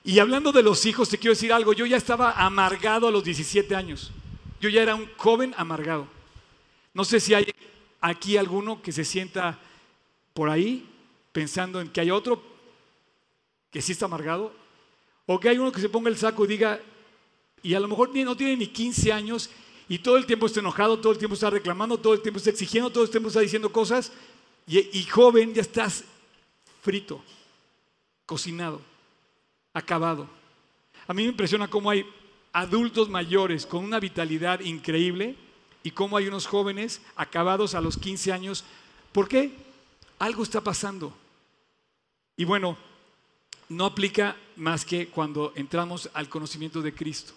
Y 0.03 0.19
hablando 0.19 0.51
de 0.51 0.63
los 0.63 0.85
hijos, 0.85 1.09
te 1.09 1.17
quiero 1.17 1.33
decir 1.33 1.53
algo, 1.53 1.73
yo 1.73 1.85
ya 1.85 1.97
estaba 1.97 2.31
amargado 2.31 3.07
a 3.07 3.11
los 3.11 3.23
17 3.23 3.75
años. 3.75 4.11
Yo 4.61 4.69
ya 4.69 4.81
era 4.81 4.95
un 4.95 5.09
joven 5.17 5.53
amargado. 5.57 6.07
No 6.93 7.03
sé 7.03 7.19
si 7.19 7.33
hay 7.33 7.45
aquí 7.99 8.37
alguno 8.37 8.81
que 8.81 8.91
se 8.91 9.03
sienta 9.03 9.59
por 10.33 10.49
ahí 10.49 10.87
pensando 11.31 11.81
en 11.81 11.89
que 11.89 12.01
hay 12.01 12.11
otro, 12.11 12.50
que 13.71 13.81
sí 13.81 13.93
está 13.93 14.05
amargado, 14.05 14.53
o 15.25 15.39
que 15.39 15.49
hay 15.49 15.57
uno 15.57 15.71
que 15.71 15.81
se 15.81 15.89
ponga 15.89 16.09
el 16.09 16.17
saco 16.17 16.43
y 16.45 16.47
diga, 16.47 16.79
y 17.63 17.73
a 17.73 17.79
lo 17.79 17.87
mejor 17.87 18.13
no 18.13 18.35
tiene 18.35 18.57
ni 18.57 18.67
15 18.67 19.13
años 19.13 19.49
y 19.87 19.99
todo 19.99 20.17
el 20.17 20.25
tiempo 20.25 20.45
está 20.45 20.59
enojado, 20.59 20.99
todo 20.99 21.11
el 21.11 21.17
tiempo 21.17 21.35
está 21.35 21.49
reclamando, 21.49 21.97
todo 21.97 22.13
el 22.13 22.21
tiempo 22.21 22.37
está 22.37 22.49
exigiendo, 22.49 22.89
todo 22.89 23.03
el 23.03 23.09
tiempo 23.09 23.29
está 23.29 23.39
diciendo 23.39 23.71
cosas, 23.71 24.11
y, 24.67 24.99
y 24.99 25.03
joven 25.05 25.53
ya 25.53 25.61
estás 25.61 26.03
frito, 26.81 27.23
cocinado, 28.25 28.81
acabado. 29.73 30.27
A 31.07 31.13
mí 31.13 31.23
me 31.23 31.29
impresiona 31.29 31.69
cómo 31.69 31.89
hay 31.89 32.05
adultos 32.53 33.09
mayores 33.09 33.65
con 33.65 33.83
una 33.83 33.99
vitalidad 33.99 34.59
increíble 34.61 35.35
y 35.83 35.91
cómo 35.91 36.17
hay 36.17 36.27
unos 36.27 36.47
jóvenes 36.47 37.01
acabados 37.15 37.75
a 37.75 37.81
los 37.81 37.97
15 37.97 38.31
años. 38.31 38.63
¿Por 39.11 39.27
qué? 39.27 39.51
Algo 40.19 40.43
está 40.43 40.61
pasando. 40.61 41.13
Y 42.37 42.45
bueno, 42.45 42.77
no 43.71 43.85
aplica 43.85 44.35
más 44.57 44.83
que 44.83 45.07
cuando 45.07 45.53
entramos 45.55 46.09
al 46.13 46.27
conocimiento 46.27 46.81
de 46.81 46.93
Cristo. 46.93 47.33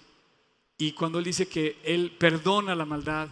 Y 0.76 0.92
cuando 0.92 1.20
Él 1.20 1.24
dice 1.24 1.46
que 1.46 1.78
Él 1.84 2.10
perdona 2.18 2.74
la 2.74 2.84
maldad 2.84 3.28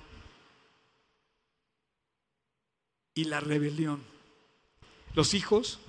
y 3.14 3.24
la 3.24 3.40
rebelión. 3.40 4.02
los 5.14 5.34
hijos, 5.34 5.80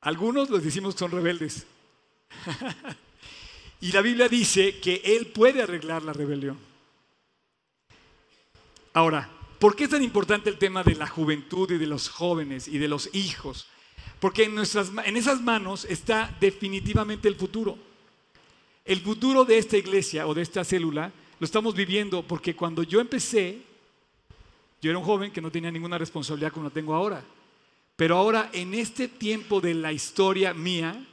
algunos 0.00 0.48
los 0.48 0.64
decimos 0.64 0.94
son 0.94 1.10
rebeldes. 1.10 1.66
y 3.82 3.92
la 3.92 4.00
Biblia 4.00 4.28
dice 4.28 4.80
que 4.80 5.02
Él 5.04 5.26
puede 5.26 5.62
arreglar 5.62 6.02
la 6.02 6.14
rebelión. 6.14 6.58
Ahora, 8.94 9.30
¿por 9.58 9.76
qué 9.76 9.84
es 9.84 9.90
tan 9.90 10.02
importante 10.02 10.48
el 10.48 10.58
tema 10.58 10.82
de 10.82 10.94
la 10.94 11.06
juventud 11.06 11.70
y 11.70 11.76
de 11.76 11.86
los 11.86 12.08
jóvenes 12.08 12.66
y 12.66 12.78
de 12.78 12.88
los 12.88 13.14
hijos? 13.14 13.68
Porque 14.26 14.42
en, 14.42 14.56
nuestras, 14.56 14.90
en 15.04 15.16
esas 15.16 15.40
manos 15.40 15.84
está 15.84 16.36
definitivamente 16.40 17.28
el 17.28 17.36
futuro. 17.36 17.78
El 18.84 19.00
futuro 19.00 19.44
de 19.44 19.56
esta 19.56 19.76
iglesia 19.76 20.26
o 20.26 20.34
de 20.34 20.42
esta 20.42 20.64
célula 20.64 21.12
lo 21.38 21.44
estamos 21.44 21.76
viviendo 21.76 22.24
porque 22.24 22.56
cuando 22.56 22.82
yo 22.82 23.00
empecé, 23.00 23.62
yo 24.82 24.90
era 24.90 24.98
un 24.98 25.04
joven 25.04 25.30
que 25.30 25.40
no 25.40 25.52
tenía 25.52 25.70
ninguna 25.70 25.96
responsabilidad 25.96 26.50
como 26.50 26.64
la 26.64 26.74
tengo 26.74 26.92
ahora. 26.92 27.22
Pero 27.94 28.16
ahora, 28.16 28.50
en 28.52 28.74
este 28.74 29.06
tiempo 29.06 29.60
de 29.60 29.74
la 29.74 29.92
historia 29.92 30.52
mía, 30.52 31.06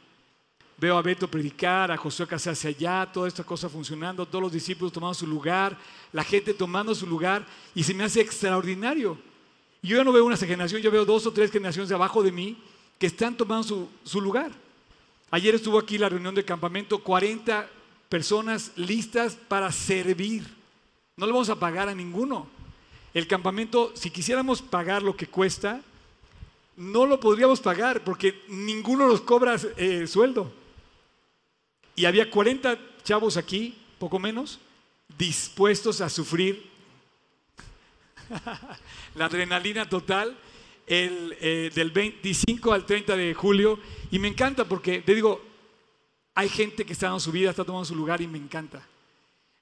veo 0.77 0.97
a 0.97 1.03
Beto 1.03 1.29
predicar, 1.29 1.91
a 1.91 1.97
Josué 1.97 2.25
casarse 2.25 2.69
allá, 2.69 3.07
toda 3.13 3.27
esta 3.27 3.43
cosa 3.43 3.69
funcionando, 3.69 4.25
todos 4.25 4.41
los 4.41 4.51
discípulos 4.51 4.91
tomando 4.91 5.13
su 5.13 5.27
lugar, 5.27 5.77
la 6.11 6.23
gente 6.23 6.51
tomando 6.55 6.95
su 6.95 7.05
lugar, 7.05 7.45
y 7.75 7.83
se 7.83 7.93
me 7.93 8.05
hace 8.05 8.21
extraordinario. 8.21 9.19
Yo 9.83 9.97
ya 9.97 10.03
no 10.03 10.11
veo 10.11 10.25
una 10.25 10.35
generación, 10.35 10.81
yo 10.81 10.89
veo 10.89 11.05
dos 11.05 11.27
o 11.27 11.31
tres 11.31 11.51
generaciones 11.51 11.89
de 11.89 11.93
abajo 11.93 12.23
de 12.23 12.31
mí 12.31 12.57
que 12.99 13.07
están 13.07 13.35
tomando 13.35 13.63
su, 13.63 13.89
su 14.03 14.21
lugar. 14.21 14.51
Ayer 15.31 15.55
estuvo 15.55 15.79
aquí 15.79 15.97
la 15.97 16.09
reunión 16.09 16.35
de 16.35 16.45
campamento, 16.45 16.99
40 16.99 17.69
personas 18.07 18.71
listas 18.75 19.35
para 19.35 19.71
servir. 19.71 20.43
No 21.15 21.25
le 21.25 21.31
vamos 21.31 21.49
a 21.49 21.59
pagar 21.59 21.89
a 21.89 21.95
ninguno. 21.95 22.47
El 23.13 23.27
campamento, 23.27 23.91
si 23.95 24.09
quisiéramos 24.09 24.61
pagar 24.61 25.03
lo 25.03 25.15
que 25.15 25.27
cuesta, 25.27 25.81
no 26.75 27.05
lo 27.05 27.19
podríamos 27.19 27.59
pagar 27.59 28.03
porque 28.03 28.43
ninguno 28.47 29.07
nos 29.07 29.21
cobra 29.21 29.55
eh, 29.77 30.07
sueldo. 30.07 30.51
Y 31.95 32.05
había 32.05 32.29
40 32.29 32.79
chavos 33.03 33.37
aquí, 33.37 33.77
poco 33.99 34.17
menos, 34.19 34.59
dispuestos 35.17 36.01
a 36.01 36.09
sufrir 36.09 36.69
la 39.15 39.25
adrenalina 39.25 39.87
total 39.87 40.35
el, 40.87 41.37
eh, 41.39 41.71
del 41.73 41.91
25 41.91 42.73
al 42.73 42.85
30 42.85 43.15
de 43.15 43.33
julio. 43.33 43.79
Y 44.11 44.19
me 44.19 44.27
encanta 44.27 44.65
porque, 44.65 45.01
te 45.01 45.15
digo, 45.15 45.41
hay 46.35 46.49
gente 46.49 46.85
que 46.85 46.93
está 46.93 47.07
dando 47.07 47.19
su 47.19 47.31
vida, 47.31 47.49
está 47.49 47.63
tomando 47.63 47.85
su 47.85 47.95
lugar 47.95 48.21
y 48.21 48.27
me 48.27 48.37
encanta. 48.37 48.85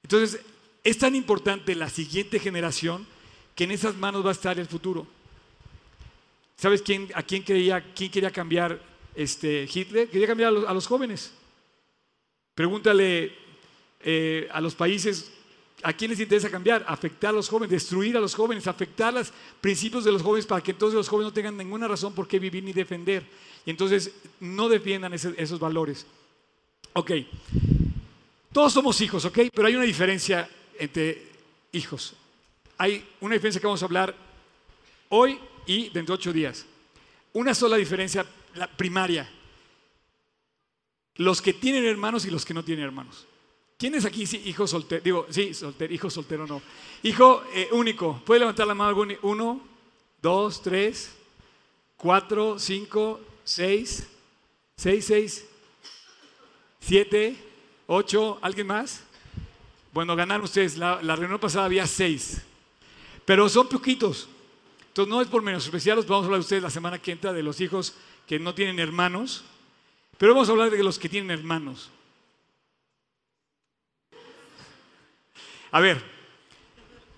Entonces, 0.04 0.42
es 0.84 0.98
tan 0.98 1.16
importante 1.16 1.76
la 1.76 1.90
siguiente 1.90 2.40
generación 2.40 3.06
que 3.56 3.66
en 3.66 3.72
esas 3.72 3.96
manos 3.96 4.26
va 4.26 4.30
a 4.30 4.34
estar 4.34 4.58
el 4.60 4.68
futuro. 4.68 5.06
¿Sabes 6.56 6.82
quién, 6.82 7.10
a 7.16 7.24
quién, 7.24 7.44
quería, 7.44 7.94
quién 7.94 8.12
quería 8.12 8.32
cambiar 8.32 8.82
este, 9.16 9.68
Hitler? 9.72 10.10
Quería 10.10 10.28
cambiar 10.28 10.54
a 10.68 10.74
los, 10.74 10.88
jóvenes. 10.88 11.34
Pregúntale 12.56 13.34
eh, 14.02 14.48
a 14.52 14.62
los 14.62 14.76
países 14.76 15.32
¿A 15.84 15.94
quién 15.94 16.12
les 16.12 16.20
interesa 16.20 16.50
cambiar? 16.50 16.84
Afectar 16.88 17.30
a 17.32 17.34
los 17.34 17.50
jóvenes, 17.50 17.72
destruir 17.72 18.16
a 18.18 18.20
los 18.20 18.36
jóvenes, 18.36 18.68
afectar 18.68 19.14
los 19.14 19.34
principios 19.60 20.04
de 20.04 20.12
los 20.12 20.22
jóvenes 20.22 20.46
para 20.46 20.62
que 20.62 20.72
entonces 20.72 20.96
los 20.96 21.10
jóvenes 21.10 21.32
no 21.32 21.34
tengan 21.34 21.58
ninguna 21.58 21.88
razón 21.88 22.14
por 22.14 22.28
qué 22.28 22.40
vivir 22.40 22.64
ni 22.64 22.74
defender. 22.74 23.26
Y 23.66 23.70
entonces 23.70 24.12
no 24.40 24.70
defiendan 24.70 25.14
esos 25.14 25.60
valores. 25.60 26.06
Ok, 26.94 27.12
todos 28.52 28.74
somos 28.74 29.00
hijos, 29.02 29.24
ok, 29.26 29.40
pero 29.54 29.68
hay 29.68 29.76
una 29.76 29.86
diferencia 29.86 30.50
entre 30.78 31.26
hijos. 31.72 32.14
Hay 32.78 33.06
una 33.22 33.36
diferencia 33.36 33.62
que 33.62 33.68
vamos 33.68 33.82
a 33.82 33.86
hablar 33.86 34.14
hoy 35.10 35.40
y 35.66 35.90
dentro 35.90 36.16
de 36.16 36.22
ocho 36.22 36.34
días. 36.34 36.66
Una 37.34 37.56
sola 37.56 37.78
diferencia, 37.78 38.26
la 38.56 38.68
primaria. 38.68 39.30
Los 41.16 41.42
que 41.42 41.54
tienen 41.54 41.86
hermanos 41.86 42.26
y 42.26 42.32
los 42.32 42.44
que 42.44 42.54
no 42.54 42.64
tienen 42.64 42.84
hermanos. 42.84 43.26
¿Quién 43.82 43.96
es 43.96 44.06
aquí 44.06 44.26
hijo 44.46 44.68
soltero? 44.68 45.02
Digo, 45.04 45.26
sí, 45.32 45.56
soltero, 45.56 45.92
hijo 45.92 46.08
soltero 46.08 46.46
no. 46.46 46.62
Hijo 47.02 47.42
eh, 47.52 47.68
único. 47.72 48.22
¿Puede 48.24 48.42
levantar 48.42 48.68
la 48.68 48.76
mano 48.76 48.96
Uno, 49.24 49.60
dos, 50.22 50.62
tres, 50.62 51.12
cuatro, 51.98 52.60
cinco, 52.60 53.20
seis, 53.44 54.08
seis, 54.78 55.04
seis, 55.04 55.46
siete, 56.80 57.36
ocho. 57.88 58.38
¿Alguien 58.44 58.68
más? 58.68 59.02
Bueno, 59.92 60.16
ganaron 60.16 60.44
ustedes. 60.44 60.78
La, 60.78 61.02
la 61.02 61.16
reunión 61.16 61.40
pasada 61.40 61.66
había 61.66 61.88
seis. 61.88 62.40
Pero 63.26 63.50
son 63.50 63.68
poquitos. 63.68 64.30
Entonces 64.90 65.10
no 65.10 65.22
es 65.24 65.28
por 65.28 65.42
menos 65.42 65.66
especial, 65.66 65.98
vamos 66.08 66.22
a 66.22 66.26
hablar 66.26 66.38
de 66.38 66.46
ustedes 66.46 66.62
la 66.62 66.70
semana 66.70 67.00
que 67.00 67.14
entra 67.14 67.34
de 67.34 67.42
los 67.42 67.60
hijos 67.60 67.96
que 68.28 68.38
no 68.38 68.54
tienen 68.54 68.78
hermanos. 68.78 69.44
Pero 70.20 70.36
vamos 70.36 70.50
a 70.50 70.52
hablar 70.52 70.70
de 70.70 70.84
los 70.84 71.00
que 71.00 71.10
tienen 71.10 71.32
hermanos. 71.32 71.90
A 75.72 75.80
ver, 75.80 76.04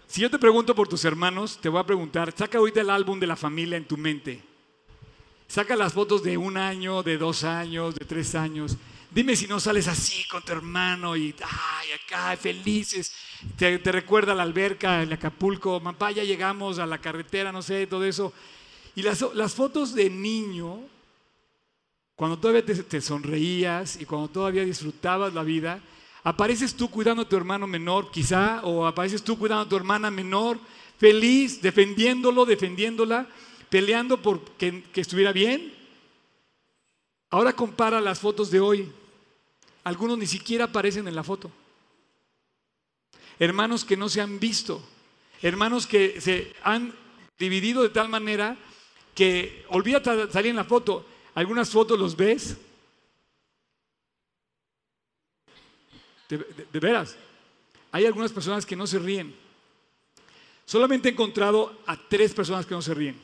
si 0.05 0.21
yo 0.21 0.29
te 0.29 0.37
pregunto 0.37 0.75
por 0.75 0.87
tus 0.87 1.03
hermanos, 1.05 1.57
te 1.59 1.69
voy 1.69 1.79
a 1.79 1.85
preguntar, 1.85 2.31
saca 2.37 2.59
ahorita 2.59 2.81
el 2.81 2.91
álbum 2.91 3.19
de 3.19 3.25
la 3.25 3.35
familia 3.35 3.77
en 3.77 3.87
tu 3.87 3.97
mente. 3.97 4.43
Saca 5.47 5.75
las 5.75 5.93
fotos 5.93 6.21
de 6.21 6.37
un 6.37 6.55
año, 6.55 7.01
de 7.01 7.17
dos 7.17 7.43
años, 7.43 7.95
de 7.95 8.05
tres 8.05 8.35
años. 8.35 8.77
Dime 9.09 9.35
si 9.35 9.47
no 9.47 9.59
sales 9.59 9.87
así 9.87 10.23
con 10.27 10.43
tu 10.43 10.51
hermano 10.51 11.17
y, 11.17 11.33
ay, 11.41 11.87
acá, 11.93 12.37
felices. 12.37 13.11
Te, 13.57 13.79
recuerda 13.79 14.35
la 14.35 14.43
alberca 14.43 15.01
en 15.01 15.13
Acapulco, 15.13 15.79
mamá, 15.79 16.11
ya 16.11 16.23
llegamos 16.23 16.77
a 16.77 16.85
la 16.85 16.99
carretera, 16.99 17.51
no 17.51 17.63
sé, 17.63 17.87
todo 17.87 18.05
eso. 18.05 18.33
Y 18.95 19.01
las, 19.01 19.53
fotos 19.55 19.95
de 19.95 20.11
niño, 20.11 20.79
cuando 22.15 22.37
todavía 22.37 22.63
te 22.63 23.01
sonreías 23.01 23.99
y 23.99 24.05
cuando 24.05 24.27
todavía 24.27 24.63
disfrutabas 24.63 25.33
la 25.33 25.41
vida, 25.41 25.81
Apareces 26.23 26.73
tú 26.73 26.89
cuidando 26.89 27.23
a 27.23 27.29
tu 27.29 27.35
hermano 27.35 27.67
menor, 27.67 28.09
quizá, 28.09 28.61
o 28.63 28.85
apareces 28.85 29.23
tú 29.23 29.37
cuidando 29.37 29.63
a 29.63 29.69
tu 29.69 29.75
hermana 29.75 30.09
menor, 30.09 30.57
feliz, 30.97 31.61
defendiéndolo, 31.61 32.45
defendiéndola, 32.45 33.27
peleando 33.69 34.21
por 34.21 34.41
que, 34.51 34.83
estuviera 34.95 35.33
bien. 35.33 35.73
Ahora 37.29 37.53
compara 37.53 37.99
las 37.99 38.19
fotos 38.19 38.49
de 38.51 38.61
hoy. 38.61 38.89
Algunos 39.83 40.17
ni 40.17 40.27
siquiera 40.27 40.65
aparecen 40.65 41.09
en 41.09 41.15
la 41.15 41.25
foto. 41.25 41.51
Hermanos 43.37 43.83
que 43.83 43.97
no 43.97 44.07
se 44.07 44.21
han 44.21 44.39
visto. 44.39 44.81
Hermanos 45.41 45.85
que 45.85 46.21
se 46.21 46.55
han 46.63 46.93
dividido 47.37 47.83
de 47.83 47.89
tal 47.89 48.07
manera 48.07 48.55
que 49.13 49.65
olvídate 49.67 50.31
salir 50.31 50.51
en 50.51 50.55
la 50.55 50.63
foto. 50.63 51.05
Algunas 51.35 51.69
fotos 51.69 51.99
los 51.99 52.15
ves 52.15 52.55
De, 56.37 56.79
veras. 56.79 57.15
Hay 57.91 58.05
algunas 58.05 58.31
personas 58.31 58.65
que 58.65 58.75
no 58.75 58.87
se 58.87 58.99
ríen. 58.99 59.35
Solamente 60.65 61.09
he 61.09 61.11
encontrado 61.11 61.77
a 61.85 61.97
tres 61.97 62.33
personas 62.33 62.65
que 62.65 62.73
no 62.73 62.81
se 62.81 62.93
ríen. 62.93 63.19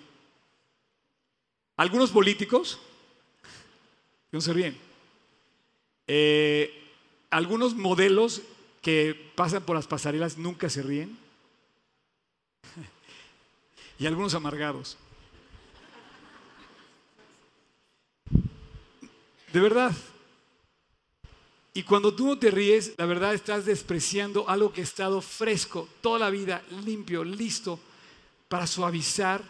Algunos 1.77 2.11
políticos 2.11 2.79
que 4.29 4.37
no 4.37 4.41
se 4.41 4.53
ríen. 4.53 4.77
Eh, 6.07 6.83
algunos 7.29 7.75
modelos 7.75 8.41
que 8.81 9.31
pasan 9.35 9.63
por 9.63 9.75
las 9.75 9.87
pasarelas 9.87 10.37
nunca 10.37 10.69
se 10.69 10.83
ríen. 10.83 11.17
y 13.99 14.05
algunos 14.05 14.33
amargados. 14.33 14.97
De 19.53 19.59
verdad, 19.59 19.95
y 21.79 21.83
cuando 21.83 22.13
tú 22.13 22.27
no 22.27 22.37
te 22.37 22.51
ríes, 22.51 22.93
la 22.97 23.05
verdad 23.05 23.33
estás 23.33 23.63
despreciando 23.63 24.49
algo 24.49 24.73
que 24.73 24.81
ha 24.81 24.83
estado 24.83 25.21
fresco 25.21 25.87
toda 26.01 26.19
la 26.19 26.29
vida, 26.29 26.61
limpio, 26.83 27.23
listo 27.23 27.79
para 28.49 28.67
suavizar 28.67 29.41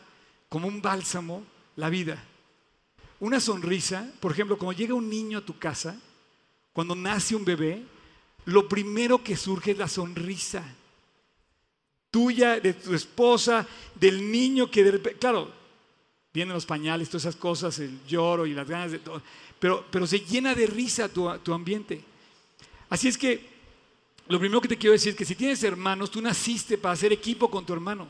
como 0.48 0.68
un 0.68 0.80
bálsamo 0.80 1.44
la 1.76 1.89
vida. 1.89 2.24
Una 3.20 3.39
sonrisa, 3.39 4.13
por 4.20 4.32
ejemplo, 4.32 4.60
cuando 4.60 4.78
llega 4.78 4.94
un 4.94 5.10
niño 5.10 5.39
a 5.39 5.44
tu 5.44 5.58
casa, 5.58 6.00
cuando 6.72 6.94
nace 6.94 7.36
un 7.36 7.44
bebé, 7.44 7.84
lo 8.46 8.70
primero 8.70 9.24
que 9.24 9.36
surge 9.36 9.72
es 9.72 9.80
la 9.80 9.88
sonrisa 9.88 10.63
tuya, 12.12 12.60
de 12.60 12.74
tu 12.76 12.94
esposa, 12.94 13.65
del 13.96 14.32
niño 14.32 14.70
que 14.70 14.84
de 14.84 14.92
repente, 14.92 15.18
claro, 15.18 15.52
vienen 16.32 16.54
los 16.54 16.68
pañales, 16.68 17.10
todas 17.10 17.24
esas 17.24 17.38
cosas, 17.38 17.80
el 17.80 18.06
lloro 18.06 18.46
y 18.46 18.54
las 18.54 18.70
ganas 18.70 18.92
de 18.92 19.00
todo, 19.00 19.20
pero, 19.58 19.84
pero 19.89 20.06
se 20.06 20.20
llena 20.20 20.54
de 20.54 20.68
risa 20.68 21.10
tu, 21.10 21.28
tu 21.39 21.56
ambiente. 21.56 22.09
Así 22.89 23.08
es 23.08 23.17
que 23.17 23.47
lo 24.28 24.39
primero 24.39 24.62
que 24.62 24.67
te 24.67 24.78
quiero 24.78 24.93
decir 24.93 25.12
es 25.12 25.15
que 25.15 25.25
si 25.25 25.36
tienes 25.36 25.63
hermanos, 25.63 26.12
tú 26.12 26.21
naciste 26.21 26.78
para 26.78 26.93
hacer 26.93 27.12
equipo 27.12 27.49
con 27.49 27.65
tu 27.65 27.73
hermano. 27.73 28.08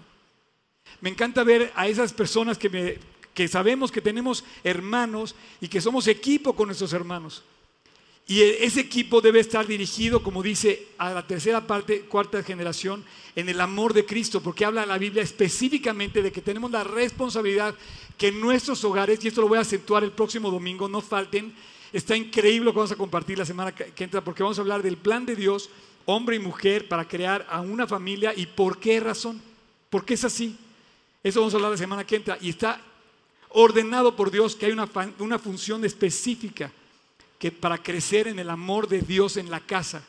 Me 1.01 1.09
encanta 1.09 1.43
ver 1.43 1.71
a 1.75 1.87
esas 1.87 2.13
personas 2.13 2.57
que, 2.57 2.99
sabemos 3.47 3.91
que 3.91 4.01
tenemos 4.01 4.43
hermanos 4.63 5.35
y 5.61 5.67
que 5.67 5.79
somos 5.79 6.07
equipo 6.07 6.53
con 6.53 6.67
nuestros 6.67 6.93
hermanos. 6.93 7.43
Y 8.27 8.41
e, 8.41 8.65
ese 8.65 8.81
equipo 8.81 9.21
debe 9.21 9.39
estar 9.39 9.65
dirigido, 9.65 10.21
como 10.21 10.43
dice, 10.43 10.87
a 10.97 11.11
la 11.11 11.25
tercera 11.25 11.65
parte, 11.65 12.01
cuarta 12.01 12.43
generación, 12.43 13.05
en 13.35 13.47
el 13.47 13.61
amor 13.61 13.93
de 13.93 14.05
Cristo, 14.05 14.41
porque 14.41 14.65
habla 14.65 14.85
la 14.85 14.97
Biblia 14.97 15.23
específicamente 15.23 16.21
de 16.21 16.31
que 16.31 16.41
tenemos 16.41 16.69
la 16.69 16.83
responsabilidad 16.83 17.75
que 18.17 18.31
nuestros 18.31 18.83
hogares, 18.83 19.23
y 19.23 19.29
esto 19.29 19.41
lo 19.41 19.47
voy 19.47 19.57
a 19.57 19.61
acentuar 19.61 20.03
el 20.03 20.11
próximo 20.11 20.51
domingo, 20.51 20.89
no 20.89 20.99
falten, 20.99 21.55
está 21.93 22.15
increíble 22.15 22.65
lo 22.65 22.71
que 22.71 22.77
vamos 22.77 22.91
a 22.91 22.95
compartir 22.95 23.37
la 23.37 23.45
semana 23.45 23.73
que 23.73 24.03
entra, 24.03 24.21
porque 24.21 24.43
vamos 24.43 24.57
a 24.57 24.61
hablar 24.61 24.83
del 24.83 24.97
plan 24.97 25.25
de 25.25 25.35
Dios, 25.35 25.69
hombre 26.05 26.35
y 26.35 26.39
mujer, 26.39 26.87
para 26.87 27.07
crear 27.07 27.45
a 27.49 27.61
una 27.61 27.87
familia 27.87 28.33
y 28.35 28.45
por 28.45 28.79
qué 28.79 28.99
razón, 28.99 29.41
por 29.89 30.05
qué 30.05 30.15
es 30.15 30.23
así. 30.23 30.57
Eso 31.23 31.39
vamos 31.39 31.53
a 31.53 31.57
hablar 31.57 31.71
la 31.71 31.77
semana 31.77 32.05
que 32.05 32.15
entra, 32.15 32.37
y 32.41 32.49
está 32.49 32.81
ordenado 33.49 34.15
por 34.15 34.31
Dios 34.31 34.55
que 34.55 34.67
hay 34.67 34.71
una, 34.71 34.87
una 35.19 35.39
función 35.39 35.83
específica 35.83 36.71
que 37.37 37.51
para 37.51 37.77
crecer 37.77 38.27
en 38.27 38.39
el 38.39 38.49
amor 38.49 38.87
de 38.87 39.01
Dios 39.01 39.37
en 39.37 39.49
la 39.49 39.59
casa. 39.59 40.03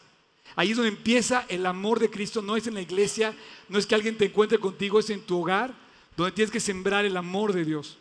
Ahí 0.56 0.72
es 0.72 0.76
donde 0.76 0.90
empieza 0.90 1.46
el 1.48 1.64
amor 1.64 2.00
de 2.00 2.10
Cristo, 2.10 2.42
no 2.42 2.56
es 2.56 2.66
en 2.66 2.74
la 2.74 2.82
iglesia, 2.82 3.34
no 3.68 3.78
es 3.78 3.86
que 3.86 3.94
alguien 3.94 4.18
te 4.18 4.26
encuentre 4.26 4.58
contigo, 4.58 4.98
es 4.98 5.08
en 5.10 5.20
tu 5.20 5.40
hogar, 5.40 5.72
donde 6.16 6.32
tienes 6.32 6.50
que 6.50 6.60
sembrar 6.60 7.04
el 7.04 7.16
amor 7.16 7.52
de 7.52 7.64
Dios. 7.64 7.96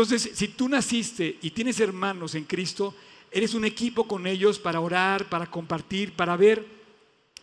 Entonces, 0.00 0.30
si 0.32 0.46
tú 0.46 0.68
naciste 0.68 1.38
y 1.42 1.50
tienes 1.50 1.80
hermanos 1.80 2.36
en 2.36 2.44
Cristo, 2.44 2.94
eres 3.32 3.54
un 3.54 3.64
equipo 3.64 4.06
con 4.06 4.28
ellos 4.28 4.60
para 4.60 4.78
orar, 4.78 5.28
para 5.28 5.50
compartir, 5.50 6.12
para 6.12 6.36
ver 6.36 6.64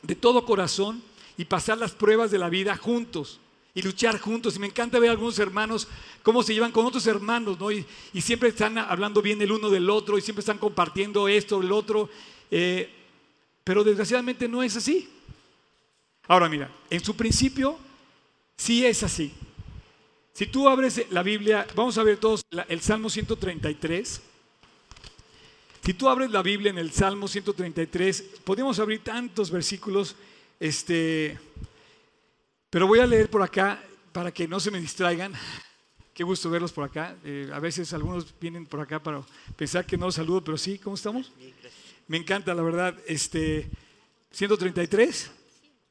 de 0.02 0.15
todo 0.15 0.46
corazón 0.46 1.04
y 1.36 1.44
pasar 1.44 1.78
las 1.78 1.91
pruebas 1.91 2.32
de 2.32 2.38
la 2.38 2.48
vida 2.48 2.78
juntos 2.78 3.41
y 3.74 3.82
luchar 3.82 4.20
juntos. 4.22 4.56
Y 4.56 4.60
me 4.60 4.68
encanta 4.68 5.00
ver 5.00 5.10
a 5.10 5.12
algunos 5.12 5.38
hermanos 5.38 5.89
cómo 6.24 6.44
se 6.44 6.54
llevan 6.54 6.72
con 6.72 6.86
otros 6.86 7.06
hermanos, 7.08 7.60
¿no? 7.60 7.74
Y, 7.74 7.86
siempre 8.22 8.48
están 8.48 8.78
hablando 8.78 9.22
bien 9.22 9.41
el 9.41 9.52
uno 9.52 9.70
del 9.70 9.89
otro 9.89 10.18
y 10.18 10.22
siempre 10.22 10.39
están 10.39 10.58
compartiendo 10.58 11.28
esto, 11.28 11.60
el 11.60 11.74
otro. 11.74 12.10
Eh, 12.50 12.89
pero 13.65 13.84
desgraciadamente 13.84 14.48
no 14.48 14.63
es 14.63 14.78
así. 14.78 15.10
Ahora 16.26 16.48
mira, 16.48 16.72
en 16.89 17.04
su 17.04 17.18
principio 17.18 17.78
sí 18.56 18.86
es 18.86 19.04
así. 19.04 19.34
Si 20.36 20.48
tú 20.48 20.67
abres 20.67 21.02
la 21.12 21.24
Biblia, 21.24 21.65
vamos 21.76 21.98
a 21.98 22.04
ver 22.04 22.17
todos 22.17 22.45
el 22.67 22.82
Salmo 22.82 23.10
133. 23.10 24.21
Si 25.82 25.93
tú 25.93 26.10
abres 26.10 26.30
la 26.30 26.41
Biblia 26.41 26.71
en 26.71 26.78
el 26.78 26.91
Salmo 26.91 27.30
133, 27.30 28.21
podemos 28.43 28.78
abrir 28.80 29.02
tantos 29.02 29.50
versículos, 29.50 30.17
este, 30.60 31.39
pero 32.69 32.86
voy 32.86 33.00
a 33.00 33.08
leer 33.08 33.30
por 33.30 33.43
acá 33.43 33.82
para 34.12 34.34
que 34.34 34.45
no 34.45 34.60
se 34.60 34.71
me 34.71 34.82
distraigan. 34.82 35.32
Qué 36.13 36.26
gusto 36.26 36.50
verlos 36.50 36.74
por 36.74 36.84
acá. 36.84 37.15
Eh, 37.24 37.50
a 37.54 37.60
veces 37.60 37.93
algunos 37.93 38.38
vienen 38.38 38.65
por 38.65 38.82
acá 38.82 39.02
para 39.02 39.21
pensar 39.56 39.86
que 39.86 39.98
no 39.98 40.08
los 40.08 40.15
saludo, 40.15 40.43
pero 40.43 40.58
sí, 40.58 40.80
¿cómo 40.80 40.98
estamos? 40.98 41.32
Me 42.10 42.17
encanta, 42.17 42.54
la 42.54 42.62
verdad. 42.62 42.93
Este, 43.08 43.69
133. 44.32 45.32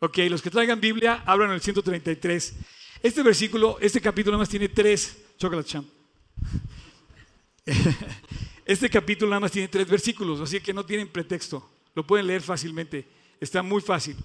Ok, 0.01 0.19
los 0.29 0.43
que 0.43 0.51
traigan 0.51 0.83
Biblia, 0.83 1.23
abran 1.25 1.51
el 1.51 1.63
133. 1.63 2.55
Este 3.05 3.23
versículo, 3.23 3.77
este 3.83 4.01
capítulo 4.01 4.33
nada 4.33 4.45
más 4.45 4.49
tiene 4.49 4.71
tres. 4.71 5.19
Chocolate 5.37 5.69
champ. 5.69 5.87
Este 8.65 8.89
capítulo 8.89 9.29
nada 9.29 9.41
más 9.41 9.53
tiene 9.53 9.69
tres 9.69 9.87
versículos, 9.87 10.41
así 10.41 10.59
que 10.59 10.73
no 10.73 10.87
tienen 10.87 11.09
pretexto. 11.09 11.69
Lo 11.95 12.07
pueden 12.07 12.27
leer 12.27 12.41
fácilmente. 12.41 13.07
Está 13.39 13.63
muy 13.63 13.83
fácil. 13.83 14.17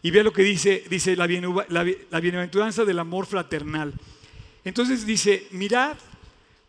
Y 0.00 0.10
vea 0.10 0.22
lo 0.22 0.32
que 0.32 0.40
dice, 0.40 0.82
dice 0.88 1.14
la, 1.14 1.26
bienaventuranza 1.26 2.86
del 2.86 3.00
amor 3.00 3.26
fraternal. 3.26 3.92
Entonces 4.64 5.04
dice, 5.04 5.46
mirad 5.50 5.98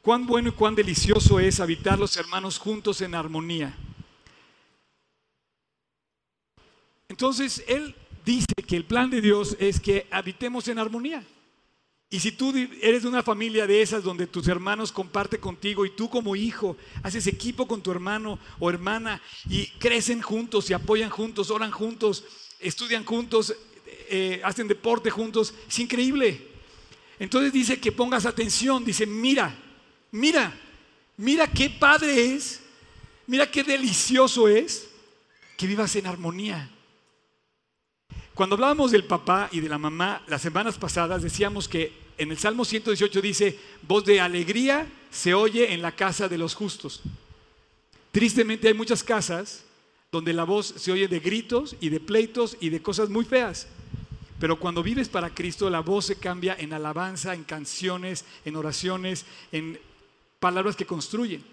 cuán 0.01 0.25
bueno 0.25 0.49
y 0.49 0.51
cuán 0.51 0.75
delicioso 0.75 1.39
es 1.39 1.61
habitar 1.61 1.97
los 1.97 2.17
hermanos 2.17 2.57
juntos 2.57 2.99
en 2.99 3.15
armonía. 3.15 3.73
Entonces 7.07 7.63
él 7.69 7.95
dice 8.25 8.53
que 8.67 8.75
el 8.75 8.83
plan 8.83 9.09
de 9.09 9.21
Dios 9.21 9.55
es 9.61 9.79
que 9.79 10.07
habitemos 10.11 10.67
en 10.67 10.77
armonía. 10.77 11.23
Y 12.13 12.19
si 12.19 12.31
tú 12.31 12.53
eres 12.79 13.01
de 13.01 13.09
una 13.09 13.23
familia 13.23 13.65
de 13.65 13.81
esas 13.81 14.03
donde 14.03 14.27
tus 14.27 14.47
hermanos 14.47 14.91
comparten 14.91 15.41
contigo 15.41 15.83
y 15.83 15.89
tú 15.89 16.11
como 16.11 16.35
hijo 16.35 16.77
haces 17.01 17.25
equipo 17.25 17.67
con 17.67 17.81
tu 17.81 17.89
hermano 17.89 18.37
o 18.59 18.69
hermana 18.69 19.19
y 19.49 19.65
crecen 19.79 20.21
juntos 20.21 20.69
y 20.69 20.73
apoyan 20.73 21.09
juntos, 21.09 21.49
oran 21.49 21.71
juntos, 21.71 22.23
estudian 22.59 23.03
juntos, 23.03 23.55
eh, 24.11 24.39
hacen 24.43 24.67
deporte 24.67 25.09
juntos, 25.09 25.55
es 25.67 25.79
increíble. 25.79 26.49
Entonces 27.17 27.51
dice 27.51 27.79
que 27.79 27.91
pongas 27.91 28.27
atención, 28.27 28.85
dice, 28.85 29.07
mira, 29.07 29.55
mira, 30.11 30.53
mira 31.17 31.47
qué 31.47 31.71
padre 31.71 32.35
es, 32.35 32.61
mira 33.25 33.49
qué 33.49 33.63
delicioso 33.63 34.47
es 34.47 34.87
que 35.57 35.65
vivas 35.65 35.95
en 35.95 36.05
armonía. 36.05 36.69
Cuando 38.35 38.53
hablábamos 38.53 38.91
del 38.91 39.05
papá 39.05 39.49
y 39.51 39.61
de 39.61 39.69
la 39.69 39.79
mamá 39.79 40.21
las 40.27 40.43
semanas 40.43 40.77
pasadas, 40.77 41.23
decíamos 41.23 41.67
que 41.67 42.02
en 42.17 42.31
el 42.31 42.37
Salmo 42.37 42.65
118 42.65 43.21
dice, 43.21 43.59
voz 43.87 44.05
de 44.05 44.19
alegría 44.19 44.87
se 45.11 45.33
oye 45.33 45.73
en 45.73 45.81
la 45.81 45.93
casa 45.93 46.27
de 46.27 46.37
los 46.37 46.55
justos. 46.55 47.01
Tristemente 48.11 48.67
hay 48.67 48.73
muchas 48.73 49.03
casas 49.03 49.63
donde 50.11 50.33
la 50.33 50.43
voz 50.43 50.73
se 50.77 50.91
oye 50.91 51.07
de 51.07 51.19
gritos 51.19 51.75
y 51.81 51.89
de 51.89 51.99
pleitos 51.99 52.57
y 52.59 52.69
de 52.69 52.81
cosas 52.81 53.09
muy 53.09 53.25
feas. 53.25 53.67
Pero 54.39 54.59
cuando 54.59 54.83
vives 54.83 55.09
para 55.09 55.33
Cristo, 55.33 55.69
la 55.69 55.79
voz 55.79 56.05
se 56.05 56.17
cambia 56.17 56.55
en 56.59 56.73
alabanza, 56.73 57.33
en 57.33 57.43
canciones, 57.43 58.25
en 58.45 58.55
oraciones, 58.55 59.25
en 59.51 59.79
palabras 60.39 60.75
que 60.75 60.85
construyen. 60.85 61.43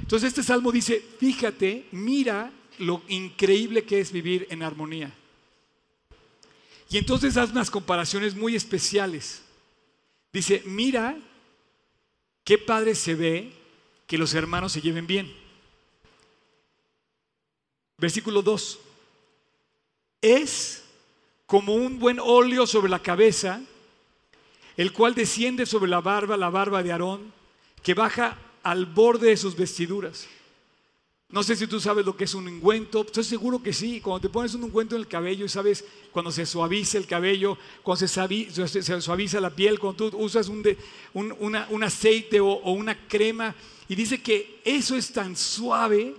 Entonces 0.00 0.28
este 0.28 0.42
salmo 0.42 0.70
dice, 0.70 1.02
fíjate, 1.18 1.86
mira 1.92 2.52
lo 2.78 3.02
increíble 3.08 3.84
que 3.84 4.00
es 4.00 4.12
vivir 4.12 4.46
en 4.50 4.62
armonía. 4.62 5.12
Y 6.90 6.98
entonces 6.98 7.36
haz 7.36 7.50
unas 7.50 7.70
comparaciones 7.70 8.34
muy 8.36 8.54
especiales. 8.54 9.42
Dice, 10.34 10.64
mira 10.66 11.16
qué 12.42 12.58
padre 12.58 12.96
se 12.96 13.14
ve 13.14 13.52
que 14.08 14.18
los 14.18 14.34
hermanos 14.34 14.72
se 14.72 14.80
lleven 14.80 15.06
bien. 15.06 15.32
Versículo 17.98 18.42
2. 18.42 18.80
Es 20.20 20.82
como 21.46 21.76
un 21.76 22.00
buen 22.00 22.18
óleo 22.18 22.66
sobre 22.66 22.90
la 22.90 22.98
cabeza, 22.98 23.62
el 24.76 24.92
cual 24.92 25.14
desciende 25.14 25.66
sobre 25.66 25.88
la 25.88 26.00
barba, 26.00 26.36
la 26.36 26.50
barba 26.50 26.82
de 26.82 26.90
Aarón, 26.90 27.32
que 27.84 27.94
baja 27.94 28.36
al 28.64 28.86
borde 28.86 29.28
de 29.28 29.36
sus 29.36 29.54
vestiduras. 29.54 30.26
No 31.30 31.42
sé 31.42 31.56
si 31.56 31.66
tú 31.66 31.80
sabes 31.80 32.04
lo 32.06 32.16
que 32.16 32.24
es 32.24 32.34
un 32.34 32.46
ungüento, 32.46 33.02
estoy 33.02 33.24
seguro 33.24 33.62
que 33.62 33.72
sí. 33.72 34.00
Cuando 34.00 34.20
te 34.20 34.28
pones 34.28 34.54
un 34.54 34.64
ungüento 34.64 34.94
en 34.94 35.02
el 35.02 35.08
cabello 35.08 35.44
y 35.44 35.48
sabes 35.48 35.84
cuando 36.12 36.30
se 36.30 36.46
suaviza 36.46 36.98
el 36.98 37.06
cabello, 37.06 37.58
cuando 37.82 38.06
se 38.06 39.00
suaviza, 39.00 39.40
la 39.40 39.50
piel, 39.50 39.78
cuando 39.78 40.10
tú 40.10 40.18
usas 40.18 40.48
un, 40.48 40.64
un, 41.14 41.82
aceite 41.82 42.40
o, 42.40 42.48
o 42.48 42.72
una 42.72 43.08
crema, 43.08 43.54
y 43.88 43.94
dice 43.94 44.22
que 44.22 44.60
eso 44.64 44.96
es 44.96 45.12
tan 45.12 45.36
suave 45.36 46.14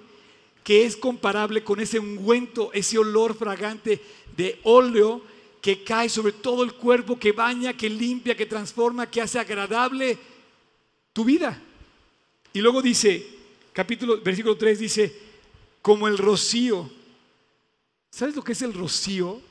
que 0.63 0.85
es 0.85 0.97
comparable 0.97 1.63
con 1.63 1.79
ese 1.79 1.99
ungüento, 1.99 2.71
ese 2.73 2.97
olor 2.97 3.35
fragante 3.35 4.01
de 4.35 4.59
óleo 4.63 5.21
que 5.61 5.83
cae 5.83 6.09
sobre 6.09 6.33
todo 6.33 6.63
el 6.63 6.73
cuerpo, 6.73 7.17
que 7.17 7.31
baña, 7.31 7.73
que 7.73 7.89
limpia, 7.89 8.35
que 8.35 8.45
transforma, 8.45 9.09
que 9.09 9.21
hace 9.21 9.39
agradable 9.39 10.17
tu 11.13 11.23
vida. 11.23 11.61
Y 12.53 12.61
luego 12.61 12.81
dice, 12.81 13.34
capítulo, 13.75 14.21
versículo 14.21 14.55
3 14.57 14.79
dice, 14.79 15.15
como 15.81 16.07
el 16.07 16.17
rocío. 16.17 16.89
¿Sabes 18.09 18.35
lo 18.35 18.43
que 18.43 18.53
es 18.53 18.61
el 18.61 18.73
rocío? 18.73 19.41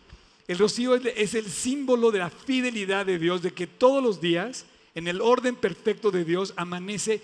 El 0.48 0.58
rocío 0.58 0.94
es 0.94 1.34
el 1.34 1.46
símbolo 1.50 2.10
de 2.10 2.20
la 2.20 2.30
fidelidad 2.30 3.06
de 3.06 3.18
Dios, 3.18 3.42
de 3.42 3.52
que 3.52 3.66
todos 3.66 4.02
los 4.02 4.20
días, 4.20 4.64
en 4.94 5.06
el 5.08 5.20
orden 5.20 5.54
perfecto 5.54 6.10
de 6.10 6.24
Dios, 6.24 6.54
amanece 6.56 7.22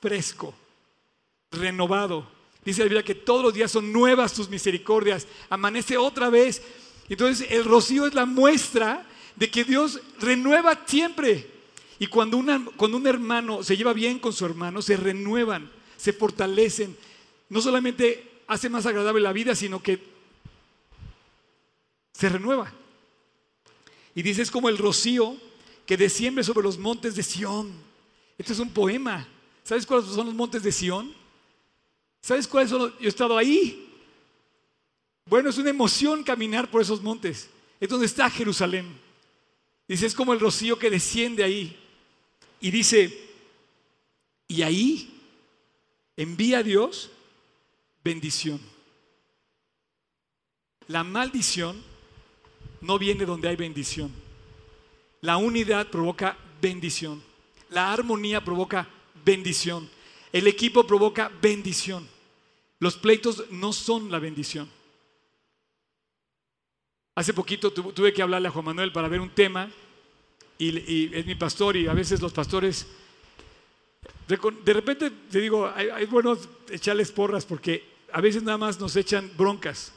fresco, 0.00 0.54
renovado 1.50 2.40
Dice 2.64 2.80
la 2.80 2.84
Biblia 2.84 3.02
que 3.02 3.14
todos 3.14 3.42
los 3.42 3.54
días 3.54 3.70
son 3.70 3.92
nuevas 3.92 4.34
tus 4.34 4.50
misericordias. 4.50 5.26
Amanece 5.48 5.96
otra 5.96 6.28
vez. 6.28 6.62
Entonces 7.08 7.50
el 7.50 7.64
rocío 7.64 8.06
es 8.06 8.14
la 8.14 8.26
muestra 8.26 9.06
de 9.36 9.50
que 9.50 9.64
Dios 9.64 10.00
renueva 10.20 10.78
siempre. 10.86 11.48
Y 11.98 12.06
cuando, 12.06 12.42
cuando 12.76 12.96
un 12.96 13.06
hermano 13.06 13.62
se 13.62 13.76
lleva 13.76 13.92
bien 13.92 14.18
con 14.18 14.32
su 14.32 14.44
hermano, 14.44 14.82
se 14.82 14.96
renuevan, 14.96 15.70
se 16.00 16.14
fortalecen. 16.14 16.96
No 17.50 17.60
solamente 17.60 18.42
hace 18.46 18.70
más 18.70 18.86
agradable 18.86 19.20
la 19.20 19.34
vida, 19.34 19.54
sino 19.54 19.82
que 19.82 20.02
se 22.12 22.28
renueva. 22.28 22.72
Y 24.14 24.22
dice, 24.22 24.40
es 24.40 24.50
como 24.50 24.70
el 24.70 24.78
rocío 24.78 25.36
que 25.84 25.98
desciende 25.98 26.42
sobre 26.42 26.64
los 26.64 26.78
montes 26.78 27.16
de 27.16 27.22
Sión. 27.22 27.70
Esto 28.38 28.54
es 28.54 28.58
un 28.60 28.70
poema. 28.70 29.28
¿Sabes 29.62 29.84
cuáles 29.84 30.06
son 30.06 30.26
los 30.26 30.34
montes 30.34 30.62
de 30.62 30.72
Sión? 30.72 31.14
¿Sabes 32.22 32.48
cuáles 32.48 32.70
son? 32.70 32.92
Yo 32.98 33.04
he 33.04 33.08
estado 33.08 33.36
ahí. 33.36 33.86
Bueno, 35.26 35.50
es 35.50 35.58
una 35.58 35.70
emoción 35.70 36.24
caminar 36.24 36.70
por 36.70 36.80
esos 36.80 37.02
montes. 37.02 37.50
Es 37.78 37.88
donde 37.90 38.06
está 38.06 38.30
Jerusalén. 38.30 38.86
Dice, 39.86 40.06
es 40.06 40.14
como 40.14 40.32
el 40.32 40.40
rocío 40.40 40.78
que 40.78 40.88
desciende 40.88 41.44
ahí. 41.44 41.76
Y 42.58 42.70
dice, 42.70 43.28
y 44.48 44.62
ahí 44.62 45.19
envía 46.22 46.58
a 46.58 46.62
Dios 46.62 47.10
bendición. 48.04 48.60
la 50.88 51.02
maldición 51.02 51.82
no 52.82 52.98
viene 52.98 53.24
donde 53.24 53.48
hay 53.48 53.56
bendición. 53.56 54.10
La 55.22 55.36
unidad 55.36 55.88
provoca 55.88 56.36
bendición. 56.60 57.22
La 57.70 57.92
armonía 57.92 58.44
provoca 58.44 58.88
bendición. 59.24 59.88
El 60.32 60.46
equipo 60.46 60.86
provoca 60.86 61.30
bendición. 61.40 62.06
Los 62.80 62.96
pleitos 62.96 63.44
no 63.50 63.72
son 63.72 64.10
la 64.10 64.18
bendición. 64.18 64.68
Hace 67.14 67.32
poquito 67.32 67.72
tuve 67.72 68.12
que 68.12 68.22
hablarle 68.22 68.48
a 68.48 68.50
Juan 68.50 68.64
Manuel 68.66 68.92
para 68.92 69.08
ver 69.08 69.20
un 69.20 69.30
tema 69.30 69.70
y, 70.58 71.14
es 71.16 71.24
mi 71.24 71.34
pastor 71.34 71.76
y 71.76 71.86
a 71.86 71.94
veces 71.94 72.20
los 72.20 72.32
pastores, 72.32 72.86
de 74.36 74.72
repente 74.72 75.10
te 75.10 75.40
digo, 75.40 75.70
hay, 75.74 76.06
bueno 76.06 76.36
echarles 76.68 77.10
porras 77.10 77.44
porque 77.44 77.84
a 78.12 78.20
veces 78.20 78.42
nada 78.42 78.58
más 78.58 78.78
nos 78.78 78.94
echan 78.96 79.30
broncas. 79.36 79.92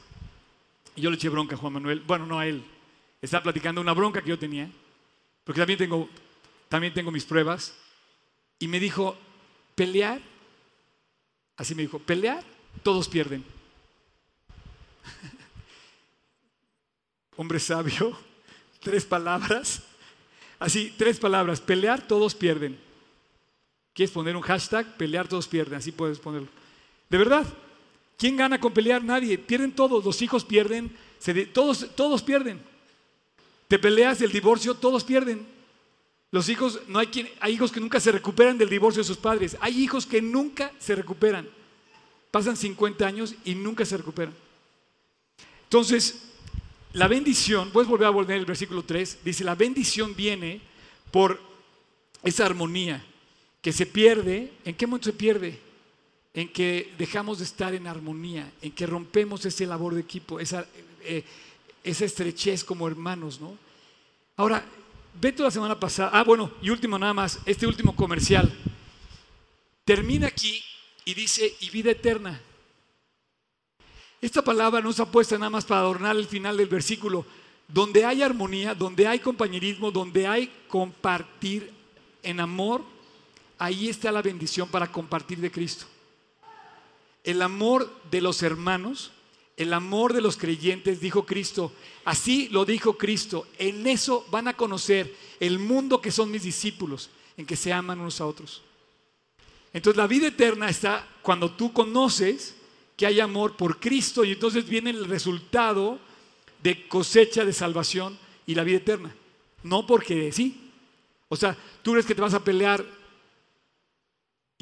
Y 0.96 1.02
yo 1.02 1.10
le 1.10 1.16
eché 1.16 1.28
bronca 1.28 1.54
a 1.54 1.58
Juan 1.58 1.74
Manuel, 1.74 2.00
bueno, 2.00 2.26
no 2.26 2.38
a 2.38 2.46
él, 2.46 2.64
estaba 3.20 3.44
platicando 3.44 3.80
una 3.80 3.92
bronca 3.92 4.22
que 4.22 4.30
yo 4.30 4.38
tenía, 4.38 4.70
porque 5.44 5.60
también 5.60 5.78
tengo, 5.78 6.08
también 6.68 6.94
tengo 6.94 7.10
mis 7.10 7.24
pruebas, 7.24 7.74
y 8.58 8.68
me 8.68 8.78
dijo, 8.78 9.16
pelear, 9.74 10.20
así 11.56 11.74
me 11.74 11.82
dijo, 11.82 11.98
pelear, 11.98 12.44
todos 12.84 13.08
pierden. 13.08 13.44
Hombre 17.36 17.58
sabio, 17.58 18.16
tres 18.80 19.04
palabras, 19.04 19.82
así, 20.60 20.94
tres 20.96 21.18
palabras, 21.18 21.60
pelear, 21.60 22.06
todos 22.06 22.36
pierden. 22.36 22.78
¿Quieres 23.94 24.10
poner 24.10 24.36
un 24.36 24.42
hashtag? 24.42 24.96
Pelear, 24.96 25.28
todos 25.28 25.46
pierden, 25.46 25.78
así 25.78 25.92
puedes 25.92 26.18
ponerlo. 26.18 26.48
De 27.08 27.16
verdad, 27.16 27.46
¿quién 28.18 28.36
gana 28.36 28.60
con 28.60 28.74
pelear? 28.74 29.04
Nadie, 29.04 29.38
pierden 29.38 29.70
todos, 29.70 30.04
los 30.04 30.20
hijos 30.20 30.44
pierden, 30.44 30.94
todos, 31.52 31.94
todos 31.94 32.22
pierden. 32.22 32.60
Te 33.68 33.78
peleas 33.78 34.18
del 34.18 34.32
divorcio, 34.32 34.74
todos 34.74 35.04
pierden. 35.04 35.46
Los 36.32 36.48
hijos, 36.48 36.80
no 36.88 36.98
hay 36.98 37.06
quien, 37.06 37.30
hay 37.38 37.54
hijos 37.54 37.70
que 37.70 37.78
nunca 37.78 38.00
se 38.00 38.10
recuperan 38.10 38.58
del 38.58 38.68
divorcio 38.68 39.00
de 39.00 39.06
sus 39.06 39.16
padres. 39.16 39.56
Hay 39.60 39.80
hijos 39.80 40.04
que 40.04 40.20
nunca 40.20 40.72
se 40.80 40.96
recuperan. 40.96 41.48
Pasan 42.32 42.56
50 42.56 43.06
años 43.06 43.36
y 43.44 43.54
nunca 43.54 43.84
se 43.84 43.96
recuperan. 43.96 44.34
Entonces, 45.62 46.32
la 46.92 47.06
bendición, 47.06 47.70
puedes 47.70 47.88
volver 47.88 48.08
a 48.08 48.10
volver 48.10 48.38
el 48.38 48.44
versículo 48.44 48.82
3, 48.82 49.18
dice, 49.24 49.44
la 49.44 49.54
bendición 49.54 50.16
viene 50.16 50.60
por 51.12 51.40
esa 52.24 52.46
armonía 52.46 53.04
que 53.64 53.72
se 53.72 53.86
pierde. 53.86 54.52
¿En 54.66 54.74
qué 54.74 54.86
momento 54.86 55.06
se 55.06 55.14
pierde? 55.14 55.58
En 56.34 56.52
que 56.52 56.92
dejamos 56.98 57.38
de 57.38 57.44
estar 57.44 57.74
en 57.74 57.86
armonía, 57.86 58.52
en 58.60 58.72
que 58.72 58.86
rompemos 58.86 59.46
ese 59.46 59.64
labor 59.64 59.94
de 59.94 60.02
equipo, 60.02 60.38
esa, 60.38 60.66
eh, 61.00 61.24
esa 61.82 62.04
estrechez 62.04 62.62
como 62.62 62.86
hermanos, 62.86 63.40
¿no? 63.40 63.56
Ahora, 64.36 64.62
Beto 65.18 65.44
la 65.44 65.50
semana 65.50 65.80
pasada, 65.80 66.10
ah, 66.12 66.24
bueno, 66.24 66.50
y 66.60 66.68
último 66.68 66.98
nada 66.98 67.14
más, 67.14 67.38
este 67.46 67.66
último 67.66 67.96
comercial, 67.96 68.52
termina 69.84 70.26
aquí 70.26 70.62
y 71.06 71.14
dice, 71.14 71.56
y 71.60 71.70
vida 71.70 71.92
eterna. 71.92 72.38
Esta 74.20 74.42
palabra 74.42 74.82
no 74.82 74.90
está 74.90 75.06
puesta 75.06 75.38
nada 75.38 75.50
más 75.50 75.64
para 75.64 75.80
adornar 75.80 76.16
el 76.16 76.26
final 76.26 76.58
del 76.58 76.68
versículo. 76.68 77.24
Donde 77.68 78.04
hay 78.04 78.22
armonía, 78.22 78.74
donde 78.74 79.06
hay 79.06 79.20
compañerismo, 79.20 79.90
donde 79.90 80.26
hay 80.26 80.52
compartir 80.68 81.72
en 82.22 82.40
amor, 82.40 82.93
ahí 83.58 83.88
está 83.88 84.12
la 84.12 84.22
bendición 84.22 84.68
para 84.68 84.90
compartir 84.90 85.38
de 85.38 85.50
Cristo. 85.50 85.86
El 87.22 87.42
amor 87.42 87.90
de 88.10 88.20
los 88.20 88.42
hermanos 88.42 89.12
el 89.56 89.72
amor 89.72 90.12
de 90.12 90.20
los 90.20 90.36
creyentes, 90.36 91.00
dijo 91.00 91.24
Cristo. 91.24 91.72
Así 92.04 92.48
lo 92.48 92.64
dijo 92.64 92.98
Cristo. 92.98 93.46
En 93.58 93.86
eso 93.86 94.26
van 94.30 94.48
a 94.48 94.56
conocer 94.56 95.14
el 95.40 95.58
mundo 95.58 96.00
que 96.00 96.10
son 96.10 96.30
mis 96.30 96.42
discípulos, 96.42 97.10
en 97.36 97.46
que 97.46 97.56
se 97.56 97.72
aman 97.72 98.00
unos 98.00 98.20
a 98.20 98.26
otros. 98.26 98.62
Entonces 99.72 99.96
la 99.96 100.06
vida 100.06 100.28
eterna 100.28 100.68
está 100.68 101.06
cuando 101.22 101.50
tú 101.50 101.72
conoces 101.72 102.56
que 102.96 103.06
hay 103.06 103.20
amor 103.20 103.56
por 103.56 103.80
Cristo 103.80 104.24
y 104.24 104.32
entonces 104.32 104.68
viene 104.68 104.90
el 104.90 105.04
resultado 105.06 105.98
de 106.62 106.86
cosecha 106.88 107.44
de 107.44 107.52
salvación 107.52 108.18
y 108.46 108.54
la 108.54 108.64
vida 108.64 108.78
eterna. 108.78 109.14
No 109.62 109.86
porque 109.86 110.32
sí. 110.32 110.70
O 111.28 111.36
sea, 111.36 111.56
¿tú 111.82 111.92
crees 111.92 112.06
que 112.06 112.14
te 112.14 112.22
vas 112.22 112.34
a 112.34 112.44
pelear 112.44 112.84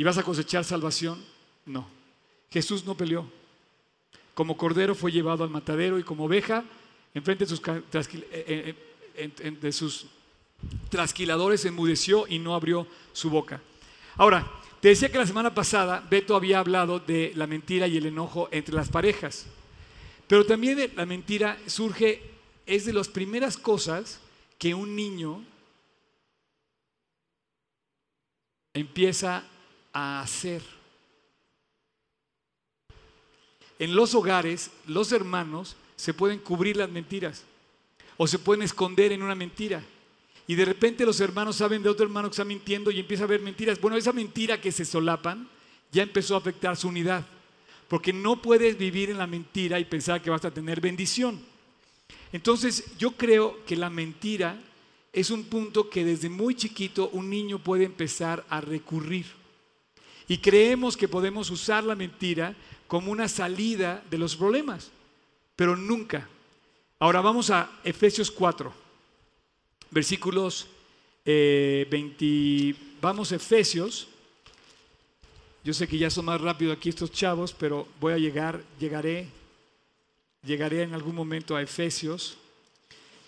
y 0.02 0.04
vas 0.04 0.18
a 0.18 0.24
cosechar 0.24 0.64
salvación? 0.64 1.24
No. 1.64 1.86
Jesús 2.50 2.84
no 2.84 2.96
peleó. 2.96 3.24
Como 4.34 4.56
cordero 4.56 4.96
fue 4.96 5.12
llevado 5.12 5.44
al 5.44 5.50
matadero 5.50 5.96
y 5.96 6.02
como 6.02 6.24
oveja, 6.24 6.64
enfrente 7.14 7.44
de 7.44 7.48
sus, 7.48 7.62
eh, 7.68 8.74
eh, 9.14 9.50
de 9.60 9.70
sus 9.70 10.06
trasquiladores 10.88 11.64
enmudeció 11.66 12.26
y 12.26 12.40
no 12.40 12.56
abrió 12.56 12.88
su 13.12 13.30
boca. 13.30 13.62
Ahora, 14.16 14.50
te 14.80 14.88
decía 14.88 15.08
que 15.08 15.18
la 15.18 15.26
semana 15.28 15.54
pasada 15.54 16.04
Beto 16.10 16.34
había 16.34 16.58
hablado 16.58 16.98
de 16.98 17.30
la 17.36 17.46
mentira 17.46 17.86
y 17.86 17.96
el 17.96 18.06
enojo 18.06 18.48
entre 18.50 18.74
las 18.74 18.88
parejas. 18.88 19.46
Pero 20.26 20.44
también 20.44 20.90
la 20.96 21.06
mentira 21.06 21.56
surge, 21.68 22.20
es 22.66 22.86
de 22.86 22.92
las 22.92 23.06
primeras 23.06 23.56
cosas 23.56 24.18
que 24.58 24.74
un 24.74 24.96
niño 24.96 25.44
empieza 28.74 29.46
a 29.92 30.20
hacer. 30.20 30.62
En 33.78 33.94
los 33.94 34.14
hogares, 34.14 34.70
los 34.86 35.12
hermanos 35.12 35.76
se 35.96 36.14
pueden 36.14 36.38
cubrir 36.38 36.76
las 36.76 36.90
mentiras 36.90 37.44
o 38.16 38.26
se 38.26 38.38
pueden 38.38 38.62
esconder 38.62 39.12
en 39.12 39.22
una 39.22 39.34
mentira. 39.34 39.82
Y 40.46 40.54
de 40.54 40.64
repente 40.64 41.06
los 41.06 41.20
hermanos 41.20 41.56
saben 41.56 41.82
de 41.82 41.88
otro 41.88 42.04
hermano 42.04 42.28
que 42.28 42.34
está 42.34 42.44
mintiendo 42.44 42.90
y 42.90 43.00
empieza 43.00 43.24
a 43.24 43.26
haber 43.26 43.40
mentiras. 43.40 43.80
Bueno, 43.80 43.96
esa 43.96 44.12
mentira 44.12 44.60
que 44.60 44.72
se 44.72 44.84
solapan 44.84 45.48
ya 45.90 46.02
empezó 46.02 46.34
a 46.34 46.38
afectar 46.38 46.76
su 46.76 46.88
unidad. 46.88 47.24
Porque 47.88 48.12
no 48.12 48.40
puedes 48.40 48.78
vivir 48.78 49.10
en 49.10 49.18
la 49.18 49.26
mentira 49.26 49.78
y 49.78 49.84
pensar 49.84 50.22
que 50.22 50.30
vas 50.30 50.44
a 50.44 50.50
tener 50.50 50.80
bendición. 50.80 51.40
Entonces, 52.32 52.96
yo 52.98 53.12
creo 53.12 53.64
que 53.66 53.76
la 53.76 53.90
mentira 53.90 54.58
es 55.12 55.30
un 55.30 55.44
punto 55.44 55.90
que 55.90 56.04
desde 56.04 56.28
muy 56.28 56.54
chiquito 56.54 57.10
un 57.12 57.28
niño 57.28 57.58
puede 57.58 57.84
empezar 57.84 58.44
a 58.48 58.60
recurrir. 58.60 59.41
Y 60.28 60.38
creemos 60.38 60.96
que 60.96 61.08
podemos 61.08 61.50
usar 61.50 61.84
la 61.84 61.94
mentira 61.94 62.54
como 62.86 63.10
una 63.10 63.28
salida 63.28 64.02
de 64.10 64.18
los 64.18 64.36
problemas, 64.36 64.90
pero 65.56 65.76
nunca. 65.76 66.28
Ahora 66.98 67.20
vamos 67.20 67.50
a 67.50 67.80
Efesios 67.84 68.30
4, 68.30 68.72
versículos 69.90 70.68
20, 71.24 72.16
eh, 72.20 72.74
vamos 73.00 73.32
a 73.32 73.36
Efesios. 73.36 74.08
Yo 75.64 75.72
sé 75.72 75.86
que 75.86 75.98
ya 75.98 76.10
son 76.10 76.24
más 76.24 76.40
rápido 76.40 76.72
aquí 76.72 76.88
estos 76.88 77.12
chavos, 77.12 77.52
pero 77.52 77.86
voy 78.00 78.12
a 78.12 78.18
llegar, 78.18 78.62
llegaré, 78.78 79.28
llegaré 80.44 80.82
en 80.82 80.94
algún 80.94 81.14
momento 81.14 81.56
a 81.56 81.62
Efesios. 81.62 82.36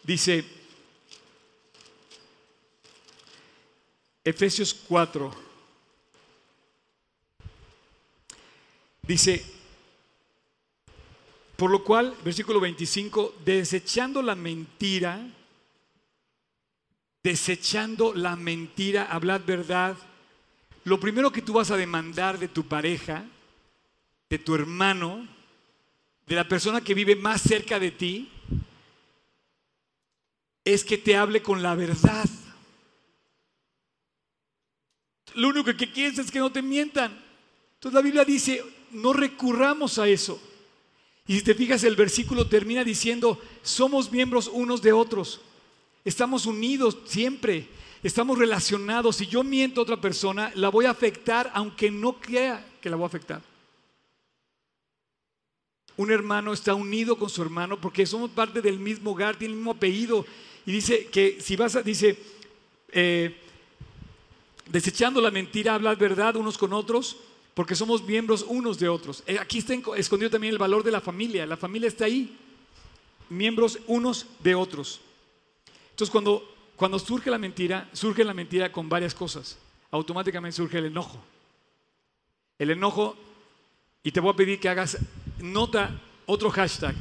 Dice, 0.02 0.44
Efesios 4.24 4.74
4, 4.88 5.43
dice, 9.06 9.44
por 11.56 11.70
lo 11.70 11.84
cual, 11.84 12.16
versículo 12.24 12.60
25, 12.60 13.36
desechando 13.44 14.22
la 14.22 14.34
mentira, 14.34 15.24
desechando 17.22 18.12
la 18.12 18.36
mentira, 18.36 19.04
hablad 19.04 19.42
verdad. 19.46 19.96
Lo 20.84 20.98
primero 21.00 21.30
que 21.30 21.42
tú 21.42 21.54
vas 21.54 21.70
a 21.70 21.76
demandar 21.76 22.38
de 22.38 22.48
tu 22.48 22.66
pareja, 22.66 23.24
de 24.28 24.38
tu 24.38 24.54
hermano, 24.54 25.26
de 26.26 26.34
la 26.34 26.48
persona 26.48 26.80
que 26.80 26.94
vive 26.94 27.16
más 27.16 27.40
cerca 27.40 27.78
de 27.78 27.90
ti, 27.90 28.30
es 30.64 30.84
que 30.84 30.98
te 30.98 31.16
hable 31.16 31.42
con 31.42 31.62
la 31.62 31.74
verdad. 31.74 32.28
Lo 35.34 35.48
único 35.48 35.74
que 35.76 35.90
quieres 35.90 36.18
es 36.18 36.30
que 36.30 36.38
no 36.38 36.50
te 36.50 36.62
mientan. 36.62 37.12
Entonces 37.74 37.94
la 37.94 38.02
Biblia 38.02 38.24
dice, 38.24 38.62
no 38.94 39.12
recurramos 39.12 39.98
a 39.98 40.08
eso. 40.08 40.40
Y 41.26 41.36
si 41.36 41.42
te 41.42 41.54
fijas, 41.54 41.84
el 41.84 41.96
versículo 41.96 42.46
termina 42.48 42.84
diciendo, 42.84 43.40
somos 43.62 44.12
miembros 44.12 44.48
unos 44.52 44.82
de 44.82 44.92
otros. 44.92 45.40
Estamos 46.04 46.44
unidos 46.46 46.98
siempre. 47.06 47.66
Estamos 48.02 48.38
relacionados. 48.38 49.16
Si 49.16 49.26
yo 49.26 49.42
miento 49.42 49.80
a 49.80 49.84
otra 49.84 50.00
persona, 50.00 50.52
la 50.54 50.68
voy 50.68 50.84
a 50.84 50.90
afectar 50.90 51.50
aunque 51.54 51.90
no 51.90 52.20
crea 52.20 52.64
que 52.80 52.90
la 52.90 52.96
voy 52.96 53.04
a 53.04 53.06
afectar. 53.06 53.42
Un 55.96 56.10
hermano 56.10 56.52
está 56.52 56.74
unido 56.74 57.16
con 57.16 57.30
su 57.30 57.40
hermano 57.40 57.80
porque 57.80 58.04
somos 58.04 58.30
parte 58.30 58.60
del 58.60 58.78
mismo 58.78 59.12
hogar, 59.12 59.36
tiene 59.36 59.52
el 59.52 59.58
mismo 59.58 59.70
apellido. 59.70 60.26
Y 60.66 60.72
dice 60.72 61.06
que 61.06 61.38
si 61.40 61.56
vas 61.56 61.76
a, 61.76 61.82
dice, 61.82 62.18
eh, 62.90 63.34
desechando 64.66 65.22
la 65.22 65.30
mentira, 65.30 65.74
hablar 65.74 65.96
verdad 65.96 66.36
unos 66.36 66.58
con 66.58 66.74
otros 66.74 67.16
porque 67.54 67.76
somos 67.76 68.02
miembros 68.02 68.44
unos 68.46 68.78
de 68.78 68.88
otros. 68.88 69.22
Eh, 69.26 69.38
aquí 69.38 69.58
está 69.58 69.74
escondido 69.96 70.30
también 70.30 70.52
el 70.52 70.58
valor 70.58 70.82
de 70.82 70.90
la 70.90 71.00
familia. 71.00 71.46
La 71.46 71.56
familia 71.56 71.88
está 71.88 72.04
ahí. 72.04 72.36
miembros 73.30 73.78
unos 73.86 74.26
de 74.40 74.54
otros. 74.54 75.00
Entonces 75.90 76.10
cuando, 76.10 76.46
cuando 76.76 76.98
surge 76.98 77.30
la 77.30 77.38
mentira, 77.38 77.88
surge 77.92 78.24
la 78.24 78.34
mentira 78.34 78.70
con 78.70 78.88
varias 78.88 79.14
cosas. 79.14 79.56
Automáticamente 79.90 80.56
surge 80.56 80.78
el 80.78 80.86
enojo. 80.86 81.22
El 82.58 82.70
enojo, 82.70 83.16
y 84.02 84.10
te 84.10 84.20
voy 84.20 84.32
a 84.32 84.36
pedir 84.36 84.60
que 84.60 84.68
hagas 84.68 84.98
nota 85.38 86.00
otro 86.26 86.50
hashtag. 86.50 86.94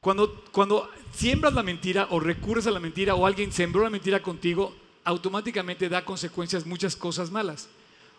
Cuando, 0.00 0.44
cuando 0.52 0.88
siembras 1.12 1.52
la 1.52 1.64
mentira 1.64 2.06
o 2.10 2.20
recurres 2.20 2.66
a 2.68 2.70
la 2.70 2.78
mentira 2.78 3.16
o 3.16 3.26
alguien 3.26 3.52
sembró 3.52 3.82
la 3.82 3.90
mentira 3.90 4.22
contigo, 4.22 4.72
automáticamente 5.02 5.88
da 5.88 6.04
consecuencias 6.04 6.64
muchas 6.64 6.94
cosas 6.94 7.30
malas. 7.30 7.68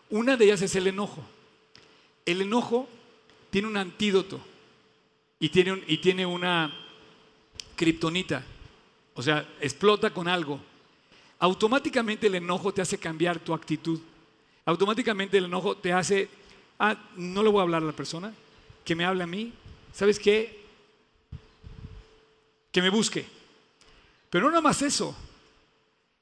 Una 0.10 0.38
de 0.38 0.45
ellas 0.45 0.62
es 0.62 0.76
el 0.76 0.88
enojo. 0.88 1.24
El 2.26 2.41
enojo 2.41 2.88
tiene 3.49 3.68
un 3.68 3.78
antídoto 3.78 4.39
y 5.39 5.49
tiene, 5.49 6.26
una 6.26 6.74
kriptonita, 7.76 8.43
o 9.14 9.22
sea, 9.22 9.47
explota 9.62 10.10
con 10.12 10.28
algo. 10.28 10.60
Automáticamente 11.39 12.28
el 12.28 12.36
enojo 12.36 12.74
te 12.74 12.82
hace 12.82 12.97
cambiar 12.97 13.39
tu 13.39 13.53
actitud. 13.53 13.99
Automáticamente 14.66 15.38
el 15.38 15.45
enojo 15.45 15.78
te 15.78 15.93
hace, 15.93 16.28
ah, 16.80 16.97
no 17.16 17.43
le 17.43 17.49
voy 17.49 17.60
a 17.60 17.64
hablar 17.64 17.84
a 17.84 17.86
la 17.86 17.91
persona, 17.93 18.34
que 18.84 18.95
me 18.95 19.05
hable 19.05 19.24
a 19.24 19.28
mí. 19.28 19.53
¿Sabes 19.93 20.20
qué? 20.20 20.66
Que 22.72 22.82
me 22.82 22.89
busque. 22.89 23.26
Pero 24.30 24.45
no 24.45 24.51
nada 24.51 24.62
más 24.62 24.82
eso. 24.82 25.16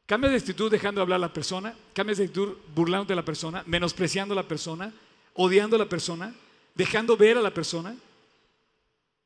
Cambia 0.06 0.30
de 0.30 0.38
actitud 0.38 0.70
dejando 0.70 1.00
de 1.00 1.04
hablar 1.04 1.18
a 1.18 1.28
la 1.28 1.34
persona, 1.34 1.74
cambia 1.96 2.14
de 2.14 2.26
actitud 2.26 2.58
burlándote 2.76 3.14
de 3.14 3.16
la 3.16 3.24
persona, 3.24 3.64
menospreciando 3.66 4.34
a 4.34 4.36
la 4.36 4.48
persona, 4.48 4.94
odiando 5.34 5.78
a 5.78 5.80
la 5.80 5.88
persona, 5.88 6.36
dejando 6.76 7.16
ver 7.16 7.38
a 7.38 7.42
la 7.42 7.54
persona. 7.54 7.96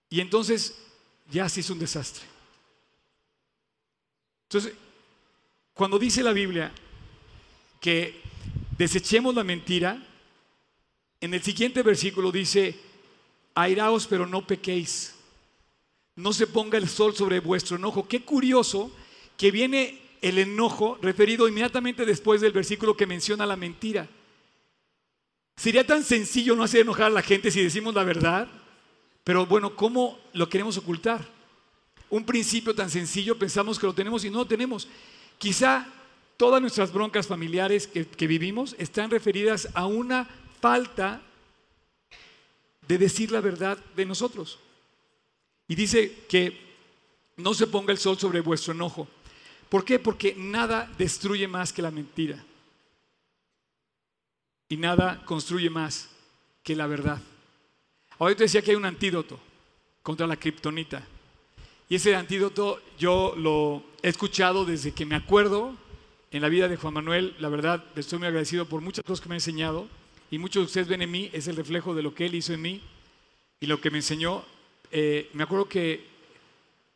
Y 0.07 0.21
entonces 0.21 0.77
ya 1.31 1.49
se 1.49 1.61
hizo 1.61 1.73
un 1.73 1.79
desastre. 1.79 2.23
Entonces, 4.43 4.73
cuando 5.73 5.97
dice 5.97 6.21
la 6.21 6.31
Biblia 6.31 6.71
que 7.81 8.21
desechemos 8.77 9.33
la 9.33 9.43
mentira, 9.43 10.05
en 11.21 11.33
el 11.33 11.41
siguiente 11.41 11.81
versículo 11.81 12.31
dice, 12.31 12.79
airaos 13.55 14.05
pero 14.05 14.27
no 14.27 14.45
pequéis, 14.45 15.15
no 16.15 16.33
se 16.33 16.45
ponga 16.45 16.77
el 16.77 16.87
sol 16.87 17.15
sobre 17.15 17.39
vuestro 17.39 17.77
enojo. 17.77 18.07
Qué 18.07 18.23
curioso 18.23 18.91
que 19.37 19.49
viene 19.49 20.08
el 20.21 20.37
enojo 20.37 20.97
referido 21.01 21.47
inmediatamente 21.47 22.05
después 22.05 22.41
del 22.41 22.51
versículo 22.51 22.95
que 22.95 23.05
menciona 23.05 23.45
la 23.45 23.55
mentira. 23.55 24.07
Sería 25.55 25.85
tan 25.85 26.03
sencillo 26.03 26.55
no 26.55 26.63
hacer 26.63 26.81
enojar 26.81 27.07
a 27.07 27.09
la 27.09 27.21
gente 27.21 27.51
si 27.51 27.61
decimos 27.61 27.93
la 27.93 28.03
verdad, 28.03 28.47
pero 29.23 29.45
bueno, 29.45 29.75
¿cómo 29.75 30.17
lo 30.33 30.47
queremos 30.49 30.77
ocultar? 30.77 31.27
Un 32.09 32.25
principio 32.25 32.73
tan 32.73 32.89
sencillo 32.89 33.37
pensamos 33.37 33.77
que 33.77 33.85
lo 33.85 33.93
tenemos 33.93 34.23
y 34.23 34.29
no 34.29 34.39
lo 34.39 34.47
tenemos. 34.47 34.87
Quizá 35.37 35.87
todas 36.37 36.61
nuestras 36.61 36.91
broncas 36.91 37.27
familiares 37.27 37.87
que, 37.87 38.07
que 38.07 38.27
vivimos 38.27 38.75
están 38.79 39.11
referidas 39.11 39.67
a 39.73 39.85
una 39.85 40.27
falta 40.61 41.21
de 42.87 42.97
decir 42.97 43.31
la 43.31 43.41
verdad 43.41 43.77
de 43.95 44.05
nosotros. 44.05 44.59
Y 45.67 45.75
dice 45.75 46.25
que 46.27 46.69
no 47.37 47.53
se 47.53 47.67
ponga 47.67 47.91
el 47.91 47.99
sol 47.99 48.17
sobre 48.17 48.41
vuestro 48.41 48.73
enojo. 48.73 49.07
¿Por 49.69 49.85
qué? 49.85 49.99
Porque 49.99 50.35
nada 50.35 50.91
destruye 50.97 51.47
más 51.47 51.71
que 51.71 51.81
la 51.81 51.91
mentira 51.91 52.43
y 54.67 54.77
nada 54.77 55.23
construye 55.25 55.69
más 55.69 56.09
que 56.63 56.75
la 56.75 56.87
verdad. 56.87 57.21
Ahora 58.17 58.35
te 58.35 58.43
decía 58.43 58.61
que 58.61 58.71
hay 58.71 58.77
un 58.77 58.85
antídoto 58.85 59.39
contra 60.03 60.27
la 60.27 60.37
kriptonita. 60.37 61.05
Y 61.87 61.95
ese 61.95 62.15
antídoto 62.15 62.81
yo 62.97 63.33
lo 63.35 63.83
he 64.03 64.09
escuchado 64.09 64.65
desde 64.65 64.91
que 64.91 65.05
me 65.05 65.15
acuerdo 65.15 65.75
en 66.31 66.41
la 66.41 66.49
vida 66.49 66.67
de 66.67 66.77
Juan 66.77 66.93
Manuel. 66.93 67.35
La 67.39 67.49
verdad, 67.49 67.83
estoy 67.95 68.19
muy 68.19 68.27
agradecido 68.27 68.65
por 68.65 68.81
muchas 68.81 69.03
cosas 69.03 69.21
que 69.21 69.29
me 69.29 69.35
ha 69.35 69.37
enseñado. 69.37 69.87
Y 70.29 70.37
muchos 70.37 70.61
de 70.61 70.65
ustedes 70.65 70.87
ven 70.87 71.01
en 71.01 71.09
mí, 71.09 71.29
es 71.33 71.47
el 71.47 71.55
reflejo 71.55 71.95
de 71.95 72.03
lo 72.03 72.13
que 72.13 72.27
él 72.27 72.35
hizo 72.35 72.53
en 72.53 72.61
mí 72.61 72.81
y 73.59 73.65
lo 73.65 73.81
que 73.81 73.89
me 73.89 73.97
enseñó. 73.97 74.43
Eh, 74.91 75.29
me 75.33 75.43
acuerdo 75.43 75.67
que 75.67 76.05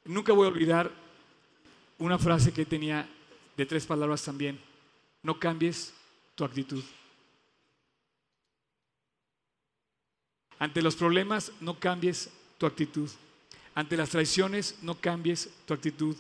nunca 0.06 0.34
voy 0.34 0.46
a 0.46 0.52
olvidar 0.52 0.92
una 1.98 2.18
frase 2.18 2.52
que 2.52 2.66
tenía 2.66 3.08
de 3.56 3.66
tres 3.66 3.86
palabras 3.86 4.24
también. 4.24 4.60
No 5.22 5.40
cambies 5.40 5.94
tu 6.36 6.44
actitud. 6.44 6.84
Ante 10.60 10.82
los 10.82 10.96
problemas, 10.96 11.52
no 11.60 11.80
cambies 11.80 12.30
tu 12.58 12.66
actitud. 12.66 13.10
Ante 13.76 13.98
las 13.98 14.10
traiciones, 14.10 14.78
no 14.82 14.96
cambies 14.96 15.50
tu 15.66 15.74
actitud. 15.74 16.16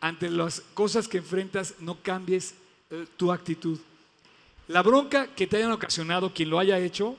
Ante 0.00 0.30
las 0.30 0.60
cosas 0.60 1.08
que 1.08 1.18
enfrentas, 1.18 1.74
no 1.80 2.02
cambies 2.02 2.54
eh, 2.90 3.06
tu 3.16 3.32
actitud. 3.32 3.78
La 4.68 4.82
bronca 4.82 5.28
que 5.34 5.46
te 5.46 5.58
hayan 5.58 5.72
ocasionado, 5.72 6.32
quien 6.32 6.50
lo 6.50 6.58
haya 6.58 6.78
hecho, 6.78 7.16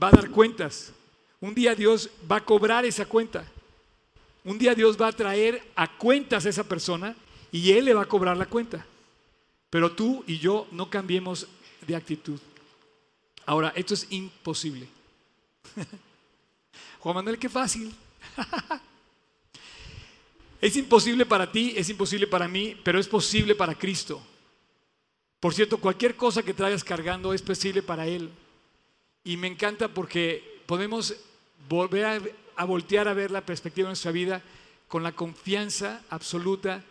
va 0.00 0.08
a 0.08 0.12
dar 0.12 0.30
cuentas. 0.30 0.92
Un 1.40 1.54
día 1.54 1.74
Dios 1.74 2.10
va 2.30 2.36
a 2.36 2.44
cobrar 2.44 2.84
esa 2.84 3.06
cuenta. 3.06 3.44
Un 4.44 4.58
día 4.58 4.74
Dios 4.74 5.00
va 5.00 5.08
a 5.08 5.12
traer 5.12 5.62
a 5.76 5.96
cuentas 5.96 6.46
a 6.46 6.48
esa 6.48 6.64
persona 6.64 7.14
y 7.52 7.72
Él 7.72 7.86
le 7.86 7.94
va 7.94 8.02
a 8.02 8.08
cobrar 8.08 8.36
la 8.36 8.46
cuenta. 8.46 8.84
Pero 9.70 9.92
tú 9.92 10.24
y 10.26 10.38
yo 10.38 10.66
no 10.70 10.88
cambiemos 10.88 11.46
de 11.86 11.96
actitud. 11.96 12.38
Ahora, 13.46 13.72
esto 13.76 13.94
es 13.94 14.06
imposible. 14.10 14.88
Juan 17.00 17.14
Manuel, 17.14 17.38
qué 17.38 17.48
fácil. 17.48 17.94
es 20.60 20.76
imposible 20.76 21.24
para 21.26 21.50
ti, 21.50 21.74
es 21.76 21.88
imposible 21.88 22.26
para 22.26 22.48
mí, 22.48 22.76
pero 22.82 22.98
es 22.98 23.08
posible 23.08 23.54
para 23.54 23.74
Cristo. 23.74 24.20
Por 25.40 25.54
cierto, 25.54 25.78
cualquier 25.78 26.16
cosa 26.16 26.42
que 26.42 26.54
traigas 26.54 26.82
cargando 26.82 27.32
es 27.32 27.42
posible 27.42 27.82
para 27.82 28.06
Él. 28.06 28.30
Y 29.24 29.36
me 29.36 29.46
encanta 29.46 29.88
porque 29.88 30.62
podemos 30.66 31.14
volver 31.68 32.34
a, 32.56 32.64
voltear 32.64 33.08
a 33.08 33.14
ver 33.14 33.30
la 33.30 33.46
perspectiva 33.46 33.86
de 33.86 33.90
nuestra 33.90 34.10
vida 34.10 34.42
con 34.88 35.02
la 35.02 35.12
confianza 35.12 36.02
absoluta 36.10 36.82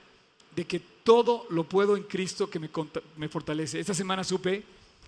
de 0.58 0.66
que 0.66 0.80
todo 0.80 1.46
lo 1.52 1.66
puedo 1.66 1.96
en 1.96 2.02
Cristo 2.02 2.50
que 2.50 2.60
me, 2.60 3.30
fortalece. 3.30 3.80
Esta 3.80 3.94
semana 3.94 4.24
supe 4.24 4.64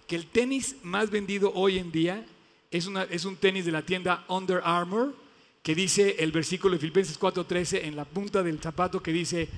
que 0.06 0.16
el 0.16 0.28
tenis 0.28 0.76
más 0.84 1.10
vendido 1.10 1.52
hoy 1.56 1.80
en 1.80 1.92
día 1.92 2.24
es, 2.70 2.86
un 2.86 3.36
tenis 3.36 3.66
de 3.66 3.72
la 3.72 3.82
tienda 3.82 4.24
Under 4.28 4.62
Armour 4.64 5.16
que 5.64 5.74
dice 5.74 6.18
el 6.20 6.32
versículo 6.32 6.76
de 6.76 6.80
Filipenses 6.80 7.20
4:13 7.20 7.84
en 7.84 7.96
la 7.96 8.06
punta 8.06 8.44
del 8.44 8.60
zapato 8.60 9.02
que 9.02 9.12
dice, 9.12 9.50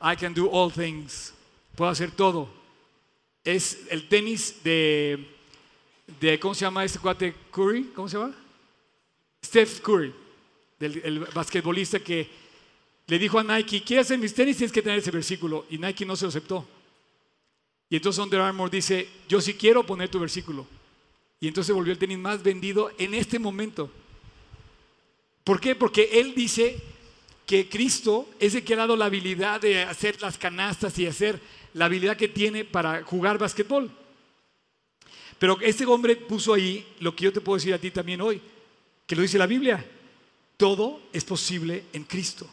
I 0.00 0.14
can 0.16 0.32
do 0.32 0.48
all 0.48 0.72
things, 0.72 1.34
puedo 1.74 1.90
hacer 1.90 2.12
todo. 2.12 2.48
Es 3.42 3.80
el 3.90 4.08
tenis 4.08 4.62
de, 4.62 5.26
de 6.20 6.38
¿cómo 6.38 6.54
se 6.54 6.64
llama 6.64 6.84
este 6.84 7.00
cuate? 7.00 7.34
Curry, 7.50 7.90
¿cómo 7.96 8.08
se 8.08 8.16
llama? 8.16 8.32
Steph 9.44 9.80
Curry, 9.80 10.14
del, 10.78 11.02
el 11.04 11.18
basquetbolista 11.34 11.98
que 11.98 12.41
le 13.12 13.18
dijo 13.18 13.38
a 13.38 13.44
Nike, 13.44 13.82
¿quieres 13.82 14.06
hacer 14.06 14.18
mis 14.18 14.32
tenis? 14.32 14.56
Tienes 14.56 14.72
que 14.72 14.80
tener 14.80 14.98
ese 14.98 15.10
versículo. 15.10 15.66
Y 15.68 15.76
Nike 15.76 16.06
no 16.06 16.16
se 16.16 16.24
lo 16.24 16.30
aceptó. 16.30 16.66
Y 17.90 17.96
entonces 17.96 18.24
Under 18.24 18.40
Armour 18.40 18.70
dice, 18.70 19.06
yo 19.28 19.38
sí 19.42 19.52
quiero 19.52 19.84
poner 19.84 20.08
tu 20.08 20.18
versículo. 20.18 20.66
Y 21.38 21.46
entonces 21.46 21.74
volvió 21.74 21.92
el 21.92 21.98
tenis 21.98 22.16
más 22.16 22.42
vendido 22.42 22.90
en 22.96 23.12
este 23.12 23.38
momento. 23.38 23.90
¿Por 25.44 25.60
qué? 25.60 25.74
Porque 25.74 26.08
él 26.10 26.34
dice 26.34 26.78
que 27.44 27.68
Cristo 27.68 28.30
es 28.40 28.54
el 28.54 28.64
que 28.64 28.72
ha 28.72 28.78
dado 28.78 28.96
la 28.96 29.04
habilidad 29.04 29.60
de 29.60 29.82
hacer 29.82 30.18
las 30.22 30.38
canastas 30.38 30.98
y 30.98 31.06
hacer 31.06 31.38
la 31.74 31.84
habilidad 31.84 32.16
que 32.16 32.28
tiene 32.28 32.64
para 32.64 33.02
jugar 33.02 33.36
basquetbol. 33.36 33.90
Pero 35.38 35.60
este 35.60 35.84
hombre 35.84 36.16
puso 36.16 36.54
ahí 36.54 36.86
lo 37.00 37.14
que 37.14 37.24
yo 37.24 37.32
te 37.34 37.42
puedo 37.42 37.58
decir 37.58 37.74
a 37.74 37.78
ti 37.78 37.90
también 37.90 38.22
hoy, 38.22 38.40
que 39.06 39.14
lo 39.14 39.20
dice 39.20 39.36
la 39.36 39.46
Biblia. 39.46 39.84
Todo 40.56 41.02
es 41.12 41.24
posible 41.24 41.84
en 41.92 42.04
Cristo. 42.04 42.48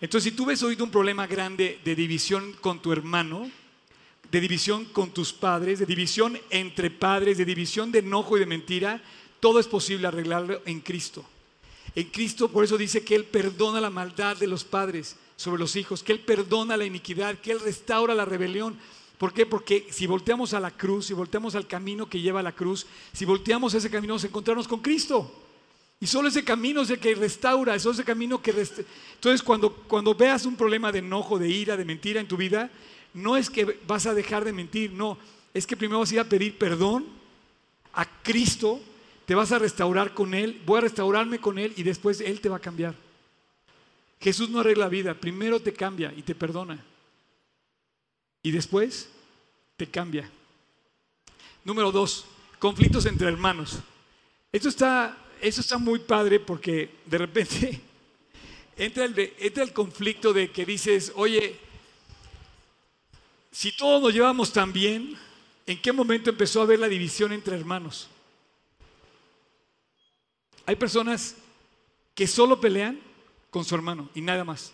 Entonces, 0.00 0.30
si 0.30 0.36
tú 0.36 0.46
ves 0.46 0.62
hoy 0.62 0.76
un 0.80 0.90
problema 0.90 1.26
grande 1.26 1.78
de 1.84 1.94
división 1.94 2.54
con 2.60 2.80
tu 2.80 2.90
hermano, 2.90 3.50
de 4.30 4.40
división 4.40 4.86
con 4.86 5.10
tus 5.10 5.32
padres, 5.32 5.78
de 5.78 5.86
división 5.86 6.38
entre 6.48 6.90
padres, 6.90 7.36
de 7.36 7.44
división 7.44 7.92
de 7.92 7.98
enojo 7.98 8.36
y 8.36 8.40
de 8.40 8.46
mentira, 8.46 9.02
todo 9.40 9.60
es 9.60 9.66
posible 9.66 10.06
arreglarlo 10.06 10.62
en 10.64 10.80
Cristo. 10.80 11.24
En 11.94 12.04
Cristo 12.08 12.48
por 12.48 12.64
eso 12.64 12.78
dice 12.78 13.04
que 13.04 13.14
Él 13.14 13.24
perdona 13.24 13.80
la 13.80 13.90
maldad 13.90 14.36
de 14.36 14.46
los 14.46 14.64
padres 14.64 15.16
sobre 15.36 15.60
los 15.60 15.76
hijos, 15.76 16.02
que 16.02 16.12
Él 16.12 16.20
perdona 16.20 16.76
la 16.76 16.84
iniquidad, 16.86 17.38
que 17.38 17.52
Él 17.52 17.60
restaura 17.60 18.14
la 18.14 18.24
rebelión. 18.24 18.78
¿Por 19.18 19.34
qué? 19.34 19.44
Porque 19.44 19.86
si 19.90 20.06
volteamos 20.06 20.54
a 20.54 20.60
la 20.60 20.70
cruz, 20.70 21.06
si 21.06 21.14
volteamos 21.14 21.54
al 21.54 21.66
camino 21.66 22.08
que 22.08 22.20
lleva 22.20 22.40
a 22.40 22.44
la 22.44 22.52
cruz, 22.52 22.86
si 23.12 23.26
volteamos 23.26 23.74
ese 23.74 23.90
camino, 23.90 24.14
nos 24.14 24.24
encontramos 24.24 24.66
con 24.66 24.80
Cristo. 24.80 25.30
Y 26.00 26.06
solo 26.06 26.28
ese 26.28 26.42
camino 26.42 26.80
es 26.80 26.90
el 26.90 26.98
que 26.98 27.14
restaura, 27.14 27.74
es 27.74 27.84
ese 27.84 28.04
camino 28.04 28.40
que... 28.40 28.50
Entonces 28.50 29.42
cuando, 29.42 29.72
cuando 29.72 30.14
veas 30.14 30.46
un 30.46 30.56
problema 30.56 30.90
de 30.90 31.00
enojo, 31.00 31.38
de 31.38 31.48
ira, 31.48 31.76
de 31.76 31.84
mentira 31.84 32.20
en 32.20 32.28
tu 32.28 32.38
vida, 32.38 32.70
no 33.12 33.36
es 33.36 33.50
que 33.50 33.78
vas 33.86 34.06
a 34.06 34.14
dejar 34.14 34.44
de 34.44 34.52
mentir, 34.52 34.92
no, 34.92 35.18
es 35.52 35.66
que 35.66 35.76
primero 35.76 36.00
vas 36.00 36.10
a 36.10 36.14
ir 36.14 36.20
a 36.20 36.24
pedir 36.24 36.56
perdón 36.56 37.06
a 37.92 38.06
Cristo, 38.22 38.80
te 39.26 39.34
vas 39.34 39.52
a 39.52 39.58
restaurar 39.58 40.14
con 40.14 40.32
Él, 40.32 40.60
voy 40.64 40.78
a 40.78 40.82
restaurarme 40.82 41.38
con 41.38 41.58
Él 41.58 41.74
y 41.76 41.82
después 41.82 42.20
Él 42.20 42.40
te 42.40 42.48
va 42.48 42.56
a 42.56 42.60
cambiar. 42.60 42.94
Jesús 44.20 44.50
no 44.50 44.60
arregla 44.60 44.88
vida, 44.88 45.14
primero 45.14 45.60
te 45.60 45.72
cambia 45.72 46.12
y 46.16 46.22
te 46.22 46.34
perdona. 46.34 46.82
Y 48.42 48.50
después 48.50 49.08
te 49.76 49.86
cambia. 49.86 50.30
Número 51.64 51.92
dos, 51.92 52.26
conflictos 52.58 53.06
entre 53.06 53.28
hermanos. 53.28 53.78
Esto 54.52 54.68
está, 54.68 55.16
eso 55.42 55.60
está 55.60 55.78
muy 55.78 55.98
padre 56.00 56.40
porque 56.40 56.90
de 57.06 57.18
repente 57.18 57.80
entra 58.76 59.04
el, 59.04 59.34
entra 59.38 59.62
el 59.62 59.72
conflicto 59.72 60.32
de 60.32 60.50
que 60.50 60.64
dices, 60.64 61.12
oye, 61.16 61.58
si 63.50 63.72
todos 63.72 64.00
nos 64.02 64.12
llevamos 64.12 64.52
tan 64.52 64.72
bien, 64.72 65.16
¿en 65.66 65.80
qué 65.80 65.92
momento 65.92 66.30
empezó 66.30 66.60
a 66.60 66.64
haber 66.64 66.78
la 66.78 66.88
división 66.88 67.32
entre 67.32 67.56
hermanos? 67.56 68.08
Hay 70.66 70.76
personas 70.76 71.36
que 72.14 72.26
solo 72.26 72.60
pelean 72.60 73.00
con 73.50 73.64
su 73.64 73.74
hermano 73.74 74.08
y 74.14 74.20
nada 74.20 74.44
más. 74.44 74.72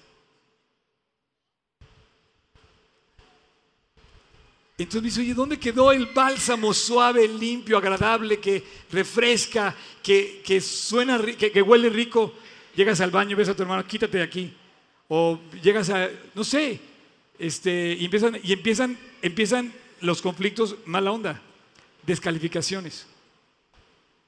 Entonces 4.78 5.02
me 5.02 5.08
dice, 5.08 5.20
oye, 5.22 5.34
¿dónde 5.34 5.58
quedó 5.58 5.90
el 5.90 6.06
bálsamo 6.06 6.74
suave, 6.74 7.26
limpio, 7.26 7.78
agradable, 7.78 8.38
que 8.38 8.62
refresca, 8.90 9.74
que, 10.02 10.60
suena, 10.60 11.18
que, 11.24 11.50
que 11.50 11.62
huele 11.62 11.88
rico? 11.88 12.34
Llegas 12.74 13.00
al 13.00 13.10
baño, 13.10 13.36
ves 13.36 13.48
a 13.48 13.56
tu 13.56 13.62
hermano, 13.62 13.86
quítate 13.86 14.18
de 14.18 14.24
aquí. 14.24 14.52
O 15.08 15.40
llegas 15.62 15.88
a, 15.88 16.10
no 16.34 16.44
sé, 16.44 16.78
este, 17.38 17.96
y 17.98 18.04
empiezan, 18.04 18.38
y 18.42 18.52
empiezan, 18.52 18.98
empiezan 19.22 19.72
los 20.02 20.20
conflictos 20.20 20.76
mala 20.84 21.10
onda, 21.10 21.40
descalificaciones, 22.04 23.06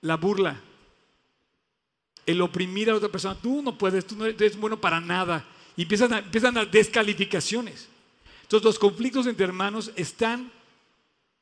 la 0.01 0.17
burla, 0.17 0.61
el 2.25 2.41
oprimir 2.41 2.89
a 2.89 2.95
otra 2.95 3.11
persona. 3.11 3.35
Tú 3.35 3.61
no 3.61 3.77
puedes, 3.77 4.07
tú 4.07 4.17
no 4.17 4.25
eres 4.25 4.57
bueno 4.57 4.81
para 4.81 4.99
nada. 4.99 5.45
Y 5.77 5.83
empiezan 5.83 6.13
a, 6.13 6.19
empiezan 6.19 6.57
a 6.57 6.65
descalificaciones. 6.65 7.89
Entonces 8.49 8.65
los 8.65 8.79
conflictos 8.79 9.27
entre 9.27 9.45
hermanos 9.45 9.93
están 9.95 10.51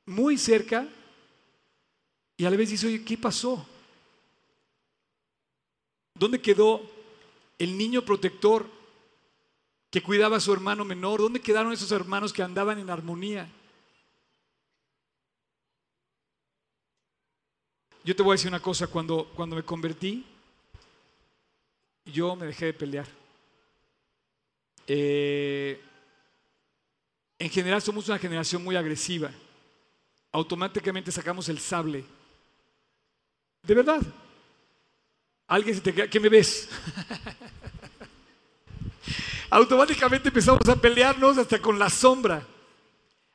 muy 0.07 0.37
cerca 0.37 0.89
y 2.37 2.45
a 2.45 2.51
la 2.51 2.57
vez 2.57 2.69
dice, 2.69 2.89
oye, 2.89 3.05
¿qué 3.05 3.17
pasó? 3.17 3.65
¿Dónde 6.15 6.43
quedó 6.43 6.83
el 7.61 7.79
niño 7.79 8.03
protector 8.05 8.67
que 9.89 10.03
cuidaba 10.03 10.39
a 10.39 10.41
su 10.41 10.53
hermano 10.53 10.85
menor? 10.85 11.21
¿Dónde 11.21 11.41
quedaron 11.41 11.73
esos 11.73 11.93
hermanos 11.93 12.33
que 12.33 12.43
andaban 12.43 12.81
en 12.81 12.91
armonía? 12.91 13.49
Yo 18.03 18.17
te 18.17 18.23
voy 18.25 18.33
a 18.33 18.35
decir 18.35 18.49
una 18.49 18.59
cosa, 18.59 18.89
cuando, 18.89 19.31
cuando 19.37 19.55
me 19.55 19.63
convertí, 19.63 20.27
yo 22.05 22.35
me 22.35 22.47
dejé 22.47 22.67
de 22.67 22.75
pelear. 22.75 23.07
Eh, 24.89 25.81
en 27.39 27.51
general 27.51 27.83
somos 27.83 28.09
una 28.09 28.19
generación 28.19 28.65
muy 28.65 28.77
agresiva. 28.77 29.31
Automáticamente 30.33 31.13
sacamos 31.13 31.49
el 31.49 31.59
sable. 31.59 32.05
De 33.63 33.75
verdad. 33.75 34.01
Alguien 35.47 35.77
se 35.77 35.81
te 35.81 35.95
queda, 35.95 36.09
¿qué 36.09 36.19
me 36.19 36.29
ves? 36.29 36.69
Automáticamente 39.51 40.29
empezamos 40.29 40.69
a 40.69 40.77
pelearnos 40.77 41.39
hasta 41.39 41.61
con 41.61 41.79
la 41.79 41.89
sombra. 41.89 42.45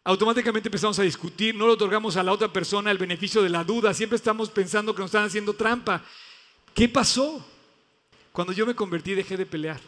Automáticamente 0.04 0.68
empezamos 0.68 0.97
a 0.99 1.04
discutir, 1.04 1.56
no 1.56 1.68
le 1.68 1.74
otorgamos 1.74 2.18
a 2.18 2.24
la 2.24 2.32
otra 2.32 2.52
persona 2.52 2.91
el 2.91 2.97
beneficio 2.97 3.43
de 3.43 3.49
la 3.49 3.64
duda, 3.64 3.93
siempre 3.93 4.16
estamos 4.16 4.49
pensando 4.49 4.95
que 4.95 5.02
nos 5.02 5.10
están 5.10 5.26
haciendo 5.26 5.54
trampa. 5.54 6.04
¿Qué 6.74 6.89
pasó? 6.89 7.45
Cuando 8.32 8.52
yo 8.52 8.66
me 8.66 8.76
convertí 8.76 9.14
dejé 9.14 9.38
de 9.38 9.45
pelear. 9.45 9.80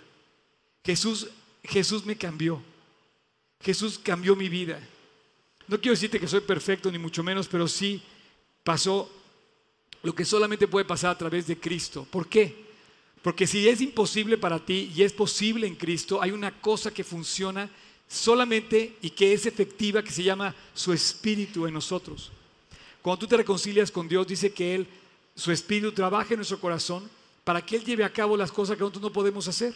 Jesús, 0.84 1.30
Jesús 1.64 2.06
me 2.06 2.16
cambió. 2.16 2.62
Jesús 3.64 3.98
cambió 3.98 4.36
mi 4.36 4.50
vida. 4.50 4.80
No 5.68 5.80
quiero 5.80 5.94
decirte 5.94 6.20
que 6.20 6.28
soy 6.28 6.42
perfecto, 6.42 6.92
ni 6.92 7.00
mucho 7.00 7.24
menos, 7.24 7.48
pero 7.48 7.68
sí 7.68 8.02
pasó 8.64 9.10
lo 10.04 10.14
que 10.14 10.26
solamente 10.26 10.68
puede 10.68 10.86
pasar 10.86 11.12
a 11.12 11.18
través 11.18 11.48
de 11.48 11.58
Cristo. 11.58 12.06
¿Por 12.10 12.28
qué? 12.28 12.64
Porque 13.22 13.48
si 13.48 13.68
es 13.70 13.80
imposible 13.80 14.38
para 14.38 14.60
ti 14.60 14.92
y 14.94 15.04
es 15.04 15.14
posible 15.14 15.66
en 15.66 15.76
Cristo, 15.76 16.22
hay 16.22 16.32
una 16.32 16.52
cosa 16.60 16.94
que 16.94 17.06
funciona 17.06 17.70
solamente 18.06 18.98
y 19.02 19.10
que 19.12 19.32
es 19.32 19.46
efectiva, 19.46 20.04
que 20.04 20.12
se 20.12 20.24
llama 20.24 20.54
su 20.74 20.92
espíritu 20.92 21.66
en 21.66 21.74
nosotros. 21.74 22.32
Cuando 23.02 23.20
tú 23.20 23.28
te 23.28 23.38
reconcilias 23.38 23.92
con 23.92 24.10
Dios, 24.10 24.28
dice 24.28 24.52
que 24.52 24.76
Él, 24.76 24.88
su 25.36 25.52
espíritu 25.52 25.94
trabaja 25.94 26.34
en 26.34 26.38
nuestro 26.38 26.60
corazón 26.60 27.10
para 27.46 27.66
que 27.66 27.78
Él 27.78 27.86
lleve 27.86 28.04
a 28.04 28.12
cabo 28.12 28.36
las 28.36 28.52
cosas 28.52 28.76
que 28.76 28.82
nosotros 28.82 29.04
no 29.04 29.14
podemos 29.14 29.48
hacer. 29.48 29.74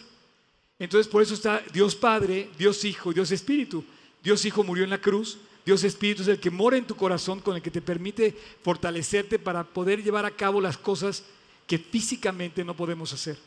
Entonces 0.78 1.08
por 1.08 1.22
eso 1.22 1.34
está 1.34 1.62
Dios 1.72 1.94
Padre, 1.94 2.50
Dios 2.58 2.84
Hijo, 2.84 3.12
Dios 3.12 3.30
Espíritu. 3.32 3.84
Dios 4.22 4.44
Hijo 4.44 4.62
murió 4.62 4.84
en 4.84 4.90
la 4.90 5.00
cruz, 5.00 5.38
Dios 5.64 5.84
Espíritu 5.84 6.22
es 6.22 6.28
el 6.28 6.40
que 6.40 6.50
mora 6.50 6.76
en 6.76 6.86
tu 6.86 6.96
corazón, 6.96 7.40
con 7.40 7.56
el 7.56 7.62
que 7.62 7.70
te 7.70 7.82
permite 7.82 8.34
fortalecerte 8.62 9.38
para 9.38 9.64
poder 9.64 10.02
llevar 10.02 10.24
a 10.24 10.30
cabo 10.30 10.60
las 10.60 10.78
cosas 10.78 11.24
que 11.66 11.78
físicamente 11.78 12.64
no 12.64 12.74
podemos 12.74 13.12
hacer. 13.12 13.38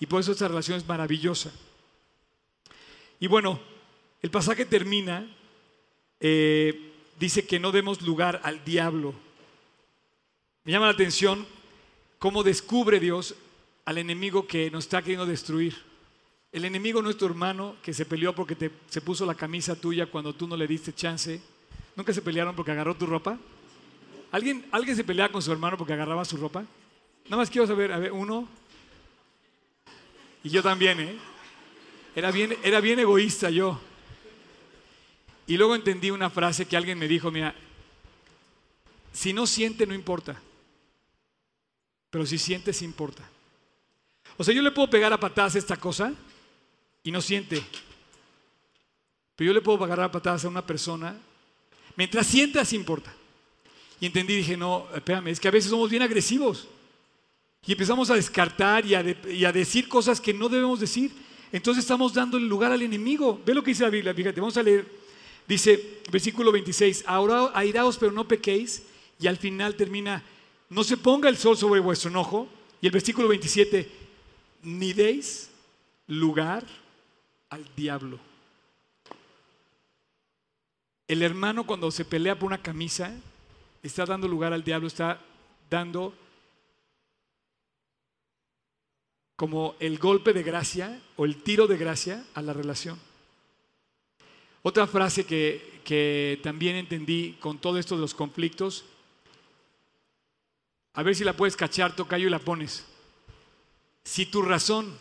Y 0.00 0.06
por 0.06 0.20
eso 0.20 0.32
esta 0.32 0.48
relación 0.48 0.76
es 0.76 0.86
maravillosa. 0.86 1.52
Y 3.20 3.28
bueno, 3.28 3.60
el 4.20 4.30
pasaje 4.30 4.64
termina, 4.64 5.24
eh, 6.18 6.92
dice 7.20 7.46
que 7.46 7.60
no 7.60 7.70
demos 7.70 8.02
lugar 8.02 8.40
al 8.42 8.64
diablo. 8.64 9.14
Me 10.64 10.72
llama 10.72 10.86
la 10.86 10.92
atención 10.92 11.46
cómo 12.18 12.42
descubre 12.42 12.98
Dios 12.98 13.36
al 13.84 13.98
enemigo 13.98 14.46
que 14.48 14.70
nos 14.72 14.84
está 14.84 15.02
queriendo 15.02 15.26
destruir. 15.26 15.91
El 16.52 16.66
enemigo 16.66 17.00
no 17.00 17.08
es 17.08 17.16
tu 17.16 17.24
hermano 17.24 17.76
que 17.82 17.94
se 17.94 18.04
peleó 18.04 18.34
porque 18.34 18.54
te, 18.54 18.70
se 18.90 19.00
puso 19.00 19.24
la 19.24 19.34
camisa 19.34 19.74
tuya 19.74 20.04
cuando 20.04 20.34
tú 20.34 20.46
no 20.46 20.54
le 20.54 20.66
diste 20.66 20.92
chance. 20.92 21.40
¿Nunca 21.96 22.12
se 22.12 22.20
pelearon 22.20 22.54
porque 22.54 22.72
agarró 22.72 22.94
tu 22.94 23.06
ropa? 23.06 23.38
¿Alguien, 24.30 24.66
¿Alguien 24.70 24.94
se 24.94 25.02
peleaba 25.02 25.32
con 25.32 25.40
su 25.40 25.50
hermano 25.50 25.78
porque 25.78 25.94
agarraba 25.94 26.26
su 26.26 26.36
ropa? 26.36 26.64
Nada 27.24 27.38
más 27.38 27.48
quiero 27.48 27.66
saber, 27.66 27.90
a 27.90 27.98
ver, 27.98 28.12
uno. 28.12 28.46
Y 30.44 30.50
yo 30.50 30.62
también, 30.62 31.00
¿eh? 31.00 31.16
Era 32.14 32.30
bien, 32.30 32.54
era 32.62 32.80
bien 32.80 32.98
egoísta 32.98 33.48
yo. 33.48 33.80
Y 35.46 35.56
luego 35.56 35.74
entendí 35.74 36.10
una 36.10 36.28
frase 36.28 36.66
que 36.66 36.76
alguien 36.76 36.98
me 36.98 37.08
dijo, 37.08 37.30
mira, 37.30 37.54
si 39.10 39.32
no 39.32 39.46
siente 39.46 39.86
no 39.86 39.94
importa, 39.94 40.38
pero 42.10 42.26
si 42.26 42.36
sientes 42.36 42.82
importa. 42.82 43.26
O 44.36 44.44
sea, 44.44 44.54
yo 44.54 44.60
le 44.60 44.70
puedo 44.70 44.90
pegar 44.90 45.12
a 45.14 45.20
patadas 45.20 45.56
esta 45.56 45.78
cosa 45.78 46.12
y 47.04 47.10
no 47.10 47.20
siente. 47.20 47.62
Pero 49.36 49.48
yo 49.48 49.54
le 49.54 49.60
puedo 49.60 49.82
agarrar 49.84 50.10
patadas 50.10 50.44
a 50.44 50.48
una 50.48 50.64
persona. 50.64 51.16
Mientras 51.96 52.26
sientas, 52.26 52.72
importa. 52.72 53.14
Y 54.00 54.06
entendí, 54.06 54.36
dije, 54.36 54.56
no, 54.56 54.86
espérame, 54.94 55.28
es 55.28 55.40
que 55.40 55.48
a 55.48 55.52
veces 55.52 55.70
somos 55.70 55.90
bien 55.90 56.02
agresivos. 56.02 56.68
Y 57.66 57.72
empezamos 57.72 58.10
a 58.10 58.14
descartar 58.14 58.84
y 58.84 58.94
a, 58.94 59.04
y 59.28 59.44
a 59.44 59.52
decir 59.52 59.88
cosas 59.88 60.20
que 60.20 60.34
no 60.34 60.48
debemos 60.48 60.80
decir. 60.80 61.12
Entonces 61.52 61.84
estamos 61.84 62.12
dando 62.12 62.36
el 62.36 62.48
lugar 62.48 62.72
al 62.72 62.82
enemigo. 62.82 63.40
Ve 63.44 63.54
lo 63.54 63.62
que 63.62 63.70
dice 63.70 63.84
la 63.84 63.90
Biblia, 63.90 64.14
fíjate, 64.14 64.40
vamos 64.40 64.56
a 64.56 64.62
leer. 64.62 64.86
Dice, 65.46 66.00
versículo 66.10 66.50
26, 66.50 67.04
ahora 67.06 67.50
airaos 67.54 67.98
pero 67.98 68.10
no 68.12 68.26
pequéis. 68.26 68.82
Y 69.20 69.26
al 69.26 69.36
final 69.36 69.76
termina, 69.76 70.22
no 70.68 70.82
se 70.82 70.96
ponga 70.96 71.28
el 71.28 71.36
sol 71.36 71.56
sobre 71.56 71.80
vuestro 71.80 72.10
enojo. 72.10 72.48
Y 72.80 72.86
el 72.86 72.92
versículo 72.92 73.28
27, 73.28 73.88
ni 74.64 74.92
deis 74.92 75.50
lugar 76.08 76.64
al 77.52 77.68
diablo. 77.76 78.18
El 81.06 81.22
hermano 81.22 81.66
cuando 81.66 81.90
se 81.90 82.06
pelea 82.06 82.38
por 82.38 82.46
una 82.46 82.62
camisa 82.62 83.14
está 83.82 84.06
dando 84.06 84.26
lugar 84.26 84.54
al 84.54 84.64
diablo, 84.64 84.86
está 84.86 85.20
dando 85.68 86.14
como 89.36 89.74
el 89.80 89.98
golpe 89.98 90.32
de 90.32 90.42
gracia 90.42 90.98
o 91.16 91.26
el 91.26 91.42
tiro 91.42 91.66
de 91.66 91.76
gracia 91.76 92.24
a 92.32 92.40
la 92.40 92.54
relación. 92.54 92.98
Otra 94.62 94.86
frase 94.86 95.26
que, 95.26 95.82
que 95.84 96.40
también 96.42 96.76
entendí 96.76 97.36
con 97.38 97.58
todo 97.58 97.78
esto 97.78 97.96
de 97.96 98.00
los 98.00 98.14
conflictos, 98.14 98.86
a 100.94 101.02
ver 101.02 101.14
si 101.14 101.24
la 101.24 101.36
puedes 101.36 101.56
cachar, 101.56 101.94
tocayo 101.94 102.28
y 102.28 102.30
la 102.30 102.38
pones. 102.38 102.86
Si 104.04 104.24
tu 104.24 104.40
razón 104.40 104.96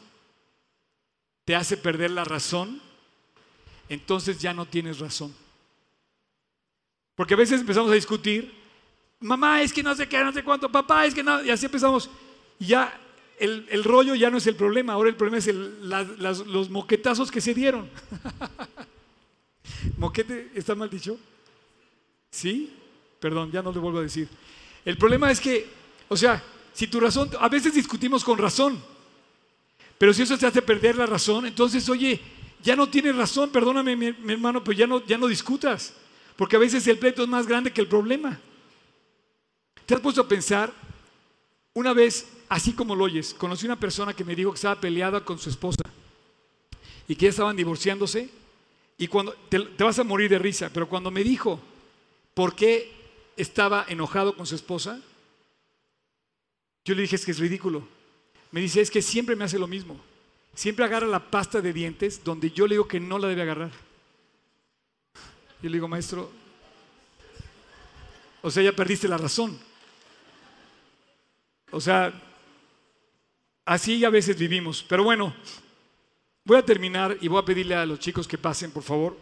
te 1.45 1.55
hace 1.55 1.77
perder 1.77 2.11
la 2.11 2.23
razón, 2.23 2.81
entonces 3.89 4.39
ya 4.39 4.53
no 4.53 4.65
tienes 4.65 4.99
razón. 4.99 5.33
Porque 7.15 7.33
a 7.33 7.37
veces 7.37 7.61
empezamos 7.61 7.91
a 7.91 7.95
discutir, 7.95 8.53
mamá 9.19 9.61
es 9.61 9.73
que 9.73 9.83
no 9.83 9.95
sé 9.95 10.07
qué, 10.07 10.23
no 10.23 10.31
sé 10.31 10.43
cuánto, 10.43 10.71
papá 10.71 11.05
es 11.05 11.13
que 11.13 11.23
no, 11.23 11.43
y 11.43 11.49
así 11.49 11.65
empezamos. 11.65 12.09
Ya 12.59 12.99
el, 13.39 13.83
rollo 13.83 14.15
ya 14.15 14.29
no 14.29 14.37
es 14.37 14.47
el 14.47 14.55
problema, 14.55 14.93
ahora 14.93 15.09
el 15.09 15.15
problema 15.15 15.37
es 15.39 15.47
los 15.47 16.69
moquetazos 16.69 17.31
que 17.31 17.41
se 17.41 17.53
dieron. 17.53 17.89
¿Moquete 19.97 20.51
está 20.55 20.75
mal 20.75 20.89
dicho? 20.89 21.17
¿Sí? 22.29 22.73
Perdón, 23.19 23.51
ya 23.51 23.61
no 23.61 23.71
le 23.71 23.79
vuelvo 23.79 23.99
a 23.99 24.03
decir. 24.03 24.29
El 24.85 24.97
problema 24.97 25.31
es 25.31 25.39
que, 25.39 25.67
o 26.07 26.17
sea, 26.17 26.43
si 26.73 26.87
tu 26.87 26.99
razón, 26.99 27.29
a 27.39 27.49
veces 27.49 27.73
discutimos 27.73 28.23
con 28.23 28.37
razón, 28.37 28.81
Pero 30.01 30.15
si 30.15 30.23
eso 30.23 30.35
te 30.35 30.47
hace 30.47 30.63
perder 30.63 30.95
la 30.95 31.05
razón, 31.05 31.45
entonces, 31.45 31.87
oye, 31.87 32.19
ya 32.63 32.75
no 32.75 32.89
tienes 32.89 33.15
razón, 33.15 33.51
perdóname 33.51 33.95
mi, 33.95 34.07
hermano, 34.33 34.63
pero 34.63 34.75
ya 34.75 34.87
no, 34.87 35.05
ya 35.05 35.15
no 35.15 35.27
discutas. 35.27 35.93
Porque 36.35 36.55
a 36.55 36.59
veces 36.59 36.87
el 36.87 36.97
pleito 36.97 37.21
es 37.21 37.29
más 37.29 37.45
grande 37.45 37.71
que 37.71 37.81
el 37.81 37.87
problema. 37.87 38.41
¿Te 39.85 39.93
has 39.93 40.01
puesto 40.01 40.21
a 40.21 40.27
pensar? 40.27 40.73
Una 41.75 41.93
vez, 41.93 42.27
así 42.49 42.73
como 42.73 42.95
lo 42.95 43.03
oyes, 43.03 43.35
conocí 43.35 43.67
una 43.67 43.79
persona 43.79 44.11
que 44.11 44.23
me 44.23 44.35
dijo 44.35 44.49
que 44.49 44.55
estaba 44.55 44.81
peleada 44.81 45.23
con 45.23 45.37
su 45.37 45.51
esposa 45.51 45.83
y 47.07 47.15
que 47.15 47.25
ya 47.25 47.29
estaban 47.29 47.55
divorciándose. 47.55 48.27
Y 48.97 49.05
cuando 49.05 49.33
te, 49.49 49.59
te 49.59 49.83
vas 49.83 49.99
a 49.99 50.03
morir 50.03 50.31
de 50.31 50.39
risa, 50.39 50.71
pero 50.73 50.89
cuando 50.89 51.11
me 51.11 51.23
dijo 51.23 51.61
por 52.33 52.55
qué 52.55 52.91
estaba 53.37 53.85
enojado 53.87 54.35
con 54.35 54.47
su 54.47 54.55
esposa, 54.55 54.99
yo 56.85 56.95
le 56.95 57.03
dije 57.03 57.17
es 57.17 57.23
que 57.23 57.33
es 57.33 57.37
ridículo. 57.37 58.00
Me 58.51 58.61
dice 58.61 58.81
es 58.81 58.91
que 58.91 59.01
siempre 59.01 59.35
me 59.35 59.45
hace 59.45 59.57
lo 59.57 59.67
mismo. 59.67 59.99
Siempre 60.53 60.85
agarra 60.85 61.07
la 61.07 61.31
pasta 61.31 61.61
de 61.61 61.71
dientes 61.73 62.23
donde 62.23 62.51
yo 62.51 62.67
le 62.67 62.75
digo 62.75 62.87
que 62.87 62.99
no 62.99 63.17
la 63.17 63.27
debe 63.27 63.41
agarrar. 63.41 63.71
Yo 65.61 65.69
le 65.69 65.73
digo, 65.73 65.87
maestro, 65.87 66.31
o 68.41 68.49
sea, 68.49 68.63
ya 68.63 68.71
perdiste 68.71 69.07
la 69.07 69.17
razón. 69.17 69.57
O 71.71 71.79
sea, 71.79 72.11
así 73.65 74.03
a 74.03 74.09
veces 74.09 74.37
vivimos. 74.37 74.83
Pero 74.87 75.03
bueno, 75.03 75.33
voy 76.43 76.57
a 76.57 76.65
terminar 76.65 77.17
y 77.21 77.27
voy 77.27 77.39
a 77.39 77.45
pedirle 77.45 77.75
a 77.75 77.85
los 77.85 77.99
chicos 77.99 78.27
que 78.27 78.37
pasen, 78.37 78.71
por 78.71 78.83
favor. 78.83 79.17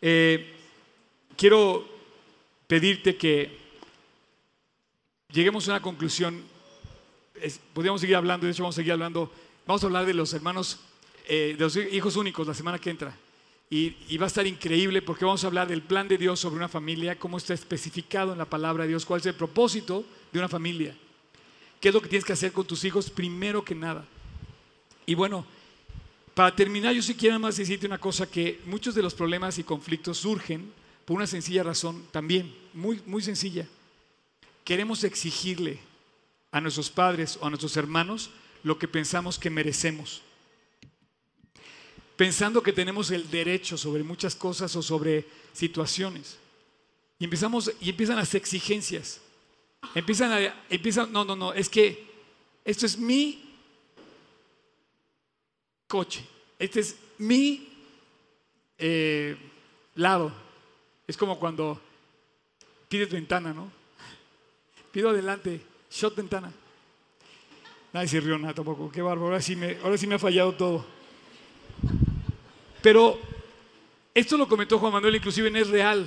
Eh, 0.00 0.54
quiero 1.36 1.86
pedirte 2.66 3.16
que 3.16 3.58
lleguemos 5.28 5.68
a 5.68 5.72
una 5.72 5.82
conclusión. 5.82 6.42
Podríamos 7.72 8.00
seguir 8.00 8.16
hablando, 8.16 8.46
de 8.46 8.52
hecho 8.52 8.62
vamos 8.62 8.74
a 8.74 8.76
seguir 8.76 8.92
hablando. 8.92 9.32
Vamos 9.66 9.82
a 9.82 9.86
hablar 9.86 10.06
de 10.06 10.14
los 10.14 10.32
hermanos, 10.32 10.80
eh, 11.28 11.54
de 11.56 11.64
los 11.64 11.76
hijos 11.76 12.16
únicos 12.16 12.46
la 12.46 12.54
semana 12.54 12.78
que 12.78 12.90
entra. 12.90 13.16
Y, 13.72 14.16
va 14.16 14.24
a 14.24 14.26
estar 14.26 14.44
increíble 14.48 15.00
porque 15.00 15.24
vamos 15.24 15.44
a 15.44 15.46
hablar 15.46 15.68
del 15.68 15.82
plan 15.82 16.08
de 16.08 16.18
Dios 16.18 16.40
sobre 16.40 16.56
una 16.56 16.68
familia, 16.68 17.16
cómo 17.16 17.38
está 17.38 17.54
especificado 17.54 18.32
en 18.32 18.38
la 18.38 18.44
palabra 18.44 18.82
de 18.82 18.88
Dios, 18.88 19.06
cuál 19.06 19.20
es 19.20 19.26
el 19.26 19.34
propósito 19.34 20.04
de 20.32 20.40
una 20.40 20.48
familia, 20.48 20.96
qué 21.80 21.88
es 21.88 21.94
lo 21.94 22.02
que 22.02 22.08
tienes 22.08 22.24
que 22.24 22.32
hacer 22.32 22.50
con 22.50 22.66
tus 22.66 22.82
hijos 22.82 23.10
primero 23.10 23.64
que 23.64 23.76
nada. 23.76 24.04
Y 25.06 25.14
bueno, 25.14 25.46
para 26.34 26.56
terminar, 26.56 26.94
yo 26.94 27.02
sí 27.02 27.14
quiero 27.14 27.38
más 27.38 27.58
decirte 27.58 27.86
una 27.86 27.98
cosa, 27.98 28.28
que 28.28 28.60
muchos 28.66 28.96
de 28.96 29.02
los 29.02 29.14
problemas 29.14 29.56
y 29.58 29.62
conflictos 29.62 30.18
surgen 30.18 30.72
por 31.04 31.18
una 31.18 31.28
sencilla 31.28 31.62
razón 31.62 32.04
también, 32.10 32.52
muy, 32.74 33.00
muy 33.06 33.22
sencilla. 33.22 33.68
Queremos 34.64 35.04
exigirle 35.04 35.78
a 36.52 36.60
nuestros 36.60 36.90
padres 36.90 37.38
o 37.40 37.46
a 37.46 37.50
nuestros 37.50 37.76
hermanos 37.76 38.30
lo 38.62 38.78
que 38.78 38.88
pensamos 38.88 39.38
que 39.38 39.50
merecemos 39.50 40.22
pensando 42.20 42.62
que 42.62 42.74
tenemos 42.74 43.10
el 43.12 43.30
derecho 43.30 43.78
sobre 43.78 44.02
muchas 44.02 44.34
cosas 44.34 44.76
o 44.76 44.82
sobre 44.82 45.24
situaciones. 45.54 46.36
Y 47.18 47.24
empezamos 47.24 47.72
y 47.80 47.88
empiezan 47.88 48.16
las 48.16 48.34
exigencias. 48.34 49.22
Empiezan 49.94 50.52
empiezan, 50.68 51.10
no, 51.10 51.24
no, 51.24 51.34
no, 51.34 51.54
es 51.54 51.70
que 51.70 52.10
esto 52.62 52.84
es 52.84 52.98
mi 52.98 53.56
coche. 55.88 56.22
Este 56.58 56.80
es 56.80 56.96
mi 57.16 57.72
eh, 58.76 59.34
lado. 59.94 60.30
Es 61.06 61.16
como 61.16 61.40
cuando 61.40 61.80
pides 62.90 63.10
ventana, 63.10 63.54
¿no? 63.54 63.72
Pido 64.92 65.08
adelante, 65.08 65.62
shot 65.90 66.14
ventana. 66.14 66.52
Nadie 67.92 68.08
se 68.08 68.20
rió 68.20 68.38
nada 68.38 68.54
tampoco, 68.54 68.90
qué 68.90 69.02
bárbaro. 69.02 69.26
Ahora 69.26 69.42
sí 69.42 69.56
me, 69.56 69.76
ahora 69.82 69.98
sí 69.98 70.06
me 70.06 70.14
ha 70.14 70.18
fallado 70.18 70.52
todo. 70.52 70.86
Pero 72.82 73.18
esto 74.14 74.36
lo 74.36 74.48
comentó 74.48 74.78
Juan 74.78 74.92
Manuel, 74.92 75.16
inclusive 75.16 75.48
en 75.48 75.56
Es 75.56 75.68
Real. 75.68 76.06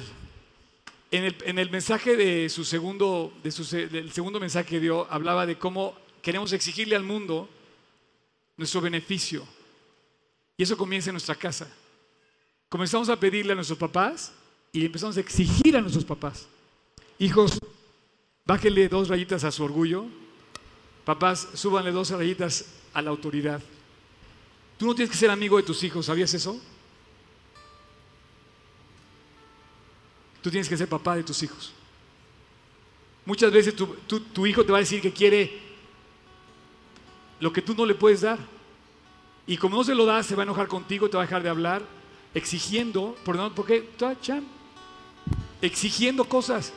En 1.12 1.60
el, 1.60 1.70
mensaje 1.70 2.16
de 2.18 2.50
su 2.50 2.66
segundo, 2.66 3.32
de 3.44 3.52
su, 3.52 3.64
del 3.64 4.12
segundo 4.12 4.40
mensaje 4.40 4.68
que 4.68 4.80
dio, 4.80 5.06
hablaba 5.12 5.46
de 5.46 5.60
cómo 5.60 5.96
queremos 6.24 6.54
exigirle 6.54 6.96
al 6.96 7.04
mundo 7.04 7.48
nuestro 8.58 8.82
beneficio. 8.82 9.46
Y 10.58 10.64
eso 10.64 10.76
comienza 10.76 11.12
en 11.12 11.14
nuestra 11.14 11.36
casa. 11.36 11.72
Comenzamos 12.68 13.10
a 13.10 13.20
pedirle 13.20 13.52
a 13.52 13.56
nuestros 13.56 13.78
papás 13.78 14.34
y 14.72 14.86
empezamos 14.86 15.16
a 15.18 15.20
exigir 15.20 15.78
a 15.78 15.82
nuestros 15.82 16.04
papás. 16.04 16.48
Hijos, 17.20 17.60
bájenle 18.46 18.90
dos 18.90 19.08
rayitas 19.08 19.44
a 19.44 19.52
su 19.52 19.64
orgullo. 19.64 20.06
Papás, 21.06 21.50
súbanle 21.54 21.92
dos 21.92 22.12
rayitas 22.12 22.66
a 22.94 23.02
la 23.02 23.10
autoridad. 23.10 23.62
Tú 24.78 24.86
no 24.86 24.96
tienes 24.96 25.12
que 25.12 25.18
ser 25.18 25.30
amigo 25.30 25.58
de 25.58 25.64
tus 25.64 25.84
hijos, 25.84 26.06
¿sabías 26.06 26.34
eso? 26.34 26.60
Tú 30.42 30.50
tienes 30.50 30.68
que 30.68 30.78
ser 30.78 30.90
papá 30.90 31.16
de 31.16 31.24
tus 31.24 31.42
hijos. 31.44 31.74
Muchas 33.26 33.52
veces 33.52 33.74
tu, 33.76 34.46
hijo 34.46 34.66
te 34.66 34.72
va 34.72 34.80
a 34.80 34.82
decir 34.82 35.02
que 35.02 35.14
quiere 35.14 35.62
lo 37.40 37.54
que 37.54 37.62
tú 37.62 37.74
no 37.74 37.86
le 37.86 37.96
puedes 37.96 38.22
dar. 38.22 38.40
Y 39.48 39.58
como 39.58 39.78
no 39.78 39.84
se 39.84 39.96
lo 39.96 40.06
das, 40.06 40.26
se 40.26 40.36
va 40.36 40.44
a 40.44 40.46
enojar 40.46 40.68
contigo, 40.68 41.10
te 41.10 41.16
va 41.16 41.24
a 41.24 41.26
dejar 41.26 41.44
de 41.44 41.50
hablar, 41.50 41.82
exigiendo, 42.34 43.16
por 43.24 43.54
porque 43.54 43.90
exigiendo 45.62 46.26
cosas. 46.26 46.74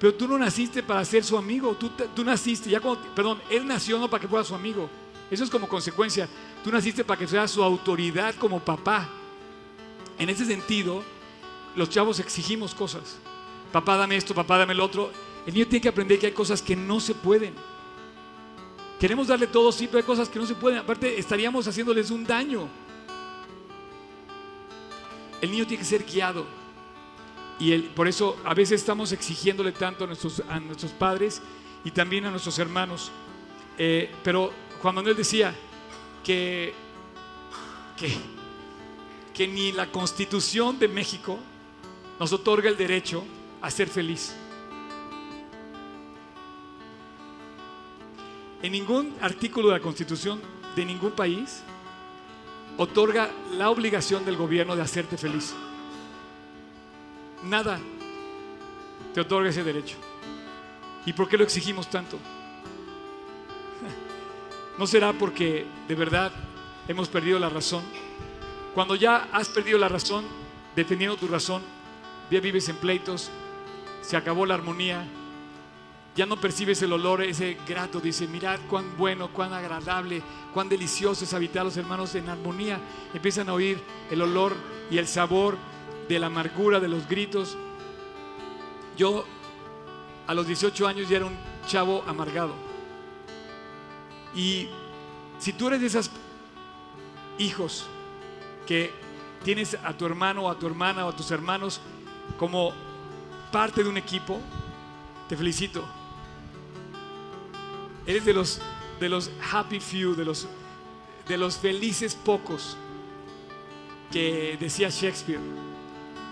Pero 0.00 0.14
tú 0.14 0.26
no 0.26 0.38
naciste 0.38 0.82
para 0.82 1.04
ser 1.04 1.22
su 1.22 1.36
amigo, 1.36 1.76
tú, 1.78 1.90
tú 2.16 2.24
naciste, 2.24 2.70
ya 2.70 2.80
cuando, 2.80 3.02
perdón, 3.14 3.38
él 3.50 3.66
nació 3.66 3.98
no 3.98 4.08
para 4.08 4.22
que 4.22 4.26
fuera 4.26 4.42
su 4.42 4.54
amigo. 4.54 4.88
Eso 5.30 5.44
es 5.44 5.50
como 5.50 5.68
consecuencia. 5.68 6.26
Tú 6.64 6.72
naciste 6.72 7.04
para 7.04 7.18
que 7.18 7.28
sea 7.28 7.46
su 7.46 7.62
autoridad 7.62 8.34
como 8.36 8.60
papá. 8.60 9.10
En 10.18 10.30
ese 10.30 10.46
sentido, 10.46 11.02
los 11.76 11.90
chavos 11.90 12.18
exigimos 12.18 12.74
cosas. 12.74 13.18
Papá, 13.72 13.98
dame 13.98 14.16
esto, 14.16 14.34
papá, 14.34 14.56
dame 14.56 14.72
el 14.72 14.80
otro. 14.80 15.10
El 15.46 15.52
niño 15.52 15.66
tiene 15.66 15.82
que 15.82 15.88
aprender 15.90 16.18
que 16.18 16.26
hay 16.26 16.32
cosas 16.32 16.62
que 16.62 16.74
no 16.74 16.98
se 16.98 17.14
pueden. 17.14 17.52
Queremos 18.98 19.28
darle 19.28 19.48
todo, 19.48 19.70
sí, 19.70 19.86
pero 19.86 19.98
hay 19.98 20.04
cosas 20.04 20.30
que 20.30 20.38
no 20.38 20.46
se 20.46 20.54
pueden. 20.54 20.78
Aparte, 20.78 21.18
estaríamos 21.18 21.68
haciéndoles 21.68 22.10
un 22.10 22.24
daño. 22.24 22.68
El 25.42 25.50
niño 25.50 25.66
tiene 25.66 25.82
que 25.82 25.88
ser 25.88 26.04
guiado. 26.04 26.59
Y 27.60 27.78
por 27.78 28.08
eso 28.08 28.36
a 28.44 28.54
veces 28.54 28.80
estamos 28.80 29.12
exigiéndole 29.12 29.72
tanto 29.72 30.04
a 30.04 30.06
nuestros, 30.08 30.42
a 30.48 30.58
nuestros 30.58 30.92
padres 30.92 31.40
y 31.84 31.90
también 31.92 32.24
a 32.24 32.30
nuestros 32.30 32.58
hermanos. 32.58 33.12
Eh, 33.78 34.10
pero 34.24 34.50
Juan 34.80 34.94
Manuel 34.94 35.16
decía, 35.16 35.54
que, 36.24 36.74
que, 39.34 39.48
ni 39.48 39.72
la 39.72 39.90
constitución 39.90 40.78
de 40.78 40.88
México 40.88 41.38
nos 42.18 42.32
otorga 42.32 42.68
el 42.68 42.76
derecho 42.76 43.24
a 43.62 43.70
ser 43.70 43.88
feliz. 43.88 44.34
En 48.62 48.72
ningún 48.72 49.16
artículo 49.22 49.68
de 49.68 49.74
la 49.74 49.80
constitución 49.80 50.40
de 50.76 50.84
ningún 50.84 51.12
país 51.12 51.62
otorga 52.76 53.30
la 53.52 53.70
obligación 53.70 54.24
del 54.24 54.36
gobierno 54.36 54.76
de 54.76 54.82
hacerte 54.82 55.16
feliz. 55.16 55.54
Nada 57.42 57.80
te 59.14 59.20
otorga 59.20 59.50
ese 59.50 59.64
derecho. 59.64 59.96
¿Y 61.06 61.12
por 61.12 61.28
qué 61.28 61.38
lo 61.38 61.44
exigimos 61.44 61.88
tanto? 61.88 62.18
¿No 64.78 64.86
será 64.86 65.12
porque 65.12 65.66
de 65.88 65.94
verdad 65.94 66.32
hemos 66.88 67.08
perdido 67.08 67.38
la 67.38 67.48
razón? 67.48 67.82
Cuando 68.74 68.94
ya 68.94 69.28
has 69.32 69.48
perdido 69.48 69.78
la 69.78 69.88
razón, 69.88 70.24
defendiendo 70.76 71.16
tu 71.16 71.26
razón, 71.26 71.62
ya 72.30 72.40
vives 72.40 72.68
en 72.68 72.76
pleitos, 72.76 73.30
se 74.02 74.16
acabó 74.16 74.46
la 74.46 74.54
armonía, 74.54 75.06
ya 76.14 76.26
no 76.26 76.36
percibes 76.36 76.82
el 76.82 76.92
olor 76.92 77.22
ese 77.22 77.56
grato, 77.66 78.00
dice, 78.00 78.26
mirad 78.26 78.60
cuán 78.68 78.96
bueno, 78.96 79.32
cuán 79.32 79.52
agradable, 79.52 80.22
cuán 80.52 80.68
delicioso 80.68 81.24
es 81.24 81.34
habitar 81.34 81.64
los 81.64 81.76
hermanos 81.76 82.14
en 82.14 82.28
armonía. 82.28 82.78
Empiezan 83.14 83.48
a 83.48 83.54
oír 83.54 83.80
el 84.10 84.20
olor 84.20 84.54
y 84.90 84.98
el 84.98 85.06
sabor 85.06 85.56
de 86.10 86.18
la 86.18 86.26
amargura, 86.26 86.80
de 86.80 86.88
los 86.88 87.08
gritos. 87.08 87.56
Yo 88.96 89.24
a 90.26 90.34
los 90.34 90.44
18 90.44 90.88
años 90.88 91.08
ya 91.08 91.18
era 91.18 91.26
un 91.26 91.38
chavo 91.68 92.02
amargado. 92.04 92.52
Y 94.34 94.68
si 95.38 95.52
tú 95.52 95.68
eres 95.68 95.80
de 95.80 95.86
esos 95.86 96.10
hijos 97.38 97.86
que 98.66 98.90
tienes 99.44 99.78
a 99.84 99.96
tu 99.96 100.04
hermano 100.04 100.42
o 100.42 100.50
a 100.50 100.58
tu 100.58 100.66
hermana 100.66 101.06
o 101.06 101.10
a 101.10 101.16
tus 101.16 101.30
hermanos 101.30 101.80
como 102.36 102.72
parte 103.52 103.84
de 103.84 103.88
un 103.88 103.96
equipo, 103.96 104.40
te 105.28 105.36
felicito. 105.36 105.84
Eres 108.04 108.24
de 108.24 108.34
los, 108.34 108.60
de 108.98 109.08
los 109.08 109.30
happy 109.52 109.78
few, 109.78 110.16
de 110.16 110.24
los, 110.24 110.48
de 111.28 111.38
los 111.38 111.56
felices 111.56 112.16
pocos 112.16 112.76
que 114.10 114.56
decía 114.58 114.88
Shakespeare, 114.88 115.69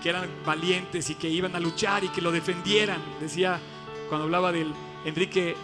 que 0.02 0.08
eran 0.08 0.28
valientes 0.44 1.10
y 1.10 1.14
que 1.14 1.28
iban 1.28 1.54
a 1.56 1.60
luchar 1.60 2.04
y 2.04 2.08
que 2.08 2.20
lo 2.20 2.32
defendieran, 2.32 3.00
decía 3.20 3.60
cuando 4.08 4.24
hablaba 4.24 4.52
del 4.52 4.72
Enrique 5.04 5.56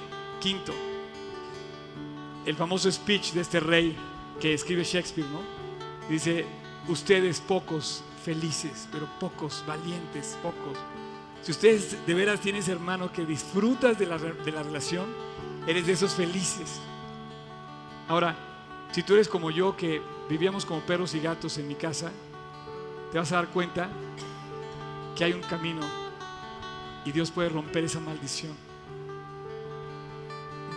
V. 0.42 0.72
el 2.46 2.56
famoso 2.56 2.90
speech 2.90 3.32
de 3.32 3.40
este 3.40 3.60
rey 3.60 3.96
que 4.40 4.52
escribe 4.54 4.84
Shakespeare, 4.84 5.28
¿no? 5.28 5.40
Dice, 6.08 6.44
ustedes 6.88 7.40
pocos 7.40 8.02
felices, 8.24 8.88
pero 8.92 9.08
pocos 9.18 9.64
valientes, 9.66 10.36
pocos. 10.42 10.78
Si 11.42 11.52
ustedes 11.52 12.06
de 12.06 12.14
veras 12.14 12.40
tienes 12.40 12.68
hermano 12.68 13.12
que 13.12 13.24
disfrutas 13.24 13.98
de 13.98 14.06
la, 14.06 14.18
de 14.18 14.52
la 14.52 14.62
relación, 14.62 15.06
eres 15.66 15.86
de 15.86 15.92
esos 15.92 16.14
felices. 16.14 16.80
Ahora, 18.08 18.36
si 18.92 19.02
tú 19.02 19.14
eres 19.14 19.28
como 19.28 19.50
yo, 19.50 19.76
que 19.76 20.02
vivíamos 20.28 20.64
como 20.64 20.80
perros 20.80 21.14
y 21.14 21.20
gatos 21.20 21.58
en 21.58 21.68
mi 21.68 21.74
casa, 21.74 22.12
te 23.14 23.20
vas 23.20 23.30
a 23.30 23.36
dar 23.36 23.46
cuenta 23.46 23.88
que 25.14 25.22
hay 25.22 25.34
un 25.34 25.42
camino 25.42 25.82
y 27.04 27.12
Dios 27.12 27.30
puede 27.30 27.48
romper 27.48 27.84
esa 27.84 28.00
maldición. 28.00 28.56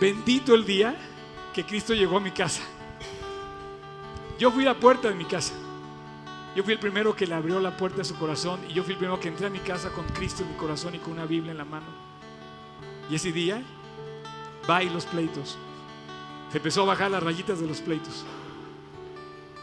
Bendito 0.00 0.54
el 0.54 0.64
día 0.64 0.94
que 1.52 1.66
Cristo 1.66 1.94
llegó 1.94 2.18
a 2.18 2.20
mi 2.20 2.30
casa. 2.30 2.62
Yo 4.38 4.52
fui 4.52 4.62
la 4.62 4.74
puerta 4.74 5.08
de 5.08 5.16
mi 5.16 5.24
casa. 5.24 5.52
Yo 6.54 6.62
fui 6.62 6.74
el 6.74 6.78
primero 6.78 7.16
que 7.16 7.26
le 7.26 7.34
abrió 7.34 7.58
la 7.58 7.76
puerta 7.76 7.98
de 7.98 8.04
su 8.04 8.16
corazón 8.16 8.60
y 8.68 8.72
yo 8.72 8.84
fui 8.84 8.92
el 8.92 8.98
primero 8.98 9.18
que 9.18 9.26
entré 9.26 9.48
a 9.48 9.50
mi 9.50 9.58
casa 9.58 9.90
con 9.90 10.06
Cristo 10.06 10.44
en 10.44 10.52
mi 10.52 10.56
corazón 10.56 10.94
y 10.94 10.98
con 10.98 11.14
una 11.14 11.26
Biblia 11.26 11.50
en 11.50 11.58
la 11.58 11.64
mano. 11.64 11.86
Y 13.10 13.16
ese 13.16 13.32
día, 13.32 13.64
va 14.70 14.80
los 14.84 15.06
pleitos. 15.06 15.58
Se 16.52 16.58
empezó 16.58 16.82
a 16.82 16.86
bajar 16.86 17.10
las 17.10 17.20
rayitas 17.20 17.58
de 17.58 17.66
los 17.66 17.80
pleitos. 17.80 18.24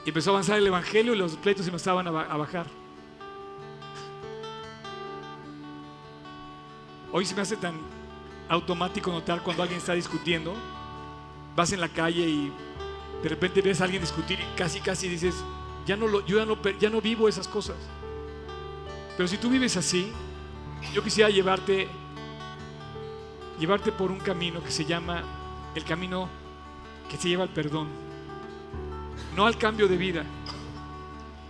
Y 0.05 0.09
empezó 0.09 0.29
a 0.29 0.33
avanzar 0.33 0.59
el 0.59 0.67
Evangelio 0.67 1.15
y 1.15 1.17
los 1.17 1.35
pleitos 1.35 1.65
empezaban 1.65 2.07
a 2.07 2.11
bajar. 2.11 2.67
Hoy 7.11 7.25
se 7.25 7.33
me 7.33 7.41
hace 7.41 7.57
tan 7.57 7.75
automático 8.49 9.11
notar 9.11 9.41
cuando 9.41 9.63
alguien 9.63 9.79
está 9.79 9.93
discutiendo. 9.93 10.53
Vas 11.55 11.71
en 11.71 11.81
la 11.81 11.89
calle 11.89 12.21
y 12.21 12.51
de 13.23 13.29
repente 13.29 13.61
ves 13.61 13.81
a 13.81 13.85
alguien 13.85 14.01
discutir 14.01 14.39
y 14.39 14.57
casi, 14.57 14.79
casi 14.79 15.07
dices, 15.07 15.35
ya 15.85 15.95
no 15.95 16.07
lo, 16.07 16.25
yo 16.25 16.37
ya 16.37 16.45
no, 16.45 16.61
ya 16.79 16.89
no 16.89 17.01
vivo 17.01 17.27
esas 17.27 17.47
cosas. 17.47 17.77
Pero 19.17 19.27
si 19.27 19.37
tú 19.37 19.49
vives 19.49 19.77
así, 19.77 20.11
yo 20.93 21.01
quisiera 21.03 21.29
llevarte, 21.29 21.87
llevarte 23.59 23.91
por 23.91 24.11
un 24.11 24.19
camino 24.19 24.61
que 24.63 24.71
se 24.71 24.85
llama 24.85 25.23
el 25.73 25.83
camino 25.83 26.29
que 27.09 27.17
se 27.17 27.29
lleva 27.29 27.43
al 27.43 27.49
perdón, 27.49 27.87
no 29.35 29.45
al 29.45 29.57
cambio 29.57 29.87
de 29.87 29.97
vida. 29.97 30.23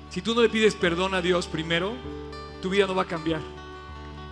Si 0.09 0.21
tú 0.21 0.33
no 0.33 0.41
le 0.41 0.49
pides 0.49 0.75
perdón 0.75 1.13
a 1.13 1.21
Dios 1.21 1.47
primero, 1.47 1.93
tu 2.61 2.69
vida 2.69 2.87
no 2.87 2.95
va 2.95 3.03
a 3.03 3.07
cambiar 3.07 3.41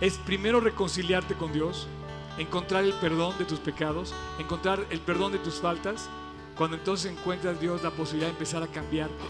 es 0.00 0.18
primero 0.18 0.60
reconciliarte 0.60 1.34
con 1.34 1.52
Dios, 1.52 1.86
encontrar 2.38 2.84
el 2.84 2.92
perdón 2.94 3.38
de 3.38 3.44
tus 3.44 3.58
pecados, 3.58 4.14
encontrar 4.38 4.84
el 4.90 5.00
perdón 5.00 5.32
de 5.32 5.38
tus 5.38 5.60
faltas, 5.60 6.08
cuando 6.56 6.76
entonces 6.76 7.10
encuentras 7.10 7.60
Dios 7.60 7.82
la 7.82 7.90
posibilidad 7.90 8.28
de 8.28 8.32
empezar 8.32 8.62
a 8.62 8.66
cambiarte. 8.66 9.24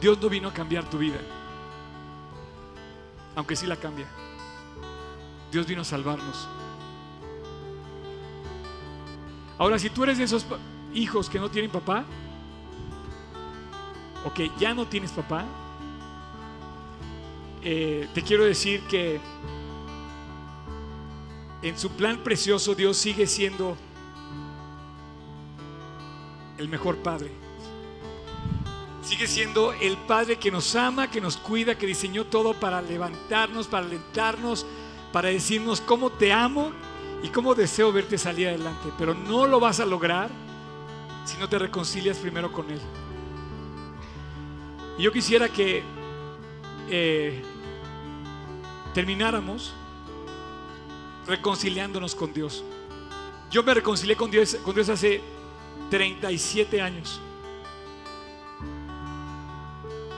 Dios 0.00 0.20
no 0.20 0.28
vino 0.28 0.48
a 0.48 0.52
cambiar 0.52 0.84
tu 0.88 0.98
vida, 0.98 1.18
aunque 3.36 3.56
sí 3.56 3.66
la 3.66 3.76
cambia. 3.76 4.06
Dios 5.50 5.66
vino 5.66 5.82
a 5.82 5.84
salvarnos. 5.84 6.48
Ahora, 9.60 9.78
si 9.78 9.90
tú 9.90 10.04
eres 10.04 10.16
de 10.16 10.24
esos 10.24 10.46
hijos 10.94 11.28
que 11.28 11.38
no 11.38 11.50
tienen 11.50 11.70
papá, 11.70 12.06
o 14.24 14.32
que 14.32 14.50
ya 14.58 14.72
no 14.72 14.86
tienes 14.86 15.10
papá, 15.10 15.44
eh, 17.62 18.08
te 18.14 18.22
quiero 18.22 18.46
decir 18.46 18.80
que 18.88 19.20
en 21.60 21.78
su 21.78 21.90
plan 21.90 22.24
precioso 22.24 22.74
Dios 22.74 22.96
sigue 22.96 23.26
siendo 23.26 23.76
el 26.56 26.66
mejor 26.70 26.96
Padre. 26.96 27.30
Sigue 29.02 29.26
siendo 29.26 29.74
el 29.74 29.98
Padre 29.98 30.38
que 30.38 30.50
nos 30.50 30.74
ama, 30.74 31.10
que 31.10 31.20
nos 31.20 31.36
cuida, 31.36 31.76
que 31.76 31.86
diseñó 31.86 32.24
todo 32.24 32.54
para 32.54 32.80
levantarnos, 32.80 33.66
para 33.66 33.84
alentarnos, 33.84 34.64
para 35.12 35.28
decirnos 35.28 35.82
cómo 35.82 36.08
te 36.08 36.32
amo 36.32 36.72
y 37.22 37.28
cómo 37.28 37.54
deseo 37.54 37.92
verte 37.92 38.18
salir 38.18 38.48
adelante. 38.48 38.90
Pero 38.98 39.14
no 39.14 39.46
lo 39.46 39.60
vas 39.60 39.80
a 39.80 39.86
lograr 39.86 40.30
si 41.24 41.36
no 41.38 41.48
te 41.48 41.58
reconcilias 41.58 42.18
primero 42.18 42.52
con 42.52 42.70
Él. 42.70 42.80
Y 44.98 45.02
yo 45.02 45.12
quisiera 45.12 45.48
que 45.48 45.82
eh, 46.88 47.42
termináramos 48.94 49.72
reconciliándonos 51.26 52.14
con 52.14 52.32
Dios. 52.32 52.64
Yo 53.50 53.62
me 53.62 53.74
reconcilié 53.74 54.16
con 54.16 54.30
Dios, 54.30 54.56
con 54.64 54.74
Dios 54.74 54.88
hace 54.88 55.20
37 55.90 56.80
años 56.80 57.20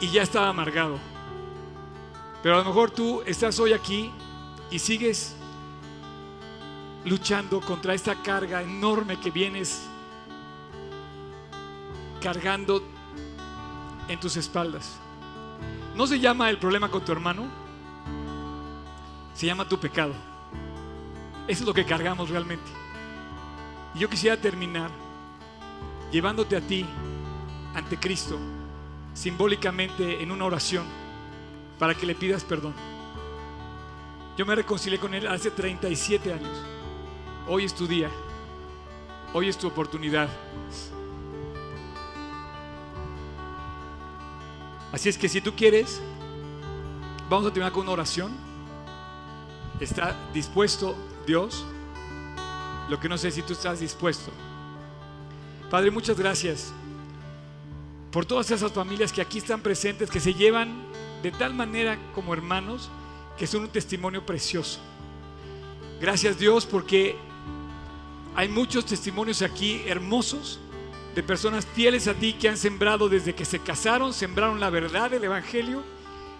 y 0.00 0.08
ya 0.10 0.22
estaba 0.22 0.48
amargado. 0.48 0.98
Pero 2.42 2.56
a 2.56 2.58
lo 2.58 2.64
mejor 2.64 2.90
tú 2.90 3.22
estás 3.24 3.58
hoy 3.60 3.72
aquí 3.72 4.10
y 4.70 4.78
sigues 4.78 5.36
luchando 7.04 7.60
contra 7.60 7.94
esta 7.94 8.14
carga 8.22 8.62
enorme 8.62 9.18
que 9.18 9.30
vienes 9.30 9.88
cargando 12.20 12.82
en 14.08 14.20
tus 14.20 14.36
espaldas. 14.36 14.98
¿No 15.94 16.06
se 16.06 16.20
llama 16.20 16.48
el 16.48 16.58
problema 16.58 16.88
con 16.88 17.04
tu 17.04 17.12
hermano? 17.12 17.46
Se 19.34 19.46
llama 19.46 19.68
tu 19.68 19.78
pecado. 19.78 20.14
Eso 21.48 21.62
es 21.62 21.66
lo 21.66 21.74
que 21.74 21.84
cargamos 21.84 22.30
realmente. 22.30 22.70
Y 23.94 23.98
yo 23.98 24.08
quisiera 24.08 24.36
terminar 24.36 24.90
llevándote 26.10 26.56
a 26.56 26.60
ti 26.60 26.86
ante 27.74 27.98
Cristo, 27.98 28.38
simbólicamente 29.14 30.22
en 30.22 30.30
una 30.30 30.44
oración, 30.44 30.84
para 31.78 31.94
que 31.94 32.06
le 32.06 32.14
pidas 32.14 32.44
perdón. 32.44 32.74
Yo 34.36 34.46
me 34.46 34.54
reconcilié 34.54 34.98
con 34.98 35.14
Él 35.14 35.26
hace 35.26 35.50
37 35.50 36.32
años. 36.32 36.71
Hoy 37.48 37.64
es 37.64 37.74
tu 37.74 37.88
día. 37.88 38.08
Hoy 39.34 39.48
es 39.48 39.58
tu 39.58 39.66
oportunidad. 39.66 40.28
Así 44.92 45.08
es 45.08 45.18
que 45.18 45.28
si 45.28 45.40
tú 45.40 45.52
quieres, 45.56 46.00
vamos 47.28 47.46
a 47.46 47.50
terminar 47.50 47.72
con 47.72 47.82
una 47.82 47.92
oración. 47.92 48.32
¿Está 49.80 50.16
dispuesto 50.32 50.94
Dios? 51.26 51.64
Lo 52.88 53.00
que 53.00 53.08
no 53.08 53.18
sé 53.18 53.32
si 53.32 53.42
tú 53.42 53.54
estás 53.54 53.80
dispuesto. 53.80 54.30
Padre, 55.68 55.90
muchas 55.90 56.16
gracias 56.16 56.72
por 58.12 58.24
todas 58.24 58.50
esas 58.52 58.70
familias 58.70 59.12
que 59.12 59.22
aquí 59.22 59.38
están 59.38 59.62
presentes, 59.62 60.10
que 60.10 60.20
se 60.20 60.34
llevan 60.34 60.84
de 61.22 61.32
tal 61.32 61.54
manera 61.54 61.98
como 62.14 62.34
hermanos, 62.34 62.88
que 63.36 63.48
son 63.48 63.62
un 63.62 63.68
testimonio 63.68 64.24
precioso. 64.24 64.78
Gracias 66.00 66.38
Dios 66.38 66.66
porque 66.66 67.16
hay 68.34 68.48
muchos 68.48 68.86
testimonios 68.86 69.42
aquí 69.42 69.82
hermosos 69.86 70.58
de 71.14 71.22
personas 71.22 71.66
fieles 71.66 72.08
a 72.08 72.14
ti 72.14 72.32
que 72.32 72.48
han 72.48 72.56
sembrado 72.56 73.08
desde 73.08 73.34
que 73.34 73.44
se 73.44 73.58
casaron, 73.58 74.14
sembraron 74.14 74.58
la 74.58 74.70
verdad 74.70 75.10
del 75.10 75.24
Evangelio 75.24 75.82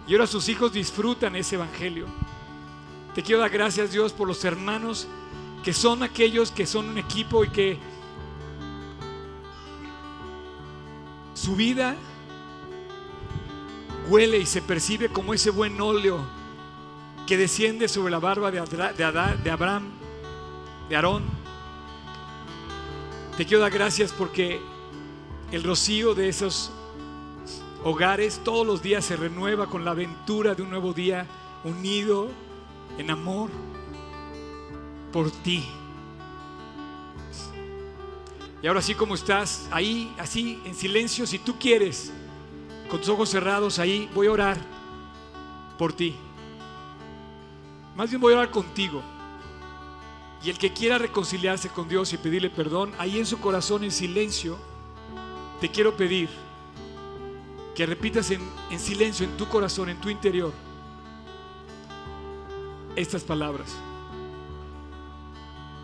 y 0.06 0.14
ahora 0.14 0.26
sus 0.26 0.48
hijos 0.48 0.72
disfrutan 0.72 1.36
ese 1.36 1.56
Evangelio. 1.56 2.06
Te 3.14 3.22
quiero 3.22 3.42
dar 3.42 3.50
gracias 3.50 3.92
Dios 3.92 4.12
por 4.12 4.26
los 4.26 4.44
hermanos 4.44 5.06
que 5.62 5.74
son 5.74 6.02
aquellos 6.02 6.50
que 6.50 6.66
son 6.66 6.88
un 6.88 6.98
equipo 6.98 7.44
y 7.44 7.48
que 7.50 7.78
su 11.34 11.54
vida 11.54 11.94
huele 14.08 14.38
y 14.38 14.46
se 14.46 14.62
percibe 14.62 15.10
como 15.10 15.34
ese 15.34 15.50
buen 15.50 15.78
óleo 15.78 16.20
que 17.26 17.36
desciende 17.36 17.86
sobre 17.86 18.10
la 18.10 18.18
barba 18.18 18.50
de, 18.50 18.60
de 18.62 19.50
Abraham, 19.50 19.90
de 20.88 20.96
Aarón 20.96 21.41
te 23.36 23.46
quiero 23.46 23.62
dar 23.62 23.72
gracias 23.72 24.12
porque 24.12 24.60
el 25.52 25.62
rocío 25.62 26.14
de 26.14 26.28
esos 26.28 26.70
hogares 27.82 28.40
todos 28.44 28.66
los 28.66 28.82
días 28.82 29.04
se 29.04 29.16
renueva 29.16 29.68
con 29.68 29.84
la 29.84 29.92
aventura 29.92 30.54
de 30.54 30.62
un 30.62 30.70
nuevo 30.70 30.92
día 30.92 31.26
unido 31.64 32.28
en 32.98 33.10
amor 33.10 33.50
por 35.12 35.30
ti. 35.30 35.64
Y 38.62 38.66
ahora 38.66 38.80
así 38.80 38.94
como 38.94 39.14
estás 39.14 39.66
ahí, 39.72 40.14
así 40.18 40.60
en 40.64 40.74
silencio, 40.74 41.26
si 41.26 41.38
tú 41.38 41.58
quieres, 41.58 42.12
con 42.88 43.00
tus 43.00 43.08
ojos 43.08 43.30
cerrados 43.30 43.78
ahí, 43.78 44.08
voy 44.14 44.26
a 44.26 44.32
orar 44.32 44.58
por 45.78 45.92
ti. 45.92 46.14
Más 47.96 48.10
bien 48.10 48.20
voy 48.20 48.34
a 48.34 48.38
orar 48.38 48.50
contigo. 48.50 49.02
Y 50.44 50.50
el 50.50 50.58
que 50.58 50.72
quiera 50.72 50.98
reconciliarse 50.98 51.68
con 51.68 51.88
Dios 51.88 52.12
y 52.12 52.16
pedirle 52.16 52.50
perdón, 52.50 52.92
ahí 52.98 53.18
en 53.18 53.26
su 53.26 53.38
corazón 53.38 53.84
en 53.84 53.92
silencio, 53.92 54.58
te 55.60 55.70
quiero 55.70 55.96
pedir 55.96 56.28
que 57.76 57.86
repitas 57.86 58.30
en, 58.30 58.40
silencio, 58.78 59.24
en 59.24 59.36
tu 59.36 59.46
corazón, 59.48 59.88
en 59.88 60.00
tu 60.00 60.10
interior, 60.10 60.52
estas 62.96 63.22
palabras. 63.22 63.72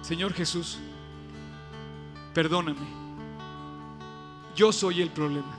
Señor 0.03 0.33
Jesús, 0.33 0.79
perdóname. 2.35 2.99
Yo 4.57 4.73
soy 4.73 5.01
el 5.01 5.11
problema. 5.11 5.57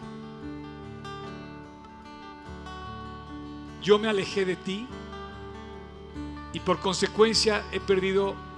Yo 3.82 3.98
me 3.98 4.10
alejé 4.10 4.44
de 4.44 4.58
ti 4.58 4.86
y 6.52 6.60
por 6.60 6.80
consecuencia 6.80 7.64
he 7.72 7.80
perdido 7.80 8.49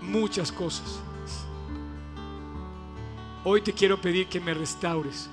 muchas 0.00 0.52
cosas. 0.52 1.00
Hoy 3.44 3.62
te 3.62 3.72
quiero 3.72 4.00
pedir 4.00 4.28
que 4.28 4.40
me 4.40 4.52
restaures. 4.54 5.30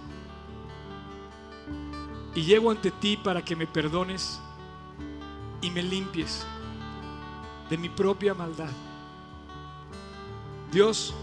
Y 2.33 2.43
llego 2.43 2.69
ante 2.69 2.91
ti 2.91 3.17
para 3.17 3.43
que 3.43 3.55
me 3.55 3.65
perdones 3.65 4.39
y 5.61 5.69
me 5.69 5.81
limpies 5.81 6.45
de 7.69 7.77
mi 7.77 7.89
propia 7.89 8.33
maldad. 8.33 8.71
Dios, 10.71 11.13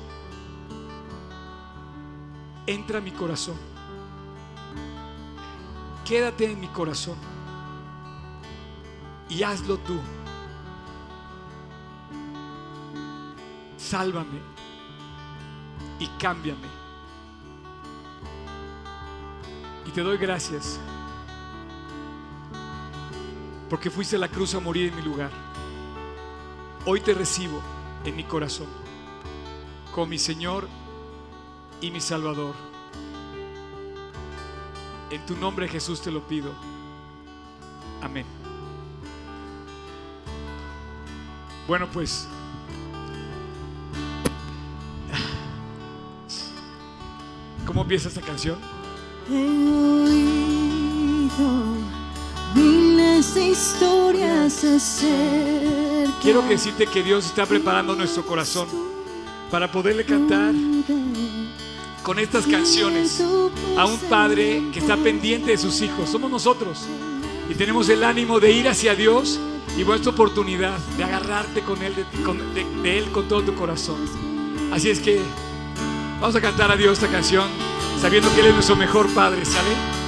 entra 2.66 2.98
a 2.98 3.00
mi 3.00 3.10
corazón. 3.10 3.56
Quédate 6.04 6.50
en 6.50 6.60
mi 6.60 6.68
corazón 6.68 7.16
y 9.28 9.42
hazlo 9.42 9.78
tú. 9.78 9.98
Sálvame 13.92 14.40
y 15.98 16.06
cámbiame. 16.18 16.66
Y 19.84 19.90
te 19.90 20.00
doy 20.00 20.16
gracias 20.16 20.80
porque 23.68 23.90
fuiste 23.90 24.16
a 24.16 24.18
la 24.18 24.28
cruz 24.28 24.54
a 24.54 24.60
morir 24.60 24.88
en 24.88 24.96
mi 24.96 25.02
lugar. 25.02 25.30
Hoy 26.86 27.02
te 27.02 27.12
recibo 27.12 27.60
en 28.06 28.16
mi 28.16 28.24
corazón 28.24 28.66
como 29.94 30.06
mi 30.06 30.18
Señor 30.18 30.66
y 31.82 31.90
mi 31.90 32.00
Salvador. 32.00 32.54
En 35.10 35.26
tu 35.26 35.36
nombre 35.36 35.68
Jesús 35.68 36.00
te 36.00 36.10
lo 36.10 36.26
pido. 36.26 36.54
Amén. 38.00 38.24
Bueno, 41.68 41.86
pues 41.92 42.26
¿Cómo 47.72 47.82
empieza 47.82 48.08
esta 48.08 48.20
canción? 48.20 48.56
He 49.30 49.34
oído 50.04 51.30
miles 52.54 53.34
de 53.34 53.48
historias 53.48 54.62
acerca 54.62 56.12
Quiero 56.20 56.42
que 56.42 56.50
decirte 56.50 56.86
que 56.86 57.02
Dios 57.02 57.24
está 57.24 57.46
preparando 57.46 57.96
nuestro 57.96 58.26
corazón 58.26 58.68
para 59.50 59.72
poderle 59.72 60.04
cantar 60.04 60.52
con 62.02 62.18
estas 62.18 62.46
canciones 62.46 63.22
a 63.78 63.86
un 63.86 63.96
padre 64.10 64.62
que 64.72 64.78
está 64.80 64.96
pendiente 64.98 65.52
de 65.52 65.56
sus 65.58 65.80
hijos. 65.80 66.10
Somos 66.10 66.30
nosotros 66.30 66.80
y 67.48 67.54
tenemos 67.54 67.88
el 67.88 68.04
ánimo 68.04 68.38
de 68.38 68.52
ir 68.52 68.68
hacia 68.68 68.94
Dios 68.94 69.40
y 69.78 69.82
vuestra 69.82 70.12
oportunidad 70.12 70.76
de 70.98 71.04
agarrarte 71.04 71.62
con 71.62 71.80
él, 71.82 71.94
de, 71.94 72.04
con- 72.22 72.52
de- 72.54 72.66
de 72.82 72.98
Él 72.98 73.10
con 73.12 73.26
todo 73.28 73.40
tu 73.42 73.54
corazón. 73.54 73.96
Así 74.72 74.90
es 74.90 75.00
que 75.00 75.20
vamos 76.22 76.36
a 76.36 76.40
cantar 76.40 76.70
a 76.70 76.76
Dios 76.76 77.02
esta 77.02 77.10
canción 77.10 77.50
sabiendo 78.00 78.32
que 78.32 78.40
Él 78.40 78.46
es 78.46 78.54
nuestro 78.54 78.76
mejor 78.76 79.12
Padre, 79.12 79.44
¿sale? 79.44 80.01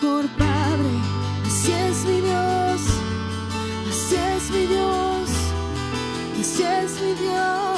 Mejor 0.00 0.26
Padre, 0.38 0.90
así 1.46 1.72
es 1.72 2.04
mi 2.04 2.20
Dios, 2.20 2.80
así 3.88 4.16
es 4.16 4.50
mi 4.50 4.66
Dios, 4.66 5.30
así 6.40 6.62
es 6.62 7.00
mi 7.00 7.14
Dios. 7.14 7.73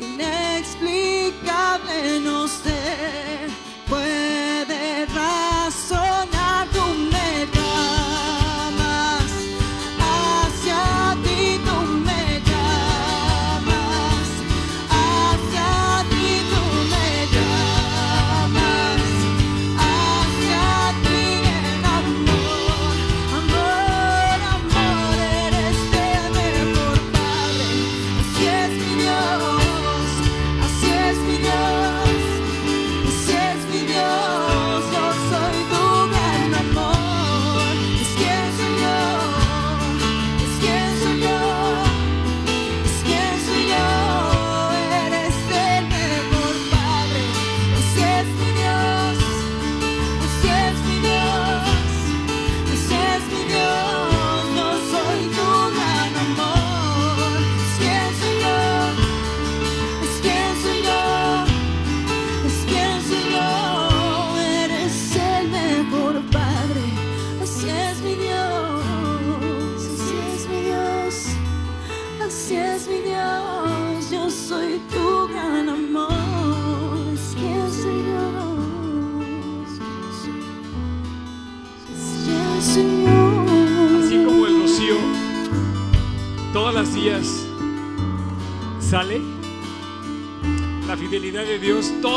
Inexplicable, 0.00 2.20
no 2.20 2.37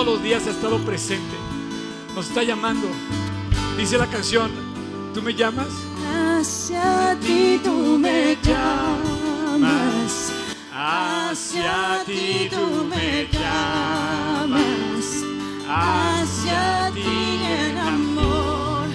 todos 0.03 0.15
los 0.15 0.23
días 0.23 0.47
ha 0.47 0.49
estado 0.49 0.79
presente. 0.79 1.35
Nos 2.15 2.27
está 2.27 2.41
llamando. 2.41 2.87
Dice 3.77 3.99
la 3.99 4.07
canción, 4.07 4.49
¿tú 5.13 5.21
me 5.21 5.35
llamas? 5.35 5.67
Hacia 6.11 7.15
ti 7.21 7.61
tú 7.63 7.99
me 7.99 8.35
llamas. 8.41 10.31
Hacia 10.73 12.03
ti 12.03 12.49
tú 12.49 12.83
me 12.89 13.27
llamas. 13.31 14.63
Hacia 15.69 16.91
ti 16.95 17.39
en 17.45 17.77
amor, 17.77 18.87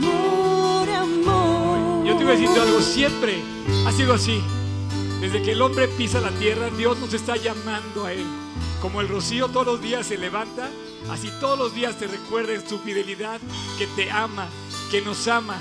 amor, 0.00 0.88
amor. 0.88 2.06
Yo 2.06 2.16
te 2.16 2.24
voy 2.24 2.32
a 2.32 2.38
decir 2.38 2.58
algo, 2.58 2.80
siempre 2.80 3.42
ha 3.86 3.92
sido 3.92 4.14
así. 4.14 4.40
Desde 5.20 5.42
que 5.42 5.52
el 5.52 5.60
hombre 5.60 5.86
pisa 5.86 6.22
la 6.22 6.30
tierra, 6.30 6.70
Dios 6.70 6.96
nos 6.98 7.12
está 7.12 7.36
llamando 7.36 8.06
a 8.06 8.14
Él. 8.14 8.45
Como 8.80 9.00
el 9.00 9.08
rocío 9.08 9.48
todos 9.48 9.66
los 9.66 9.80
días 9.80 10.06
se 10.06 10.18
levanta, 10.18 10.68
así 11.10 11.30
todos 11.40 11.58
los 11.58 11.74
días 11.74 11.98
te 11.98 12.06
recuerda 12.06 12.52
en 12.52 12.68
su 12.68 12.78
fidelidad 12.78 13.40
que 13.78 13.86
te 13.88 14.10
ama, 14.10 14.48
que 14.90 15.00
nos 15.00 15.26
ama. 15.28 15.56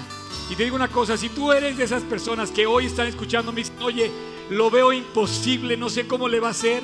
Y 0.50 0.56
te 0.56 0.64
digo 0.64 0.76
una 0.76 0.90
cosa, 0.90 1.18
si 1.18 1.30
tú 1.30 1.52
eres 1.52 1.78
de 1.78 1.86
esas 1.86 2.04
personas 2.04 2.52
que 2.52 2.68
hoy 2.68 2.86
están 2.86 3.08
escuchando, 3.08 3.52
me 3.52 3.62
dicen, 3.62 3.82
oye, 3.82 4.12
lo 4.50 4.70
veo 4.70 4.94
imposible, 4.94 5.76
no 5.78 5.90
sé 5.90 6.08
cómo 6.08 6.28
le 6.28 6.40
va 6.40 6.50
a 6.50 6.54
ser. 6.54 6.84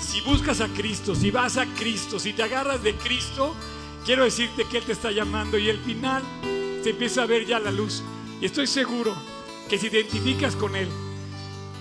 Si 0.00 0.20
buscas 0.20 0.60
a 0.60 0.68
Cristo, 0.68 1.14
si 1.14 1.30
vas 1.30 1.56
a 1.56 1.66
Cristo, 1.66 2.18
si 2.18 2.32
te 2.32 2.42
agarras 2.42 2.82
de 2.82 2.94
Cristo, 2.96 3.54
quiero 4.04 4.24
decirte 4.24 4.64
que 4.64 4.78
Él 4.78 4.84
te 4.84 4.92
está 4.92 5.10
llamando 5.10 5.56
y 5.58 5.68
el 5.68 5.78
final 5.78 6.22
se 6.82 6.90
empieza 6.90 7.22
a 7.22 7.26
ver 7.26 7.46
ya 7.46 7.58
la 7.58 7.70
luz. 7.70 8.02
Y 8.40 8.46
estoy 8.46 8.66
seguro 8.66 9.14
que 9.68 9.78
si 9.78 9.88
te 9.88 10.00
identificas 10.00 10.54
con 10.54 10.76
Él, 10.76 10.88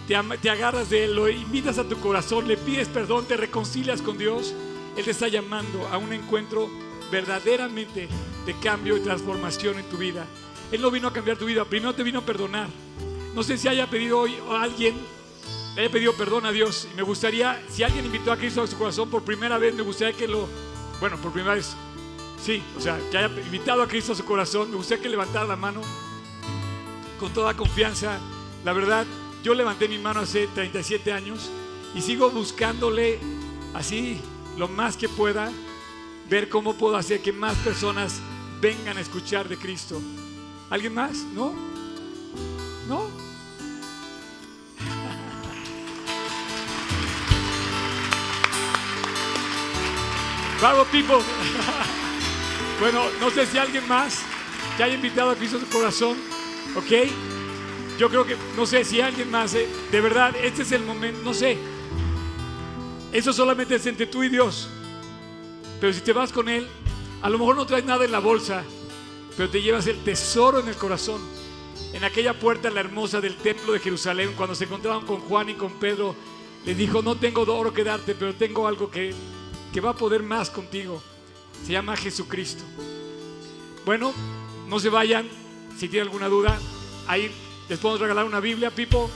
te, 0.08 0.50
agarras 0.50 0.90
de 0.90 1.04
Él, 1.04 1.16
lo 1.16 1.28
invitas 1.30 1.78
a 1.78 1.84
tu 1.84 2.00
corazón, 2.00 2.48
le 2.48 2.56
pides 2.56 2.88
perdón, 2.88 3.26
te 3.26 3.36
reconcilias 3.36 4.02
con 4.02 4.18
Dios, 4.18 4.54
Él 4.96 5.04
te 5.04 5.12
está 5.12 5.28
llamando 5.28 5.86
a 5.92 5.98
un 5.98 6.14
encuentro 6.14 6.70
verdaderamente 7.12 8.08
de 8.46 8.60
cambio 8.60 8.96
y 8.96 9.02
transformación 9.02 9.80
en 9.80 9.86
tu 9.90 9.98
vida. 9.98 10.26
Él 10.72 10.82
no 10.82 10.92
vino 10.92 11.10
a 11.10 11.14
cambiar 11.14 11.38
tu 11.38 11.46
vida, 11.46 11.66
primero 11.66 11.94
te 11.94 12.04
vino 12.04 12.20
a 12.20 12.26
perdonar. 12.26 12.70
No 13.36 13.44
sé 13.44 13.58
si 13.58 13.68
haya 13.68 13.90
pedido 13.90 14.20
hoy 14.20 14.36
a 14.50 14.64
alguien, 14.64 14.96
le 15.76 15.82
haya 15.82 15.92
pedido 15.92 16.14
perdón 16.14 16.46
a 16.46 16.52
Dios. 16.52 16.88
Y 16.92 16.96
me 16.96 17.04
gustaría, 17.04 17.62
si 17.70 17.84
alguien 17.84 18.06
invitó 18.06 18.32
a 18.32 18.38
Cristo 18.38 18.64
a 18.64 18.68
su 18.68 18.78
corazón 18.78 19.10
por 19.10 19.24
primera 19.24 19.58
vez, 19.58 19.76
me 19.76 19.84
gustaría 19.84 20.18
que 20.18 20.28
lo, 20.28 20.48
bueno, 21.02 21.18
por 21.18 21.34
primera 21.34 21.56
vez, 21.56 21.76
sí, 22.42 22.64
o 22.78 22.82
sea, 22.82 22.98
que 23.12 23.18
haya 23.18 23.30
invitado 23.42 23.82
a 23.82 23.88
Cristo 23.88 24.14
a 24.14 24.16
su 24.16 24.24
corazón, 24.26 24.72
me 24.72 24.78
gustaría 24.78 25.04
que 25.04 25.10
levantara 25.10 25.46
la 25.46 25.58
mano 25.58 25.82
con 27.20 27.34
toda 27.34 27.56
confianza. 27.56 28.20
La 28.64 28.74
verdad, 28.74 29.06
yo 29.44 29.54
levanté 29.54 29.88
mi 29.88 29.98
mano 29.98 30.20
hace 30.22 30.48
37 30.48 31.14
años 31.14 31.50
y 31.96 32.02
sigo 32.02 32.30
buscándole 32.30 33.20
así 33.74 34.20
lo 34.58 34.68
más 34.68 34.98
que 34.98 35.08
pueda, 35.08 35.50
ver 36.30 36.50
cómo 36.50 36.74
puedo 36.74 36.98
hacer 36.98 37.22
que 37.22 37.32
más 37.32 37.56
personas 37.58 38.20
vengan 38.60 38.98
a 38.98 39.02
escuchar 39.02 39.48
de 39.48 39.58
Cristo. 39.58 40.02
¿Alguien 40.70 40.94
más? 40.94 41.20
¿No? 41.34 41.54
¿No? 42.88 43.02
Bravo, 50.60 50.84
people. 50.86 51.18
Bueno, 52.80 53.06
no 53.20 53.32
sé 53.32 53.48
si 53.48 53.58
alguien 53.58 53.88
más 53.88 54.22
que 54.78 54.84
haya 54.84 54.94
invitado 54.94 55.32
a 55.32 55.36
Cristo 55.36 55.60
su 55.60 55.68
corazón, 55.68 56.16
¿ok? 56.76 57.10
Yo 57.98 58.10
creo 58.10 58.26
que, 58.26 58.38
no 58.56 58.66
sé 58.66 58.84
si 58.84 59.02
alguien 59.02 59.32
más, 59.32 59.56
eh, 59.56 59.68
de 59.92 60.02
verdad, 60.02 60.36
este 60.36 60.62
es 60.62 60.72
el 60.72 60.84
momento, 60.84 61.22
no 61.24 61.34
sé. 61.34 61.58
Eso 63.12 63.34
solamente 63.34 63.76
es 63.76 63.86
entre 63.88 64.06
tú 64.06 64.24
y 64.24 64.30
Dios. 64.30 64.70
Pero 65.82 65.92
si 65.94 66.02
te 66.02 66.14
vas 66.14 66.32
con 66.32 66.48
Él, 66.48 66.68
a 67.22 67.30
lo 67.30 67.40
mejor 67.40 67.56
no 67.56 67.66
traes 67.66 67.86
nada 67.86 68.06
en 68.06 68.12
la 68.12 68.20
bolsa, 68.20 68.64
pero 69.36 69.50
te 69.50 69.62
llevas 69.62 69.88
el 69.88 70.04
tesoro 70.04 70.60
en 70.60 70.68
el 70.68 70.76
corazón. 70.76 71.22
En 71.94 72.04
aquella 72.04 72.38
puerta, 72.38 72.70
la 72.70 72.82
hermosa 72.82 73.20
del 73.20 73.36
templo 73.38 73.74
de 73.74 73.80
Jerusalén, 73.80 74.34
cuando 74.38 74.54
se 74.54 74.66
encontraban 74.66 75.06
con 75.06 75.22
Juan 75.22 75.50
y 75.50 75.56
con 75.56 75.74
Pedro, 75.80 76.16
le 76.66 76.76
dijo, 76.76 77.02
no 77.02 77.16
tengo 77.16 77.42
oro 77.42 77.74
que 77.74 77.84
darte, 77.84 78.14
pero 78.14 78.36
tengo 78.36 78.68
algo 78.68 78.92
que, 78.92 79.14
que 79.74 79.82
va 79.82 79.92
a 79.92 79.96
poder 79.96 80.22
más 80.22 80.52
contigo. 80.52 81.02
Se 81.66 81.72
llama 81.72 81.96
Jesucristo. 81.96 82.64
Bueno, 83.86 84.14
no 84.68 84.80
se 84.80 84.90
vayan. 84.90 85.28
Si 85.78 85.88
tienen 85.88 86.08
alguna 86.08 86.28
duda, 86.28 86.60
ahí 87.08 87.32
les 87.70 87.80
podemos 87.80 88.00
regalar 88.00 88.26
una 88.26 88.40
Biblia, 88.40 88.72
Pipo. 88.72 89.10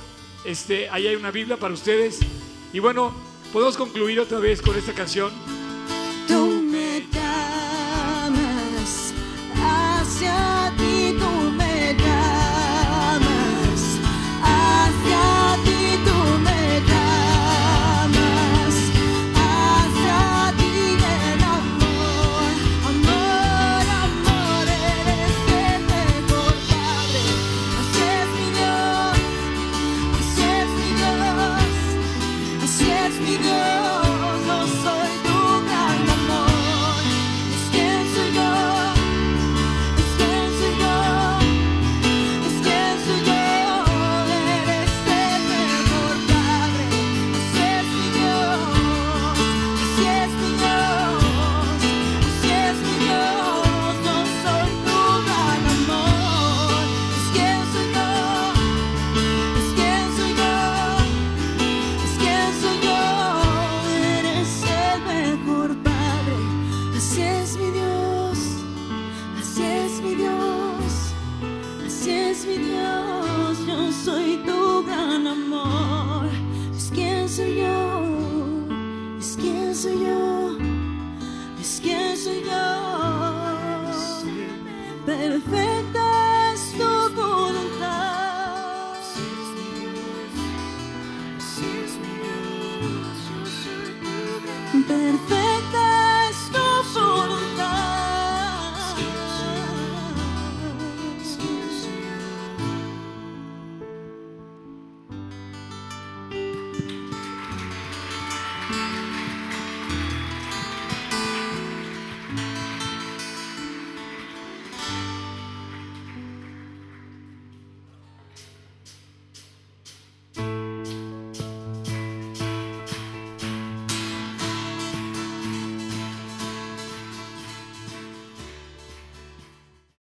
Este, 0.43 0.89
ahí 0.89 1.07
hay 1.07 1.15
una 1.15 1.31
Biblia 1.31 1.57
para 1.57 1.73
ustedes. 1.73 2.19
Y 2.73 2.79
bueno, 2.79 3.13
podemos 3.53 3.77
concluir 3.77 4.19
otra 4.19 4.39
vez 4.39 4.61
con 4.61 4.75
esta 4.77 4.93
canción. 4.93 5.31